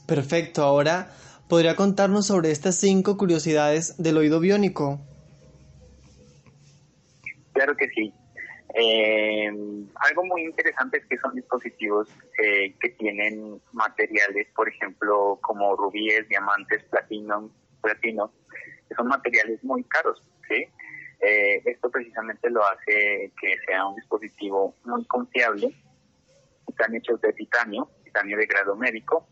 Perfecto, 0.05 0.63
ahora 0.63 1.11
podría 1.47 1.75
contarnos 1.75 2.27
sobre 2.27 2.51
estas 2.51 2.75
cinco 2.75 3.17
curiosidades 3.17 3.95
del 3.97 4.17
oído 4.17 4.39
biónico. 4.39 4.99
Claro 7.53 7.75
que 7.75 7.87
sí. 7.89 8.13
Eh, 8.79 9.49
algo 9.95 10.25
muy 10.25 10.43
interesante 10.43 10.99
es 10.99 11.05
que 11.07 11.17
son 11.17 11.33
dispositivos 11.33 12.07
eh, 12.43 12.75
que 12.79 12.89
tienen 12.89 13.59
materiales, 13.71 14.47
por 14.55 14.69
ejemplo, 14.69 15.39
como 15.41 15.75
rubíes, 15.75 16.29
diamantes, 16.29 16.83
platino, 16.83 17.49
platino, 17.81 18.31
que 18.87 18.93
son 18.93 19.07
materiales 19.07 19.63
muy 19.63 19.83
caros. 19.85 20.21
¿sí? 20.47 20.67
Eh, 21.21 21.63
esto 21.65 21.89
precisamente 21.89 22.51
lo 22.51 22.61
hace 22.67 23.31
que 23.41 23.55
sea 23.65 23.87
un 23.87 23.95
dispositivo 23.95 24.75
muy 24.85 25.03
confiable. 25.05 25.73
Están 26.67 26.93
hechos 26.93 27.19
de 27.21 27.33
titanio, 27.33 27.89
titanio 28.03 28.37
de 28.37 28.45
grado 28.45 28.75
médico, 28.75 29.27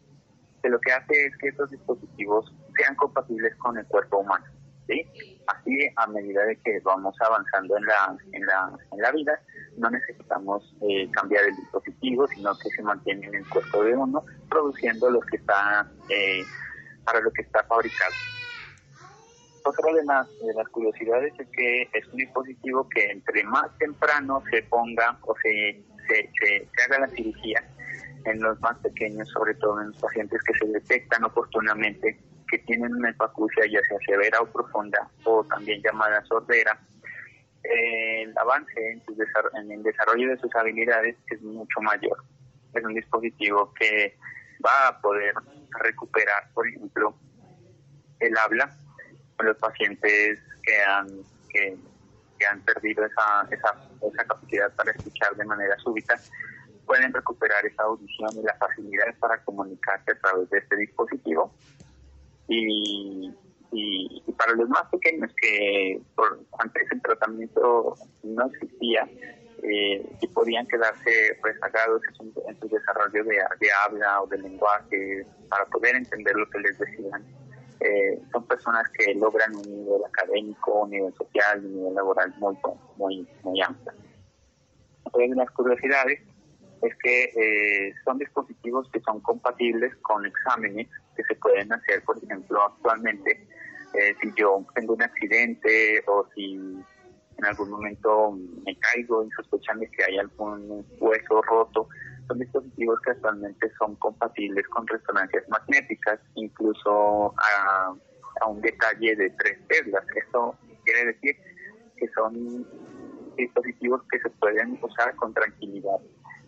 que 0.64 0.70
lo 0.70 0.80
que 0.80 0.92
hace 0.92 1.28
es 1.28 1.38
que 1.38 1.50
estos 1.50 1.70
dispositivos 1.70 2.52
sean 2.76 2.96
compatibles 2.96 3.56
con 3.58 3.78
el 3.78 3.86
cuerpo 3.86 4.18
humano. 4.18 4.46
¿sí? 4.88 5.06
Así, 5.48 5.78
a 5.96 6.08
medida 6.08 6.44
de 6.46 6.56
que 6.58 6.80
vamos 6.80 7.16
avanzando 7.22 7.78
en 7.78 7.86
la, 7.86 8.18
en 8.32 8.46
la, 8.46 8.72
en 8.92 9.02
la 9.02 9.12
vida, 9.12 9.40
no 9.78 9.90
necesitamos 9.90 10.76
eh, 10.82 11.10
cambiar 11.12 11.44
el 11.46 11.56
dispositivo, 11.56 12.28
sino 12.28 12.58
que 12.58 12.70
se 12.70 12.82
mantiene 12.82 13.28
en 13.28 13.36
el 13.36 13.50
cuerpo 13.50 13.84
de 13.84 13.96
uno, 13.96 14.24
produciendo 14.50 15.10
lo 15.10 15.20
que 15.22 15.38
está, 15.38 15.88
eh, 16.10 16.44
para 17.04 17.20
lo 17.22 17.32
que 17.32 17.44
está 17.44 17.64
fabricado. 17.64 18.14
Otra 19.64 19.94
de 19.94 20.04
las, 20.06 20.28
de 20.40 20.54
las 20.54 20.68
curiosidades 20.70 21.34
es 21.40 21.48
que 21.50 21.90
es 21.94 22.08
un 22.08 22.18
dispositivo 22.18 22.88
que 22.90 23.12
entre 23.12 23.44
más 23.44 23.76
temprano 23.78 24.44
se 24.52 24.64
ponga 24.64 25.18
o 25.22 25.36
se, 25.42 25.84
se, 26.08 26.30
se, 26.40 26.70
se 26.76 26.84
haga 26.84 27.00
la 27.00 27.08
cirugía, 27.10 27.64
en 28.26 28.42
los 28.42 28.60
más 28.62 28.78
pequeños, 28.80 29.30
sobre 29.30 29.54
todo 29.56 29.82
en 29.82 29.88
los 29.90 29.98
pacientes 29.98 30.42
que 30.44 30.54
se 30.54 30.66
detectan 30.72 31.24
oportunamente 31.24 32.20
que 32.50 32.60
tienen 32.60 32.94
una 32.94 33.10
hipacusia 33.10 33.66
ya 33.66 33.82
sea 33.88 33.98
severa 34.06 34.40
o 34.42 34.46
profunda 34.46 35.08
o 35.24 35.44
también 35.46 35.82
llamada 35.82 36.24
sordera, 36.26 36.80
eh, 37.64 38.24
el 38.24 38.38
avance 38.38 38.74
en, 38.78 39.02
en, 39.56 39.72
el 39.72 39.84
desarrollo 39.84 40.30
de 40.30 40.38
sus 40.38 40.54
habilidades 40.56 41.16
es 41.28 41.42
mucho 41.42 41.82
mayor. 41.82 42.24
Es 42.74 42.84
un 42.84 42.94
dispositivo 42.94 43.74
que 43.74 44.18
va 44.64 44.90
a 44.90 45.02
poder 45.02 45.34
recuperar, 45.82 46.50
por 46.54 46.68
ejemplo, 46.68 47.16
el 48.20 48.38
habla 48.38 48.76
con 49.38 49.48
los 49.48 49.58
pacientes 49.58 50.40
que 50.64 50.84
han, 50.84 51.08
que, 51.50 51.78
que 52.40 52.46
han 52.46 52.62
perdido 52.62 53.06
esa, 53.06 53.48
esa, 53.52 53.70
esa 54.02 54.26
capacidad 54.26 54.74
para 54.76 54.92
escuchar 54.92 55.36
de 55.36 55.46
manera 55.46 55.78
súbita 55.78 56.16
pueden 56.86 57.12
recuperar 57.12 57.66
esa 57.66 57.84
audición 57.84 58.30
y 58.38 58.44
las 58.44 58.58
facilidades 58.60 59.16
para 59.18 59.44
comunicarse 59.44 60.12
a 60.12 60.20
través 60.20 60.50
de 60.50 60.60
este 60.60 60.76
dispositivo 60.78 61.52
y, 62.48 63.34
y, 63.72 64.24
para 64.38 64.54
los 64.54 64.70
más 64.70 64.84
pequeños 64.92 65.32
que 65.42 66.02
por, 66.16 66.40
antes 66.60 66.84
el 66.92 67.02
tratamiento 67.02 67.96
no 68.24 68.46
existía 68.48 69.08
eh, 69.64 70.06
y 70.22 70.28
podían 70.28 70.68
quedarse 70.68 71.38
rezagados 71.42 72.02
en, 72.20 72.60
su 72.60 72.68
desarrollo 72.68 73.24
de, 73.24 73.40
habla 73.86 74.22
o 74.22 74.28
de 74.28 74.38
lenguaje 74.38 75.26
para 75.50 75.66
poder 75.66 75.96
entender 75.96 76.36
lo 76.36 76.50
que 76.50 76.60
les 76.60 76.78
decían. 76.78 77.26
Eh, 77.80 78.22
son 78.32 78.46
personas 78.46 78.84
que 78.98 79.14
logran 79.16 79.56
un 79.56 79.64
nivel 79.64 80.04
académico, 80.06 80.84
un 80.84 80.92
nivel 80.92 81.14
social, 81.14 81.66
un 81.66 81.76
nivel 81.76 81.96
laboral 81.96 82.34
muy, 82.38 82.58
muy, 82.98 83.28
muy 83.44 83.62
amplio. 83.62 83.94
Otra 85.04 85.22
de 85.22 85.36
las 85.36 85.50
curiosidades 85.52 86.20
es 86.82 86.96
que 87.04 87.24
eh, 87.24 87.94
son 88.04 88.18
dispositivos 88.18 88.90
que 88.92 89.00
son 89.02 89.20
compatibles 89.22 89.96
con 89.98 90.26
exámenes 90.26 90.88
que 91.16 91.24
se 91.24 91.36
pueden 91.36 91.72
hacer, 91.72 92.04
por 92.04 92.18
ejemplo, 92.24 92.62
actualmente, 92.64 93.48
eh, 93.94 94.16
si 94.22 94.32
yo 94.36 94.66
tengo 94.74 94.94
un 94.94 95.02
accidente 95.04 96.04
o 96.08 96.28
si 96.36 96.54
en 97.38 97.46
algún 97.46 97.70
momento 97.70 98.38
me 98.66 98.78
caigo 98.78 99.24
y 99.26 99.30
sospechan 99.32 99.80
que 99.80 100.04
hay 100.04 100.18
algún 100.18 100.86
hueso 101.00 101.42
roto, 101.42 101.88
son 102.28 102.40
dispositivos 102.40 103.00
que 103.02 103.12
actualmente 103.12 103.72
son 103.78 103.96
compatibles 103.96 104.68
con 104.70 104.88
resonancias 104.88 105.48
magnéticas, 105.50 106.20
incluso 106.36 107.34
a, 107.38 107.94
a 108.42 108.48
un 108.48 108.62
detalle 108.62 109.16
de 109.16 109.30
tres 109.32 109.60
teslas. 109.68 110.04
Esto 110.16 110.56
quiere 110.84 111.06
decir 111.14 111.36
que 111.98 112.08
son 112.10 112.66
dispositivos 113.38 114.02
que 114.10 114.20
se 114.20 114.30
pueden 114.30 114.80
usar 114.82 115.16
con 115.16 115.34
tranquilidad 115.34 116.00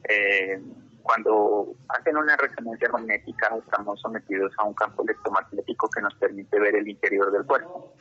eh, 0.10 0.60
cuando 1.08 1.74
hacen 1.88 2.18
una 2.18 2.36
resonancia 2.36 2.90
magnética 2.90 3.56
estamos 3.58 4.00
sometidos 4.02 4.52
a 4.58 4.66
un 4.66 4.74
campo 4.74 5.04
electromagnético 5.04 5.90
que 5.90 6.02
nos 6.02 6.14
permite 6.16 6.60
ver 6.60 6.76
el 6.76 6.90
interior 6.90 7.32
del 7.32 7.46
cuerpo. 7.46 7.94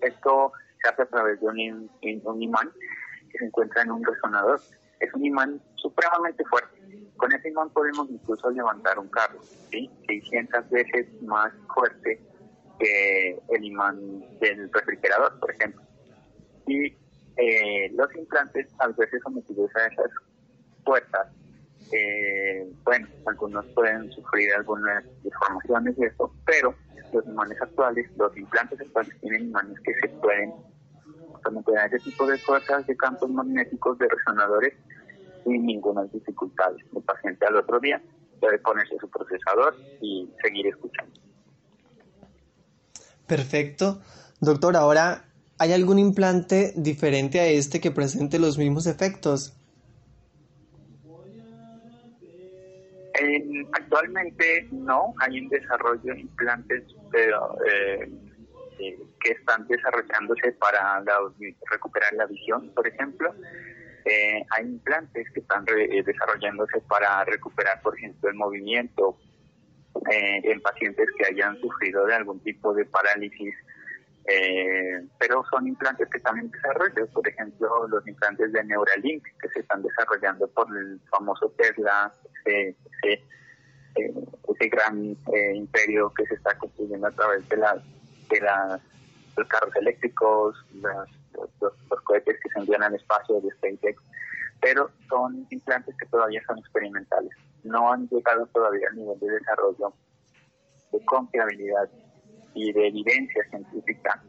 Esto 0.00 0.52
se 0.82 0.88
hace 0.88 1.02
a 1.02 1.06
través 1.06 1.40
de 1.40 1.46
un, 1.46 2.42
imán 2.42 2.72
que 3.30 3.38
se 3.38 3.44
encuentra 3.44 3.82
en 3.82 3.92
un 3.92 4.04
resonador. 4.04 4.60
Es 4.98 5.14
un 5.14 5.24
imán 5.24 5.62
supremamente 5.76 6.44
fuerte. 6.46 6.76
Con 7.16 7.32
ese 7.32 7.50
imán 7.50 7.70
podemos 7.70 8.10
incluso 8.10 8.50
levantar 8.50 8.98
un 8.98 9.08
carro, 9.10 9.38
¿sí? 9.70 9.88
600 10.08 10.70
veces 10.70 11.22
más 11.22 11.52
fuerte 11.72 12.20
que 12.80 13.38
el 13.48 13.64
imán 13.64 14.24
del 14.40 14.72
refrigerador, 14.72 15.38
por 15.38 15.52
ejemplo. 15.52 15.82
Y 16.66 16.96
eh, 17.36 17.92
los 17.92 18.12
implantes, 18.16 18.66
al 18.80 18.92
verse 18.94 19.20
sometidos 19.20 19.70
a 19.76 19.86
esas 19.86 20.10
puertas, 20.84 21.28
eh, 21.92 22.66
bueno, 22.84 23.08
algunos 23.26 23.64
pueden 23.66 24.10
sufrir 24.12 24.52
algunas 24.54 25.04
deformaciones 25.22 25.96
y 25.98 26.04
eso, 26.04 26.32
pero 26.44 26.74
los 27.12 27.26
imanes 27.26 27.60
actuales, 27.60 28.10
los 28.16 28.36
implantes 28.36 28.80
actuales 28.80 29.14
tienen 29.20 29.48
imanes 29.48 29.78
que 29.80 29.94
se 29.94 30.08
pueden 30.08 30.52
someter 31.42 31.78
a 31.78 31.86
ese 31.86 31.98
tipo 32.00 32.26
de 32.26 32.38
fuerzas 32.38 32.86
de 32.86 32.96
campos 32.96 33.30
magnéticos 33.30 33.98
de 33.98 34.08
resonadores 34.08 34.74
sin 35.44 35.64
ninguna 35.64 36.04
dificultad. 36.04 36.72
El 36.94 37.02
paciente 37.02 37.46
al 37.46 37.56
otro 37.56 37.80
día 37.80 38.02
puede 38.40 38.58
ponerse 38.58 38.96
su 39.00 39.08
procesador 39.08 39.74
y 40.00 40.28
seguir 40.42 40.66
escuchando. 40.66 41.12
Perfecto. 43.26 44.00
Doctor, 44.40 44.76
ahora, 44.76 45.24
¿hay 45.58 45.72
algún 45.72 45.98
implante 45.98 46.72
diferente 46.76 47.40
a 47.40 47.46
este 47.46 47.80
que 47.80 47.90
presente 47.90 48.38
los 48.38 48.58
mismos 48.58 48.86
efectos? 48.86 49.57
Actualmente 53.72 54.68
no, 54.72 55.14
hay 55.20 55.38
en 55.38 55.48
desarrollo 55.48 56.14
implantes 56.14 56.84
pero, 57.10 57.56
eh, 57.64 58.10
eh, 58.78 58.98
que 59.20 59.32
están 59.32 59.66
desarrollándose 59.66 60.52
para 60.52 61.02
recuperar 61.70 62.12
la 62.14 62.26
visión, 62.26 62.72
por 62.74 62.86
ejemplo. 62.86 63.34
Eh, 64.04 64.42
hay 64.50 64.64
implantes 64.64 65.28
que 65.32 65.40
están 65.40 65.64
desarrollándose 65.64 66.80
para 66.82 67.24
recuperar, 67.24 67.82
por 67.82 67.96
ejemplo, 67.96 68.30
el 68.30 68.36
movimiento 68.36 69.18
en 70.10 70.60
pacientes 70.60 71.08
que 71.18 71.26
hayan 71.26 71.58
sufrido 71.60 72.06
de 72.06 72.14
algún 72.14 72.40
tipo 72.40 72.72
de 72.72 72.84
parálisis 72.84 73.52
eh, 74.30 75.08
pero 75.18 75.42
son 75.50 75.66
implantes 75.66 76.06
que 76.10 76.18
están 76.18 76.38
en 76.38 76.50
desarrollo, 76.50 77.06
por 77.14 77.26
ejemplo, 77.26 77.88
los 77.88 78.06
implantes 78.06 78.52
de 78.52 78.62
Neuralink 78.62 79.24
que 79.40 79.48
se 79.48 79.60
están 79.60 79.82
desarrollando 79.82 80.46
por 80.48 80.66
el 80.76 81.00
famoso 81.10 81.50
Tesla, 81.56 82.12
ese, 82.44 82.76
ese, 83.02 83.22
eh, 83.94 84.68
gran 84.70 85.16
eh, 85.32 85.54
imperio 85.54 86.12
que 86.14 86.26
se 86.26 86.34
está 86.34 86.56
construyendo 86.58 87.06
a 87.06 87.10
través 87.12 87.48
de 87.48 87.56
las 87.56 87.78
de 88.28 88.40
las 88.42 88.82
los 89.34 89.48
carros 89.48 89.74
eléctricos, 89.76 90.56
los, 90.74 91.08
los, 91.60 92.00
cohetes 92.02 92.38
que 92.42 92.50
se 92.50 92.58
envían 92.58 92.82
al 92.82 92.94
espacio 92.96 93.40
de 93.40 93.50
SpaceX, 93.52 94.02
pero 94.60 94.90
son 95.08 95.46
implantes 95.48 95.94
que 95.96 96.06
todavía 96.06 96.42
son 96.46 96.58
experimentales, 96.58 97.30
no 97.62 97.92
han 97.92 98.06
llegado 98.08 98.46
todavía 98.48 98.88
al 98.90 98.96
nivel 98.96 99.18
de 99.20 99.30
desarrollo 99.30 99.94
de 100.92 101.04
confiabilidad 101.06 101.88
y 102.54 102.72
de 102.72 102.88
evidencia 102.88 103.44
científica 103.50 104.22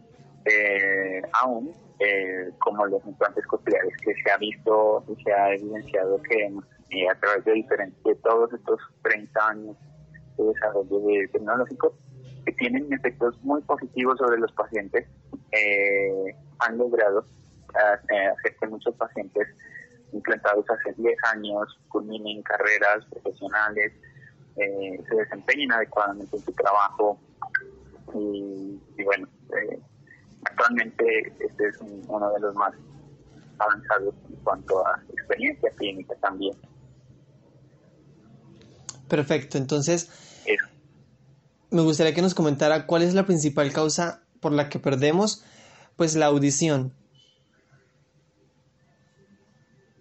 eh, 0.45 1.21
aún 1.41 1.73
eh, 1.99 2.49
como 2.59 2.85
los 2.85 3.05
implantes 3.05 3.45
cocleares 3.45 3.93
que 4.03 4.13
se 4.23 4.31
ha 4.31 4.37
visto 4.37 5.03
y 5.09 5.23
se 5.23 5.33
ha 5.33 5.53
evidenciado 5.53 6.21
que 6.23 6.51
eh, 6.91 7.09
a 7.09 7.15
través 7.19 7.45
de 7.45 7.53
diferentes 7.53 8.03
de 8.03 8.15
todos 8.15 8.51
estos 8.53 8.79
30 9.03 9.47
años 9.47 9.77
de 10.37 10.45
desarrollo 10.45 10.99
de 11.01 11.27
tecnológico 11.27 11.93
que 12.45 12.53
tienen 12.53 12.91
efectos 12.93 13.37
muy 13.43 13.61
positivos 13.63 14.17
sobre 14.17 14.39
los 14.39 14.51
pacientes 14.53 15.07
han 16.59 16.77
logrado 16.77 17.25
hacer 17.73 18.55
que 18.59 18.67
muchos 18.67 18.95
pacientes 18.95 19.47
implantados 20.13 20.65
hace 20.69 20.93
10 20.93 21.17
años 21.33 21.79
culminen 21.89 22.41
carreras 22.43 23.05
profesionales 23.11 23.93
eh, 24.55 24.99
se 25.07 25.15
desempeñen 25.15 25.71
adecuadamente 25.71 26.35
en 26.35 26.43
su 26.43 26.51
trabajo 26.53 27.19
y, 28.15 29.03
bueno, 29.03 29.27
eh, 29.49 29.79
actualmente 30.45 31.33
este 31.39 31.67
es 31.67 31.77
uno 31.79 32.31
de 32.33 32.39
los 32.39 32.55
más 32.55 32.73
avanzados 33.57 34.15
en 34.29 34.35
cuanto 34.37 34.85
a 34.85 35.01
experiencia 35.13 35.69
clínica 35.71 36.15
también. 36.15 36.55
Perfecto, 39.07 39.57
entonces 39.57 40.09
me 41.71 41.81
gustaría 41.81 42.13
que 42.13 42.21
nos 42.21 42.33
comentara 42.33 42.85
cuál 42.87 43.03
es 43.03 43.13
la 43.13 43.25
principal 43.25 43.71
causa 43.71 44.23
por 44.41 44.51
la 44.51 44.69
que 44.69 44.79
perdemos 44.79 45.45
pues 45.95 46.15
la 46.15 46.27
audición. 46.27 46.93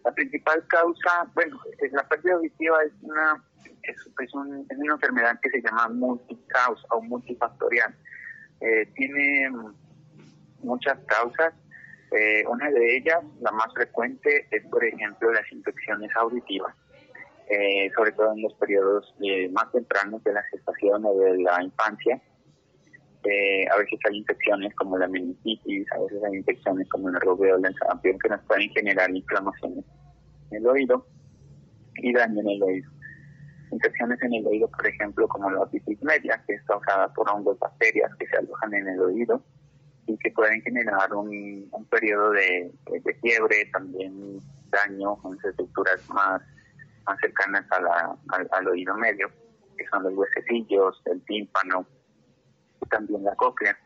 La 0.04 0.12
principal 0.12 0.64
causa, 0.68 1.30
bueno, 1.34 1.59
la 1.92 2.09
pérdida 2.09 2.34
auditiva 2.34 2.78
es 2.84 2.92
una 3.02 3.44
es, 3.89 4.34
una 4.34 4.95
enfermedad 4.95 5.39
que 5.41 5.51
se 5.51 5.62
llama 5.62 5.89
multicausa 5.89 6.86
o 6.91 7.03
multifactorial. 7.03 7.95
Eh, 8.61 8.86
tiene 8.95 9.51
muchas 10.62 10.99
causas. 11.07 11.55
Eh, 12.11 12.45
una 12.49 12.70
de 12.70 12.97
ellas, 12.97 13.18
la 13.41 13.53
más 13.53 13.72
frecuente, 13.74 14.47
es 14.51 14.64
por 14.66 14.84
ejemplo 14.84 15.32
las 15.32 15.51
infecciones 15.53 16.11
auditivas. 16.16 16.74
Eh, 17.51 17.91
sobre 17.97 18.12
todo 18.12 18.32
en 18.34 18.43
los 18.43 18.53
periodos 18.55 19.14
más 19.53 19.72
tempranos 19.72 20.22
de 20.22 20.34
la 20.34 20.43
gestación 20.51 21.03
o 21.07 21.14
de 21.14 21.39
la 21.39 21.62
infancia. 21.62 22.20
a 23.72 23.76
veces 23.78 23.99
hay 24.05 24.18
infecciones 24.18 24.74
como 24.74 24.99
la 24.99 25.09
meningitis, 25.09 25.91
a 25.93 25.99
veces 26.01 26.22
hay 26.24 26.36
infecciones 26.36 26.86
como 26.91 27.09
el 27.09 27.18
rubéola, 27.20 27.68
el 27.68 27.74
sarampión, 27.76 28.18
que 28.18 28.28
nos 28.28 28.43
pueden 28.43 28.68
generar 28.70 29.11
inflamaciones 29.11 29.84
en 30.51 30.59
el 30.59 30.66
oído 30.66 31.07
y 31.97 32.12
daño 32.12 32.41
en 32.41 32.49
el 32.49 32.62
oído. 32.62 32.97
Infecciones 33.70 34.20
en 34.22 34.34
el 34.34 34.46
oído, 34.46 34.68
por 34.68 34.86
ejemplo, 34.86 35.28
como 35.28 35.50
la 35.50 35.60
otitis 35.60 36.02
media, 36.02 36.42
que 36.46 36.54
es 36.54 36.62
causada 36.62 37.12
por 37.12 37.30
hongos 37.30 37.58
bacterias 37.58 38.10
que 38.18 38.26
se 38.26 38.36
alojan 38.36 38.74
en 38.74 38.88
el 38.88 39.00
oído 39.00 39.42
y 40.06 40.16
que 40.18 40.30
pueden 40.30 40.62
generar 40.62 41.14
un, 41.14 41.68
un 41.70 41.84
periodo 41.86 42.30
de, 42.30 42.72
de, 43.04 43.14
fiebre, 43.20 43.66
también 43.72 44.40
daño 44.70 45.18
en 45.24 45.50
estructuras 45.50 46.08
más 46.08 46.42
más 47.06 47.18
cercanas 47.20 47.64
a 47.70 47.80
la, 47.80 48.16
al, 48.50 48.68
oído 48.68 48.94
medio, 48.96 49.30
que 49.76 49.86
son 49.88 50.02
los 50.02 50.12
huesecillos, 50.14 51.00
el 51.06 51.24
tímpano 51.24 51.86
y 52.82 52.88
también 52.88 53.24
la 53.24 53.34
cóclea. 53.34 53.78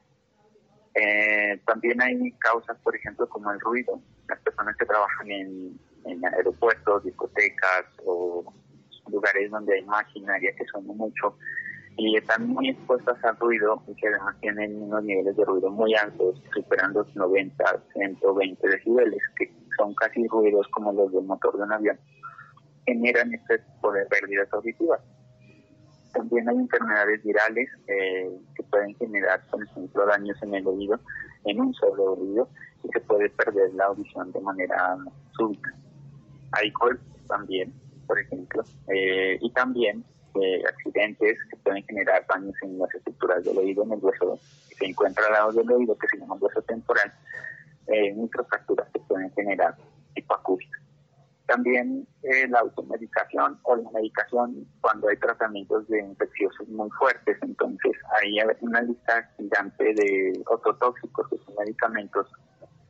Eh, 0.94 1.60
también 1.64 2.02
hay 2.02 2.32
causas, 2.32 2.76
por 2.82 2.96
ejemplo, 2.96 3.28
como 3.28 3.50
el 3.52 3.60
ruido. 3.60 4.00
Las 4.28 4.40
personas 4.40 4.76
que 4.76 4.86
trabajan 4.86 5.30
en, 5.30 5.80
en 6.04 6.24
aeropuertos, 6.24 7.04
discotecas 7.04 7.84
o 8.04 8.52
lugares 9.08 9.50
donde 9.50 9.74
hay 9.74 9.84
maquinaria 9.84 10.54
que 10.56 10.64
suena 10.66 10.92
mucho 10.92 11.36
y 11.96 12.16
están 12.16 12.48
muy 12.48 12.70
expuestas 12.70 13.22
al 13.24 13.36
ruido 13.36 13.82
y 13.86 13.94
que 13.94 14.08
además 14.08 14.36
tienen 14.40 14.80
unos 14.82 15.04
niveles 15.04 15.36
de 15.36 15.44
ruido 15.44 15.70
muy 15.70 15.94
altos, 15.94 16.42
superando 16.54 17.00
los 17.00 17.16
90, 17.16 17.64
120 17.92 18.68
decibeles, 18.68 19.22
que 19.36 19.52
son 19.76 19.94
casi 19.94 20.26
ruidos 20.26 20.66
como 20.68 20.92
los 20.92 21.12
del 21.12 21.24
motor 21.24 21.56
de 21.56 21.64
un 21.64 21.72
avión 21.72 21.98
generan 22.86 23.32
este 23.34 23.58
tipo 23.58 23.92
de 23.92 24.04
pérdidas 24.06 24.52
auditivas. 24.52 25.00
También 26.12 26.48
hay 26.48 26.56
enfermedades 26.56 27.22
virales 27.22 27.68
eh, 27.86 28.30
que 28.54 28.62
pueden 28.64 28.94
generar, 28.96 29.40
por 29.50 29.62
ejemplo, 29.64 30.06
daños 30.06 30.36
en 30.42 30.54
el 30.54 30.66
oído, 30.66 31.00
en 31.44 31.60
un 31.60 31.72
solo 31.74 32.12
oído, 32.12 32.48
y 32.84 32.88
se 32.88 33.00
puede 33.00 33.30
perder 33.30 33.72
la 33.74 33.86
audición 33.86 34.30
de 34.32 34.40
manera 34.40 34.96
súbita. 35.36 35.72
Hay 36.52 36.70
golpes 36.72 37.26
también, 37.28 37.72
por 38.12 38.20
ejemplo, 38.20 38.62
eh, 38.88 39.38
y 39.40 39.50
también 39.52 40.04
eh, 40.34 40.62
accidentes 40.68 41.38
que 41.48 41.56
pueden 41.64 41.82
generar 41.84 42.26
daños 42.28 42.54
en 42.60 42.78
las 42.78 42.94
estructuras 42.94 43.42
del 43.42 43.56
oído, 43.56 43.84
en 43.84 43.92
el 43.92 44.00
hueso 44.02 44.38
que 44.68 44.74
se 44.74 44.84
encuentra 44.84 45.24
al 45.28 45.32
lado 45.32 45.52
del 45.52 45.72
oído, 45.72 45.96
que 45.96 46.06
se 46.08 46.18
llama 46.18 46.34
hueso 46.38 46.60
temporal, 46.60 47.10
eh, 47.86 48.12
microfracturas 48.12 48.86
que 48.92 49.00
pueden 49.00 49.32
generar 49.32 49.74
hipoacústica. 50.14 50.78
También 51.46 52.06
eh, 52.22 52.46
la 52.48 52.58
automedicación 52.58 53.58
o 53.62 53.76
la 53.76 53.90
medicación 53.92 54.66
cuando 54.82 55.08
hay 55.08 55.16
tratamientos 55.16 55.88
de 55.88 56.00
infecciosos 56.00 56.68
muy 56.68 56.90
fuertes. 56.90 57.38
Entonces 57.40 57.92
hay 58.20 58.36
una 58.60 58.82
lista 58.82 59.26
gigante 59.38 59.84
de 59.84 60.38
ototóxicos, 60.50 61.28
que 61.30 61.38
son 61.46 61.54
medicamentos 61.58 62.26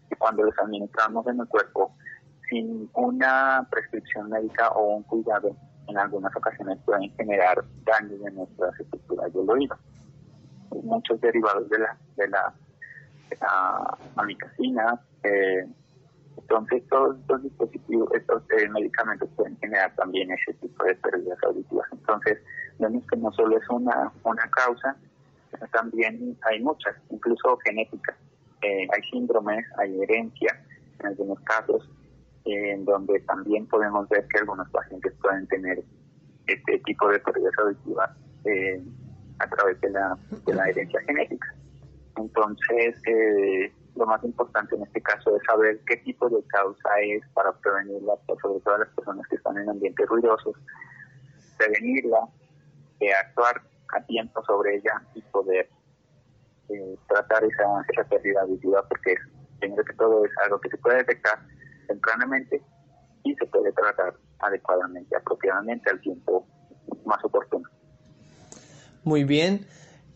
que 0.08 0.16
cuando 0.16 0.42
los 0.42 0.58
administramos 0.58 1.24
en 1.28 1.38
el 1.38 1.46
cuerpo 1.46 1.94
sin 2.52 2.90
una 2.92 3.66
prescripción 3.70 4.28
médica 4.28 4.68
o 4.72 4.96
un 4.96 5.02
cuidado, 5.04 5.56
en 5.88 5.96
algunas 5.96 6.34
ocasiones 6.36 6.78
pueden 6.84 7.10
generar 7.16 7.64
daños 7.84 8.20
en 8.26 8.34
nuestras 8.34 8.78
estructuras 8.78 9.32
del 9.32 9.48
oído. 9.48 9.76
Muchos 10.82 11.18
derivados 11.22 11.68
de 11.70 11.78
la, 11.78 11.96
de 12.16 12.28
la, 12.28 12.54
de 13.30 13.36
amicacina, 14.16 15.00
eh, 15.24 15.66
entonces, 16.36 16.82
todos 16.88 17.18
estos 17.18 17.42
dispositivos, 17.42 18.08
estos 18.14 18.42
eh, 18.50 18.68
medicamentos 18.68 19.28
pueden 19.36 19.56
generar 19.58 19.94
también 19.96 20.30
ese 20.32 20.54
tipo 20.54 20.84
de 20.84 20.94
pérdidas 20.96 21.38
auditivas. 21.44 21.86
Entonces, 21.92 22.38
vemos 22.78 23.04
que 23.06 23.16
no 23.16 23.32
solo 23.32 23.56
es 23.58 23.68
una, 23.68 24.12
una 24.24 24.50
causa, 24.50 24.96
sino 25.50 25.66
también 25.68 26.36
hay 26.42 26.60
muchas, 26.60 26.94
incluso 27.10 27.56
genéticas. 27.64 28.16
Eh, 28.62 28.86
hay 28.94 29.10
síndromes, 29.10 29.64
hay 29.78 30.00
herencia 30.02 30.58
en 31.00 31.06
algunos 31.06 31.38
casos, 31.40 31.88
en 32.44 32.84
donde 32.84 33.20
también 33.20 33.66
podemos 33.66 34.08
ver 34.08 34.26
que 34.28 34.38
algunos 34.38 34.68
pacientes 34.70 35.12
pueden 35.20 35.46
tener 35.48 35.82
este 36.46 36.78
tipo 36.80 37.08
de 37.08 37.18
pérdidas 37.20 37.52
auditivas 37.58 38.10
eh, 38.44 38.82
a 39.38 39.46
través 39.48 39.80
de 39.80 39.90
la, 39.90 40.16
de 40.46 40.54
la 40.54 40.68
herencia 40.68 41.00
genética. 41.02 41.54
Entonces, 42.16 42.96
eh, 43.06 43.72
lo 43.96 44.06
más 44.06 44.22
importante 44.24 44.74
en 44.74 44.82
este 44.82 45.00
caso 45.02 45.36
es 45.36 45.42
saber 45.44 45.80
qué 45.86 45.96
tipo 45.98 46.28
de 46.28 46.42
causa 46.46 46.88
es 47.00 47.22
para 47.34 47.52
prevenirla, 47.52 48.14
sobre 48.26 48.60
todo 48.60 48.78
las 48.78 48.88
personas 48.90 49.26
que 49.28 49.36
están 49.36 49.58
en 49.58 49.68
ambientes 49.68 50.06
ruidosos, 50.08 50.56
prevenirla, 51.58 52.28
eh, 53.00 53.12
actuar 53.12 53.62
a 53.94 54.04
tiempo 54.06 54.42
sobre 54.44 54.76
ella 54.76 55.02
y 55.14 55.22
poder 55.22 55.68
eh, 56.68 56.96
tratar 57.08 57.44
esa, 57.44 57.64
esa 57.92 58.04
pérdida 58.08 58.42
auditiva 58.42 58.82
porque 58.88 59.14
primero 59.58 59.84
que 59.84 59.92
todo 59.94 60.24
es 60.24 60.30
algo 60.44 60.58
que 60.60 60.70
se 60.70 60.78
puede 60.78 60.98
detectar 60.98 61.38
tempranamente 61.86 62.62
y 63.24 63.34
se 63.34 63.46
puede 63.46 63.72
tratar 63.72 64.14
adecuadamente, 64.38 65.16
apropiadamente 65.16 65.90
al 65.90 66.00
tiempo 66.00 66.46
más 67.04 67.24
oportuno. 67.24 67.68
Muy 69.04 69.24
bien. 69.24 69.66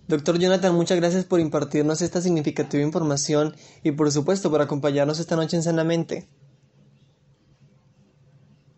Doctor 0.08 0.38
Jonathan, 0.38 0.72
muchas 0.74 0.98
gracias 1.00 1.24
por 1.24 1.40
impartirnos 1.40 2.00
esta 2.00 2.20
significativa 2.20 2.82
información 2.82 3.54
y 3.82 3.90
por 3.90 4.10
supuesto 4.12 4.50
por 4.50 4.60
acompañarnos 4.60 5.18
esta 5.18 5.34
noche 5.34 5.56
en 5.56 5.64
Sanamente. 5.64 6.28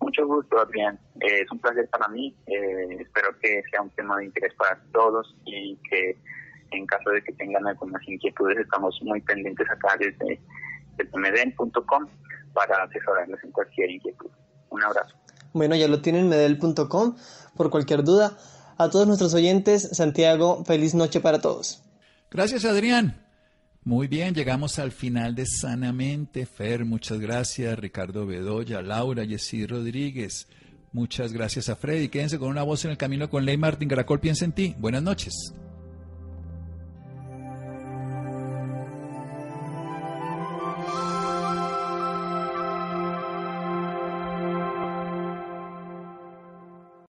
Mucho 0.01 0.27
gusto, 0.27 0.59
Adrián. 0.59 0.99
Eh, 1.21 1.43
es 1.43 1.51
un 1.53 1.59
placer 1.59 1.87
para 1.91 2.09
mí. 2.09 2.35
Eh, 2.47 2.97
espero 3.01 3.29
que 3.43 3.63
sea 3.71 3.83
un 3.83 3.91
tema 3.91 4.17
de 4.17 4.25
interés 4.25 4.55
para 4.55 4.81
todos 4.91 5.37
y 5.45 5.77
que 5.91 6.17
en 6.71 6.87
caso 6.87 7.11
de 7.11 7.23
que 7.23 7.33
tengan 7.35 7.67
algunas 7.67 8.07
inquietudes 8.09 8.59
estamos 8.59 8.99
muy 9.03 9.21
pendientes 9.21 9.69
acá 9.71 9.97
desde, 9.99 10.41
medel.com 11.15 12.07
para 12.53 12.83
asesorarles 12.83 13.43
en 13.45 13.53
cualquier 13.53 13.91
inquietud. 13.91 14.31
Un 14.71 14.83
abrazo. 14.83 15.15
Bueno, 15.53 15.75
ya 15.77 15.89
lo 15.89 16.01
tienen 16.01 16.29
medel.com 16.29 17.17
por 17.57 17.71
cualquier 17.71 18.05
duda. 18.05 18.37
A 18.77 18.91
todos 18.91 19.07
nuestros 19.07 19.35
oyentes, 19.35 19.89
Santiago, 19.93 20.65
feliz 20.65 20.95
noche 20.95 21.21
para 21.21 21.41
todos. 21.41 21.83
Gracias, 22.31 22.65
Adrián. 22.65 23.25
Muy 23.85 24.07
bien, 24.07 24.35
llegamos 24.35 24.79
al 24.79 24.93
final 24.93 25.35
de 25.35 25.47
Sanamente. 25.47 26.47
Fer, 26.47 26.85
muchas 26.85 27.19
gracias. 27.19 27.79
Ricardo 27.79 28.27
Bedoya, 28.27 28.83
Laura, 28.83 29.25
Jessy 29.25 29.67
Rodríguez. 29.67 30.47
Muchas 30.93 31.33
gracias 31.33 31.69
a 31.69 31.77
Freddy. 31.77 32.09
Quédense 32.09 32.39
con 32.39 32.49
una 32.49 32.63
voz 32.63 32.85
en 32.85 32.91
el 32.91 32.99
camino 32.99 33.29
con 33.31 33.45
Ley 33.45 33.57
Martín 33.57 33.89
Caracol. 33.89 34.21
Piensa 34.21 34.45
en 34.45 34.53
ti. 34.53 34.75
Buenas 34.79 35.03
noches. 35.03 35.53